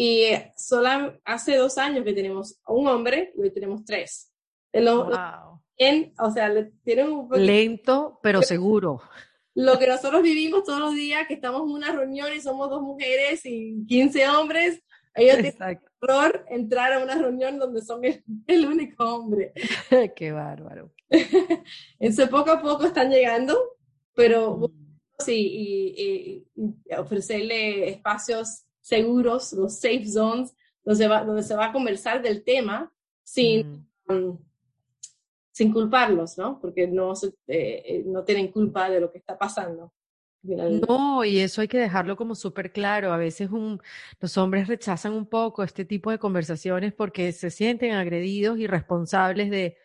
Y 0.00 0.28
solo 0.56 1.18
hace 1.24 1.56
dos 1.56 1.76
años 1.76 2.04
que 2.04 2.12
tenemos 2.12 2.60
un 2.68 2.86
hombre 2.86 3.32
y 3.36 3.42
hoy 3.42 3.50
tenemos 3.50 3.84
tres. 3.84 4.32
Lo, 4.72 5.06
wow. 5.06 5.60
En, 5.78 6.12
o 6.18 6.30
sea, 6.30 6.52
tienen 6.82 7.10
un 7.10 7.28
Lento, 7.30 8.18
pero 8.22 8.42
seguro. 8.42 9.00
Lo 9.54 9.78
que 9.78 9.86
nosotros 9.86 10.22
vivimos 10.22 10.64
todos 10.64 10.80
los 10.80 10.94
días, 10.94 11.26
que 11.26 11.34
estamos 11.34 11.62
en 11.62 11.70
una 11.70 11.92
reunión 11.92 12.28
y 12.36 12.40
somos 12.40 12.68
dos 12.70 12.82
mujeres 12.82 13.40
y 13.44 13.84
15 13.86 14.28
hombres, 14.28 14.82
ellos 15.14 15.36
tienen 15.38 15.80
error 16.00 16.44
entrar 16.48 16.92
a 16.92 17.02
una 17.02 17.16
reunión 17.16 17.58
donde 17.58 17.82
son 17.82 18.04
el, 18.04 18.22
el 18.46 18.66
único 18.66 19.04
hombre. 19.04 19.52
Qué 20.16 20.32
bárbaro. 20.32 20.92
Entonces, 21.98 22.28
poco 22.28 22.50
a 22.52 22.60
poco 22.60 22.86
están 22.86 23.10
llegando, 23.10 23.58
pero 24.14 24.58
mm. 24.58 24.66
sí, 25.18 25.34
y, 25.34 25.94
y, 25.96 26.46
y 26.54 26.94
ofrecerle 26.94 27.88
espacios 27.88 28.64
seguros, 28.80 29.52
los 29.52 29.80
safe 29.80 30.06
zones, 30.06 30.54
donde 30.84 31.04
se 31.04 31.08
va, 31.08 31.24
donde 31.24 31.42
se 31.42 31.54
va 31.54 31.66
a 31.66 31.72
conversar 31.72 32.22
del 32.22 32.44
tema 32.44 32.92
sin, 33.24 33.86
mm. 34.06 34.12
um, 34.12 34.38
sin 35.58 35.72
culparlos, 35.72 36.38
¿no? 36.38 36.60
Porque 36.60 36.86
no, 36.86 37.14
eh, 37.48 38.04
no 38.06 38.22
tienen 38.22 38.52
culpa 38.52 38.88
de 38.88 39.00
lo 39.00 39.10
que 39.10 39.18
está 39.18 39.36
pasando. 39.36 39.92
No, 40.40 41.24
y 41.24 41.40
eso 41.40 41.60
hay 41.62 41.66
que 41.66 41.78
dejarlo 41.78 42.14
como 42.16 42.36
súper 42.36 42.70
claro. 42.70 43.12
A 43.12 43.16
veces 43.16 43.50
un, 43.50 43.80
los 44.20 44.38
hombres 44.38 44.68
rechazan 44.68 45.12
un 45.14 45.26
poco 45.26 45.64
este 45.64 45.84
tipo 45.84 46.12
de 46.12 46.18
conversaciones 46.20 46.92
porque 46.94 47.32
se 47.32 47.50
sienten 47.50 47.92
agredidos 47.94 48.56
y 48.60 48.68
responsables 48.68 49.50
de, 49.50 49.76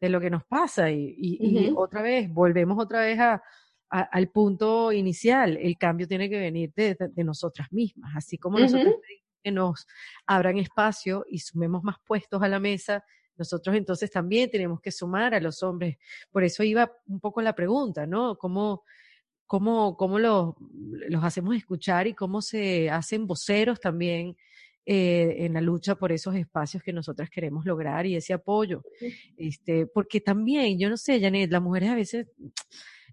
de 0.00 0.08
lo 0.08 0.18
que 0.18 0.30
nos 0.30 0.44
pasa. 0.44 0.90
Y, 0.90 1.14
y, 1.18 1.30
uh 1.36 1.60
-huh. 1.60 1.72
y 1.72 1.74
otra 1.76 2.00
vez, 2.00 2.32
volvemos 2.32 2.82
otra 2.82 3.00
vez 3.02 3.18
a, 3.20 3.42
a, 3.90 4.00
al 4.00 4.28
punto 4.30 4.92
inicial. 4.92 5.58
El 5.58 5.76
cambio 5.76 6.08
tiene 6.08 6.30
que 6.30 6.38
venir 6.40 6.72
de, 6.74 6.94
de, 6.94 7.08
de 7.08 7.24
nosotras 7.24 7.68
mismas. 7.70 8.12
Así 8.16 8.38
como 8.38 8.56
uh 8.56 8.60
-huh. 8.60 8.72
nosotros 8.72 8.94
que 9.44 9.52
nos 9.52 9.86
abran 10.26 10.56
espacio 10.56 11.26
y 11.28 11.38
sumemos 11.40 11.82
más 11.82 11.96
puestos 12.06 12.42
a 12.42 12.48
la 12.48 12.58
mesa, 12.60 13.04
nosotros 13.38 13.76
entonces 13.76 14.10
también 14.10 14.50
tenemos 14.50 14.80
que 14.80 14.90
sumar 14.90 15.34
a 15.34 15.40
los 15.40 15.62
hombres. 15.62 15.96
Por 16.30 16.44
eso 16.44 16.62
iba 16.64 16.92
un 17.06 17.20
poco 17.20 17.40
la 17.40 17.54
pregunta, 17.54 18.06
¿no? 18.06 18.36
¿Cómo, 18.36 18.82
cómo, 19.46 19.96
cómo 19.96 20.18
los, 20.18 20.54
los 21.08 21.24
hacemos 21.24 21.56
escuchar 21.56 22.06
y 22.06 22.14
cómo 22.14 22.42
se 22.42 22.90
hacen 22.90 23.26
voceros 23.26 23.80
también 23.80 24.36
eh, 24.90 25.44
en 25.44 25.52
la 25.52 25.60
lucha 25.60 25.96
por 25.96 26.12
esos 26.12 26.34
espacios 26.34 26.82
que 26.82 26.94
nosotras 26.94 27.28
queremos 27.28 27.66
lograr 27.66 28.06
y 28.06 28.16
ese 28.16 28.32
apoyo. 28.32 28.82
Este, 29.36 29.86
porque 29.86 30.20
también, 30.20 30.78
yo 30.78 30.88
no 30.88 30.96
sé, 30.96 31.20
Janet, 31.20 31.50
las 31.50 31.60
mujeres 31.60 31.90
a 31.90 31.94
veces 31.94 32.26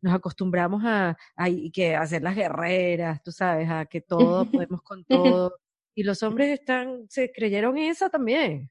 nos 0.02 0.14
acostumbramos 0.14 0.84
a, 0.86 1.18
a, 1.36 1.50
que 1.74 1.96
a 1.96 2.02
hacer 2.02 2.22
las 2.22 2.36
guerreras, 2.36 3.22
tú 3.22 3.34
sabes, 3.34 3.70
a 3.70 3.86
que 3.88 4.00
todo 4.00 4.46
podemos 4.52 4.82
con 4.84 5.04
todo. 5.04 5.58
Y 5.94 6.04
los 6.04 6.24
hombres 6.24 6.58
están, 6.60 7.08
se 7.10 7.30
creyeron 7.32 7.78
esa 7.78 8.10
también. 8.10 8.70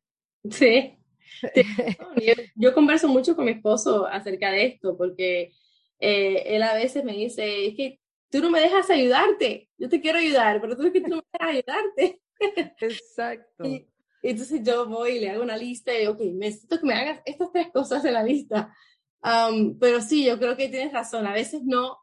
Sí. 0.51 0.97
Yo, 2.17 2.35
yo, 2.55 2.75
converso 2.75 3.09
mucho 3.09 3.35
con 3.37 3.45
mi 3.45 3.53
esposo 3.53 4.07
acerca 4.07 4.51
de 4.51 4.67
esto, 4.67 4.97
porque 4.97 5.53
eh, 5.99 6.43
él 6.47 6.63
a 6.63 6.75
veces 6.75 7.05
me 7.05 7.13
dice, 7.13 7.67
es 7.67 7.77
que 7.77 8.01
tú 8.31 8.41
no 8.41 8.51
me 8.51 8.61
dejas 8.61 8.91
ayudarte, 8.91 9.69
yo 9.79 9.89
te 9.89 10.01
quiero 10.01 10.19
ayudar, 10.19 10.61
pero 10.61 10.77
tú 10.77 10.87
es 10.87 10.93
que 10.93 11.01
tú 11.01 11.09
no 11.09 11.17
me 11.17 11.23
dejas 11.33 11.57
ayudarte. 11.57 12.21
Exacto. 12.81 13.65
Y, 13.65 13.87
entonces 14.23 14.61
yo 14.65 14.87
voy 14.87 15.13
y 15.13 15.21
le 15.21 15.31
hago 15.31 15.43
una 15.43 15.57
lista 15.57 15.95
y 15.95 16.01
digo, 16.01 16.13
ok, 16.13 16.21
necesito 16.33 16.81
que 16.81 16.87
me 16.87 16.95
hagas 16.95 17.21
estas 17.27 17.53
tres 17.53 17.69
cosas 17.73 18.05
en 18.05 18.15
la 18.15 18.23
lista. 18.23 18.75
Um, 19.23 19.79
pero 19.79 20.01
sí, 20.01 20.25
yo 20.25 20.39
creo 20.39 20.57
que 20.57 20.69
tienes 20.69 20.93
razón, 20.93 21.27
a 21.27 21.33
veces 21.33 21.63
no, 21.63 21.99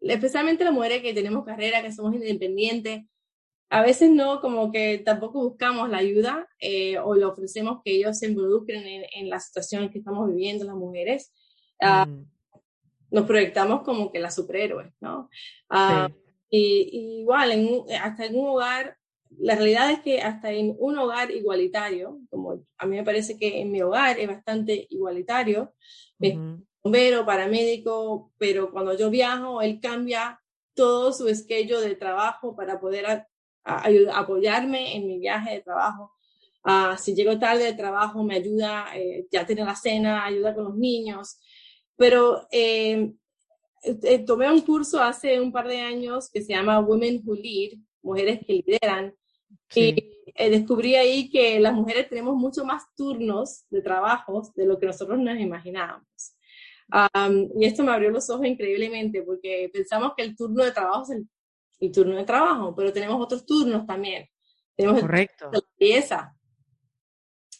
especialmente 0.00 0.64
las 0.64 0.72
mujeres 0.72 1.02
que 1.02 1.14
tenemos 1.14 1.44
carrera, 1.44 1.82
que 1.82 1.92
somos 1.92 2.14
independientes, 2.14 3.04
a 3.68 3.82
veces 3.82 4.10
no, 4.10 4.40
como 4.40 4.70
que 4.70 4.98
tampoco 4.98 5.40
buscamos 5.40 5.88
la 5.90 5.98
ayuda 5.98 6.48
eh, 6.60 6.98
o 6.98 7.14
le 7.14 7.24
ofrecemos 7.24 7.80
que 7.84 7.96
ellos 7.96 8.18
se 8.18 8.28
involucren 8.28 8.86
en, 8.86 9.04
en, 9.12 9.28
la 9.28 9.40
situación 9.40 9.90
que 9.90 9.98
estamos 9.98 10.28
viviendo 10.28 10.64
las 10.64 10.76
mujeres. 10.76 11.32
Uh, 11.80 12.08
mm. 12.08 12.30
Nos 13.10 13.26
proyectamos 13.26 13.82
como 13.82 14.12
que 14.12 14.20
las 14.20 14.34
superhéroes, 14.36 14.92
¿no? 15.00 15.28
Uh, 15.70 16.06
sí. 16.06 16.14
y, 16.50 16.90
y, 16.92 17.20
igual, 17.20 17.52
en 17.52 17.84
hasta 18.00 18.26
en 18.26 18.36
un 18.36 18.48
hogar, 18.48 18.96
la 19.38 19.56
realidad 19.56 19.90
es 19.90 20.00
que 20.00 20.20
hasta 20.20 20.52
en 20.52 20.76
un 20.78 20.98
hogar 20.98 21.30
igualitario, 21.32 22.20
como 22.30 22.64
a 22.78 22.86
mí 22.86 22.96
me 22.96 23.04
parece 23.04 23.36
que 23.36 23.60
en 23.60 23.72
mi 23.72 23.82
hogar 23.82 24.18
es 24.20 24.28
bastante 24.28 24.86
igualitario, 24.90 25.74
uh 26.20 26.24
-huh. 26.24 26.66
bombero, 26.82 27.26
paramédico, 27.26 28.32
pero 28.38 28.70
cuando 28.70 28.96
yo 28.96 29.10
viajo, 29.10 29.60
él 29.60 29.80
cambia 29.80 30.40
todo 30.74 31.12
su 31.12 31.26
esquello 31.26 31.80
de 31.80 31.96
trabajo 31.96 32.54
para 32.54 32.78
poder 32.78 33.06
a, 33.66 33.86
a 33.86 34.18
apoyarme 34.18 34.96
en 34.96 35.06
mi 35.06 35.18
viaje 35.18 35.54
de 35.54 35.60
trabajo. 35.60 36.12
Uh, 36.64 36.96
si 36.98 37.14
llego 37.14 37.38
tarde 37.38 37.64
de 37.64 37.74
trabajo, 37.74 38.24
me 38.24 38.36
ayuda, 38.36 38.86
eh, 38.94 39.26
ya 39.30 39.46
tiene 39.46 39.64
la 39.64 39.76
cena, 39.76 40.24
ayuda 40.24 40.54
con 40.54 40.64
los 40.64 40.76
niños. 40.76 41.38
Pero 41.96 42.46
eh, 42.50 43.12
eh, 43.82 44.18
tomé 44.20 44.50
un 44.50 44.60
curso 44.60 45.00
hace 45.00 45.40
un 45.40 45.52
par 45.52 45.68
de 45.68 45.80
años 45.80 46.28
que 46.30 46.42
se 46.42 46.52
llama 46.52 46.80
Women 46.80 47.22
Who 47.24 47.34
Lead, 47.34 47.78
Mujeres 48.02 48.40
que 48.44 48.52
Lideran. 48.54 49.14
Sí. 49.68 49.94
Y 49.96 50.32
eh, 50.34 50.50
descubrí 50.50 50.96
ahí 50.96 51.30
que 51.30 51.60
las 51.60 51.72
mujeres 51.72 52.08
tenemos 52.08 52.34
mucho 52.36 52.64
más 52.64 52.82
turnos 52.96 53.64
de 53.70 53.80
trabajos 53.80 54.52
de 54.54 54.66
lo 54.66 54.78
que 54.78 54.86
nosotros 54.86 55.18
nos 55.18 55.38
imaginábamos. 55.38 56.34
Um, 56.92 57.48
y 57.60 57.66
esto 57.66 57.82
me 57.82 57.92
abrió 57.92 58.10
los 58.10 58.30
ojos 58.30 58.46
increíblemente 58.46 59.22
porque 59.22 59.68
pensamos 59.72 60.12
que 60.16 60.22
el 60.22 60.36
turno 60.36 60.62
de 60.62 60.70
trabajo 60.70 61.02
es 61.02 61.10
el 61.18 61.28
y 61.78 61.90
turno 61.90 62.16
de 62.16 62.24
trabajo, 62.24 62.74
pero 62.74 62.92
tenemos 62.92 63.20
otros 63.20 63.44
turnos 63.44 63.86
también. 63.86 64.28
Tenemos 64.74 65.00
Correcto. 65.00 65.50
la 65.52 66.36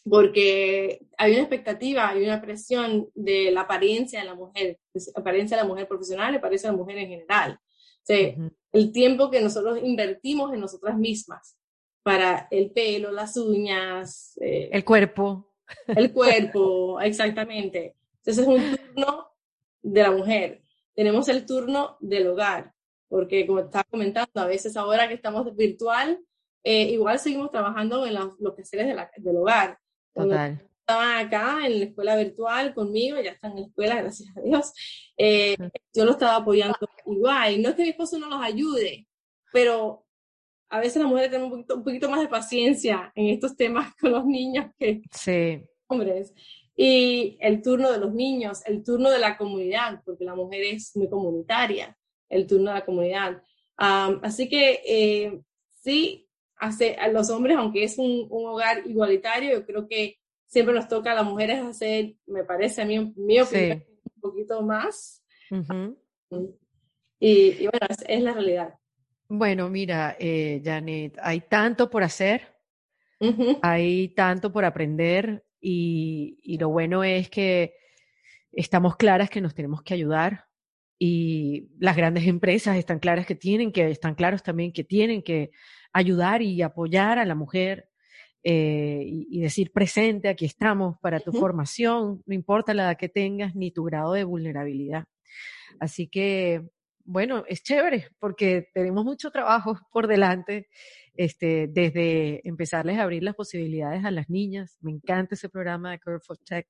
porque 0.09 1.05
hay 1.17 1.33
una 1.33 1.41
expectativa, 1.41 2.09
hay 2.09 2.23
una 2.23 2.41
presión 2.41 3.09
de 3.13 3.51
la 3.51 3.61
apariencia 3.61 4.19
de 4.19 4.25
la 4.25 4.35
mujer, 4.35 4.79
apariencia 5.15 5.57
de 5.57 5.63
la 5.63 5.67
mujer 5.67 5.87
profesional 5.87 6.33
y 6.33 6.37
apariencia 6.37 6.69
de 6.69 6.77
la 6.77 6.81
mujer 6.81 6.97
en 6.97 7.09
general. 7.09 7.59
O 7.59 8.05
sea, 8.05 8.29
uh 8.29 8.39
-huh. 8.39 8.55
el 8.71 8.91
tiempo 8.91 9.29
que 9.29 9.41
nosotros 9.41 9.79
invertimos 9.83 10.53
en 10.53 10.61
nosotras 10.61 10.97
mismas 10.97 11.57
para 12.03 12.47
el 12.51 12.71
pelo, 12.71 13.11
las 13.11 13.35
uñas, 13.35 14.37
eh, 14.41 14.69
el 14.71 14.85
cuerpo. 14.85 15.53
El 15.87 16.13
cuerpo, 16.13 17.01
exactamente. 17.01 17.97
Entonces 18.19 18.37
es 18.37 18.47
un 18.47 18.77
turno 18.77 19.27
de 19.81 20.03
la 20.03 20.11
mujer. 20.11 20.61
Tenemos 20.95 21.27
el 21.27 21.45
turno 21.45 21.97
del 21.99 22.27
hogar, 22.27 22.73
porque 23.07 23.45
como 23.47 23.59
estaba 23.59 23.85
comentando, 23.85 24.29
a 24.35 24.45
veces 24.45 24.75
ahora 24.77 25.07
que 25.07 25.13
estamos 25.13 25.55
virtual, 25.55 26.19
eh, 26.63 26.91
igual 26.91 27.19
seguimos 27.19 27.51
trabajando 27.51 28.05
en 28.05 28.13
los, 28.13 28.39
los 28.39 28.55
quehaceres 28.55 28.95
del 29.17 29.37
hogar. 29.37 29.79
Total. 30.13 30.61
Estaban 30.79 31.25
acá 31.25 31.65
en 31.65 31.79
la 31.79 31.85
escuela 31.85 32.15
virtual 32.15 32.73
conmigo, 32.73 33.19
ya 33.19 33.31
están 33.31 33.51
en 33.51 33.61
la 33.61 33.67
escuela, 33.67 33.95
gracias 34.01 34.29
a 34.35 34.41
Dios. 34.41 34.73
Eh, 35.17 35.57
yo 35.93 36.05
lo 36.05 36.11
estaba 36.11 36.37
apoyando 36.37 36.77
igual. 37.05 37.61
No 37.61 37.69
es 37.69 37.75
que 37.75 37.83
mi 37.83 37.89
esposo 37.89 38.19
no 38.19 38.29
los 38.29 38.41
ayude, 38.41 39.07
pero 39.51 40.05
a 40.69 40.79
veces 40.79 41.01
las 41.01 41.09
mujeres 41.09 41.31
tenemos 41.31 41.51
un 41.51 41.59
poquito, 41.59 41.75
un 41.75 41.83
poquito 41.83 42.09
más 42.09 42.21
de 42.21 42.27
paciencia 42.27 43.11
en 43.15 43.27
estos 43.27 43.55
temas 43.55 43.93
con 43.95 44.11
los 44.11 44.25
niños 44.25 44.65
que 44.77 45.01
sí. 45.11 45.61
hombres. 45.87 46.33
Y 46.75 47.37
el 47.39 47.61
turno 47.61 47.91
de 47.91 47.97
los 47.97 48.13
niños, 48.13 48.61
el 48.65 48.83
turno 48.83 49.09
de 49.09 49.19
la 49.19 49.37
comunidad, 49.37 50.01
porque 50.05 50.25
la 50.25 50.35
mujer 50.35 50.61
es 50.63 50.95
muy 50.95 51.09
comunitaria, 51.09 51.97
el 52.29 52.47
turno 52.47 52.71
de 52.71 52.79
la 52.79 52.85
comunidad. 52.85 53.41
así 53.77 54.49
que 54.49 54.81
eh, 54.87 55.41
sí, 55.73 56.27
hace, 56.57 56.95
a 56.95 57.07
los 57.07 57.29
hombres, 57.29 57.57
aunque 57.57 57.83
es 57.83 57.97
un, 57.97 58.27
un, 58.29 58.47
hogar 58.47 58.85
igualitario, 58.85 59.51
yo 59.51 59.65
creo 59.65 59.87
que 59.87 60.19
siempre 60.45 60.73
nos 60.73 60.87
toca 60.87 61.11
a 61.11 61.15
las 61.15 61.25
mujeres 61.25 61.59
hacer, 61.59 62.15
me 62.25 62.43
parece 62.43 62.81
a 62.81 62.85
mí, 62.85 63.13
mi 63.15 63.39
opinión, 63.39 63.83
un 64.15 64.21
poquito 64.21 64.61
más. 64.61 65.23
y, 67.19 67.29
y, 67.29 67.67
bueno, 67.67 67.87
es, 67.89 68.03
es, 68.07 68.21
la 68.21 68.33
realidad. 68.33 68.73
Bueno, 69.29 69.69
mira, 69.69 70.15
eh, 70.19 70.61
Janet, 70.63 71.17
hay 71.21 71.41
tanto 71.41 71.89
por 71.89 72.03
hacer, 72.03 72.55
uh 73.19 73.27
-huh. 73.27 73.59
hay 73.61 74.09
tanto 74.09 74.51
por 74.51 74.63
aprender 74.63 75.43
y, 75.59 76.39
y 76.43 76.57
lo 76.57 76.69
bueno 76.69 77.03
es 77.03 77.29
que 77.29 77.73
estamos 78.51 78.95
claras 78.95 79.29
que 79.29 79.41
nos 79.41 79.53
tenemos 79.53 79.81
que 79.83 79.93
ayudar 79.93 80.45
y 80.99 81.67
las 81.79 81.95
grandes 81.95 82.25
empresas 82.27 82.77
están 82.77 82.99
claras 82.99 83.25
que 83.25 83.35
tienen 83.35 83.71
que, 83.71 83.89
están 83.91 84.15
claros 84.15 84.43
también 84.43 84.71
que 84.71 84.83
tienen 84.83 85.21
que 85.21 85.51
ayudar 85.93 86.41
y 86.41 86.61
apoyar 86.61 87.19
a 87.19 87.25
la 87.25 87.35
mujer 87.35 87.89
eh, 88.43 89.03
y, 89.05 89.27
y, 89.29 89.41
decir 89.41 89.71
presente, 89.71 90.29
aquí 90.29 90.45
estamos 90.45 90.97
para 91.01 91.19
tu 91.19 91.31
uh 91.31 91.33
-huh. 91.33 91.39
formación, 91.39 92.23
no 92.25 92.33
importa 92.33 92.73
la 92.73 92.83
edad 92.83 92.97
que 92.97 93.09
tengas 93.09 93.55
ni 93.55 93.71
tu 93.71 93.83
grado 93.83 94.13
de 94.13 94.23
vulnerabilidad. 94.23 95.05
Así 95.79 96.07
que, 96.07 96.63
bueno, 97.07 97.45
es 97.47 97.63
chévere 97.63 98.09
porque 98.19 98.69
tenemos 98.73 99.05
mucho 99.05 99.31
trabajo 99.31 99.79
por 99.91 100.07
delante, 100.07 100.67
este, 101.15 101.67
desde 101.67 102.47
empezarles 102.47 102.99
a 102.99 103.03
abrir 103.03 103.23
las 103.23 103.33
posibilidades 103.33 104.05
a 104.05 104.11
las 104.11 104.29
niñas. 104.29 104.77
Me 104.81 104.91
encanta 104.91 105.35
ese 105.35 105.49
programa 105.49 105.91
de 105.91 105.99
Curve 105.99 106.19
for 106.19 106.37
Tech 106.37 106.67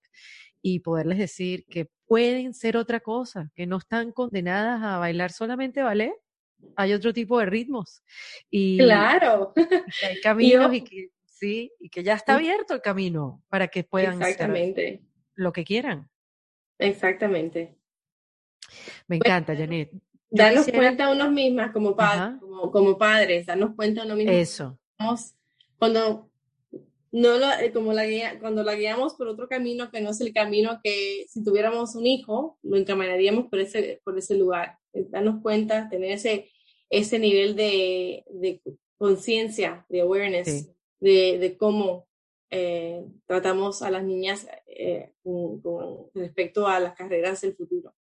y 0.62 0.80
poderles 0.80 1.18
decir 1.18 1.66
que 1.66 1.90
pueden 2.06 2.54
ser 2.54 2.78
otra 2.78 3.00
cosa, 3.00 3.52
que 3.56 3.66
no 3.66 3.78
están 3.78 4.12
condenadas 4.12 4.82
a 4.84 4.98
bailar 5.00 5.32
solamente 5.32 5.82
ballet. 5.82 6.14
Hay 6.76 6.94
otro 6.94 7.14
tipo 7.14 7.40
de 7.40 7.46
ritmos. 7.48 8.04
Y, 8.50 8.78
claro. 8.78 9.54
Y 9.56 10.06
hay 10.06 10.22
caminos 10.24 10.74
y 10.74 10.82
que 10.82 11.10
sí, 11.26 11.72
y 11.80 11.90
que 11.90 12.04
ya 12.04 12.14
está 12.14 12.36
abierto 12.36 12.74
el 12.74 12.82
camino 12.82 13.44
para 13.50 13.68
que 13.68 13.84
puedan 13.84 14.22
Exactamente. 14.22 15.02
lo 15.36 15.52
que 15.52 15.64
quieran. 15.64 16.10
Exactamente. 16.80 17.78
Me 19.08 19.18
encanta, 19.18 19.54
bueno, 19.54 19.66
Janet. 19.66 19.92
Darnos 20.30 20.66
quisiera... 20.66 20.88
cuenta 20.88 21.06
a 21.06 21.12
unos 21.12 21.32
mismas 21.32 21.72
como, 21.72 21.96
pa 21.96 22.38
como, 22.40 22.72
como, 22.72 22.98
padres, 22.98 23.46
darnos 23.46 23.76
cuenta 23.76 24.02
a 24.02 24.06
unos 24.06 24.18
mismos. 24.18 24.36
Eso. 24.36 24.80
Cuando 25.78 26.30
no 27.12 27.38
lo, 27.38 27.52
eh, 27.54 27.72
como 27.72 27.94
la 27.94 28.06
guía, 28.06 28.40
cuando 28.40 28.64
la 28.64 28.76
guiamos 28.76 29.16
por 29.16 29.28
otro 29.28 29.48
camino 29.48 29.90
que 29.92 30.02
no 30.02 30.12
es 30.12 30.22
el 30.22 30.34
camino 30.34 30.80
que 30.84 31.26
si 31.30 31.44
tuviéramos 31.44 31.96
un 31.96 32.06
hijo 32.06 32.60
lo 32.64 32.78
encaminaríamos 32.78 33.48
por 33.48 33.60
ese 33.60 34.02
por 34.04 34.18
ese 34.18 34.36
lugar 34.36 34.78
darnos 34.94 35.42
cuenta 35.42 35.88
tener 35.90 36.12
ese 36.12 36.50
ese 36.90 37.20
nivel 37.20 37.56
de, 37.56 38.26
de 38.30 38.62
conciencia 38.98 39.86
de 39.90 40.02
awareness 40.02 40.48
sí. 40.48 40.70
de, 41.00 41.38
de, 41.38 41.58
cómo 41.58 42.08
eh, 42.50 43.06
tratamos 43.26 43.82
a 43.82 43.92
las 43.92 44.04
niñas 44.04 44.48
eh, 44.68 45.14
con, 45.24 45.62
con 45.62 46.10
respecto 46.14 46.68
a 46.68 46.80
las 46.80 46.94
carreras 46.94 47.42
del 47.42 47.56
futuro 47.56 47.94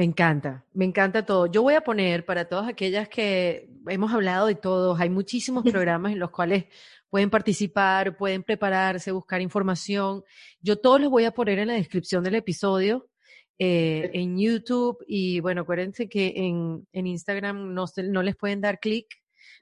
me 0.00 0.04
encanta, 0.04 0.64
me 0.72 0.86
encanta 0.86 1.26
todo. 1.26 1.44
Yo 1.44 1.60
voy 1.60 1.74
a 1.74 1.82
poner 1.82 2.24
para 2.24 2.46
todas 2.46 2.66
aquellas 2.66 3.06
que 3.06 3.68
hemos 3.86 4.10
hablado 4.10 4.46
de 4.46 4.54
todos, 4.54 4.98
hay 4.98 5.10
muchísimos 5.10 5.62
programas 5.70 6.12
en 6.12 6.18
los 6.18 6.30
cuales 6.30 6.64
pueden 7.10 7.28
participar, 7.28 8.16
pueden 8.16 8.42
prepararse, 8.42 9.12
buscar 9.12 9.42
información. 9.42 10.24
Yo 10.62 10.76
todos 10.76 11.02
los 11.02 11.10
voy 11.10 11.26
a 11.26 11.32
poner 11.32 11.58
en 11.58 11.68
la 11.68 11.74
descripción 11.74 12.24
del 12.24 12.36
episodio, 12.36 13.10
eh, 13.58 14.10
en 14.14 14.38
YouTube 14.38 15.04
y 15.06 15.40
bueno, 15.40 15.60
acuérdense 15.60 16.08
que 16.08 16.32
en, 16.34 16.88
en 16.94 17.06
Instagram 17.06 17.74
no, 17.74 17.86
se, 17.86 18.02
no 18.02 18.22
les 18.22 18.36
pueden 18.36 18.62
dar 18.62 18.80
clic, 18.80 19.06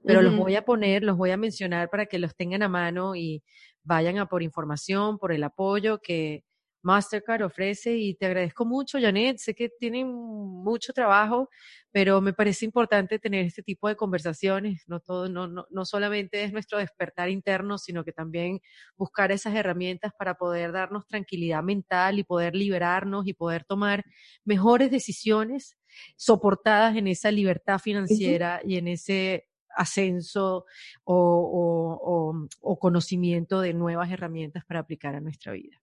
pero 0.05 0.21
uh 0.21 0.23
-huh. 0.23 0.27
los 0.27 0.37
voy 0.37 0.55
a 0.55 0.65
poner, 0.65 1.03
los 1.03 1.17
voy 1.17 1.33
a 1.33 1.37
mencionar 1.37 1.91
para 1.91 2.07
que 2.07 2.21
los 2.21 2.37
tengan 2.37 2.63
a 2.63 2.69
mano 2.69 3.17
y 3.17 3.43
vayan 3.83 4.19
a 4.19 4.27
por 4.27 4.45
información, 4.45 5.19
por 5.19 5.33
el 5.33 5.43
apoyo 5.43 5.99
que 5.99 6.45
Mastercard 6.83 7.43
ofrece 7.43 7.97
y 7.97 8.15
te 8.15 8.27
agradezco 8.27 8.65
mucho, 8.65 8.99
Janet. 9.01 9.39
Sé 9.39 9.55
que 9.55 9.69
tienen 9.69 10.09
mucho 10.09 10.93
trabajo, 10.93 11.49
pero 11.91 12.21
me 12.21 12.33
parece 12.33 12.65
importante 12.65 13.19
tener 13.19 13.45
este 13.47 13.63
tipo 13.63 13.89
de 13.89 13.97
conversaciones. 13.97 14.85
No, 14.87 15.01
todo, 15.01 15.29
no, 15.29 15.47
no, 15.49 15.67
no 15.71 15.85
solamente 15.85 16.45
es 16.45 16.53
nuestro 16.53 16.79
despertar 16.79 17.31
interno, 17.31 17.79
sino 17.79 18.05
que 18.05 18.13
también 18.13 18.61
buscar 18.97 19.33
esas 19.33 19.55
herramientas 19.55 20.13
para 20.19 20.35
poder 20.35 20.73
darnos 20.73 21.07
tranquilidad 21.07 21.63
mental 21.63 22.19
y 22.19 22.25
poder 22.25 22.55
liberarnos 22.55 23.27
y 23.27 23.35
poder 23.35 23.65
tomar 23.65 24.05
mejores 24.45 24.91
decisiones 24.91 25.77
soportadas 26.17 26.97
en 26.97 27.09
esa 27.09 27.31
libertad 27.31 27.79
financiera 27.79 28.61
uh 28.63 28.67
-huh. 28.67 28.71
y 28.71 28.77
en 28.77 28.89
ese 28.89 29.49
ascenso 29.77 30.67
o, 31.05 31.15
o, 31.15 32.33
o, 32.33 32.49
o 32.61 32.79
conocimiento 32.79 33.61
de 33.61 33.75
nuevas 33.75 34.11
herramientas 34.11 34.65
para 34.65 34.81
aplicar 34.81 35.15
a 35.15 35.21
nuestra 35.21 35.53
vida. 35.53 35.81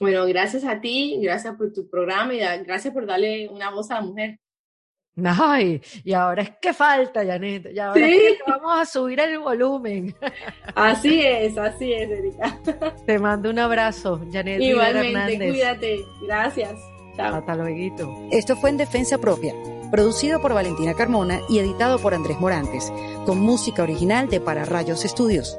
Bueno, 0.00 0.24
gracias 0.24 0.64
a 0.64 0.80
ti, 0.80 1.20
gracias 1.22 1.54
por 1.56 1.74
tu 1.74 1.88
programa 1.88 2.32
y 2.32 2.38
gracias 2.64 2.92
por 2.94 3.04
darle 3.04 3.48
una 3.50 3.70
voz 3.70 3.90
a 3.90 3.96
la 3.96 4.00
mujer. 4.00 4.40
Ay, 5.22 5.82
y 6.04 6.14
ahora 6.14 6.42
es 6.42 6.52
que 6.62 6.72
falta, 6.72 7.24
Janet. 7.24 7.68
Y 7.74 7.78
ahora 7.78 8.06
¿Sí? 8.06 8.14
es 8.14 8.38
que 8.38 8.50
vamos 8.50 8.80
a 8.80 8.86
subir 8.86 9.20
el 9.20 9.38
volumen. 9.38 10.14
Así 10.74 11.20
es, 11.20 11.58
así 11.58 11.92
es, 11.92 12.08
Erika. 12.08 12.58
Te 13.06 13.18
mando 13.18 13.50
un 13.50 13.58
abrazo, 13.58 14.20
Janet. 14.32 14.62
Igualmente, 14.62 15.36
cuídate. 15.36 16.04
Gracias. 16.22 16.74
Chao. 17.16 17.34
Hasta 17.34 17.54
luego. 17.56 18.28
Esto 18.30 18.56
fue 18.56 18.70
en 18.70 18.78
Defensa 18.78 19.18
Propia, 19.18 19.52
producido 19.90 20.40
por 20.40 20.54
Valentina 20.54 20.94
Carmona 20.94 21.40
y 21.50 21.58
editado 21.58 21.98
por 21.98 22.14
Andrés 22.14 22.40
Morantes, 22.40 22.90
con 23.26 23.38
música 23.40 23.82
original 23.82 24.30
de 24.30 24.40
Para 24.40 24.64
Rayos 24.64 25.04
Estudios. 25.04 25.58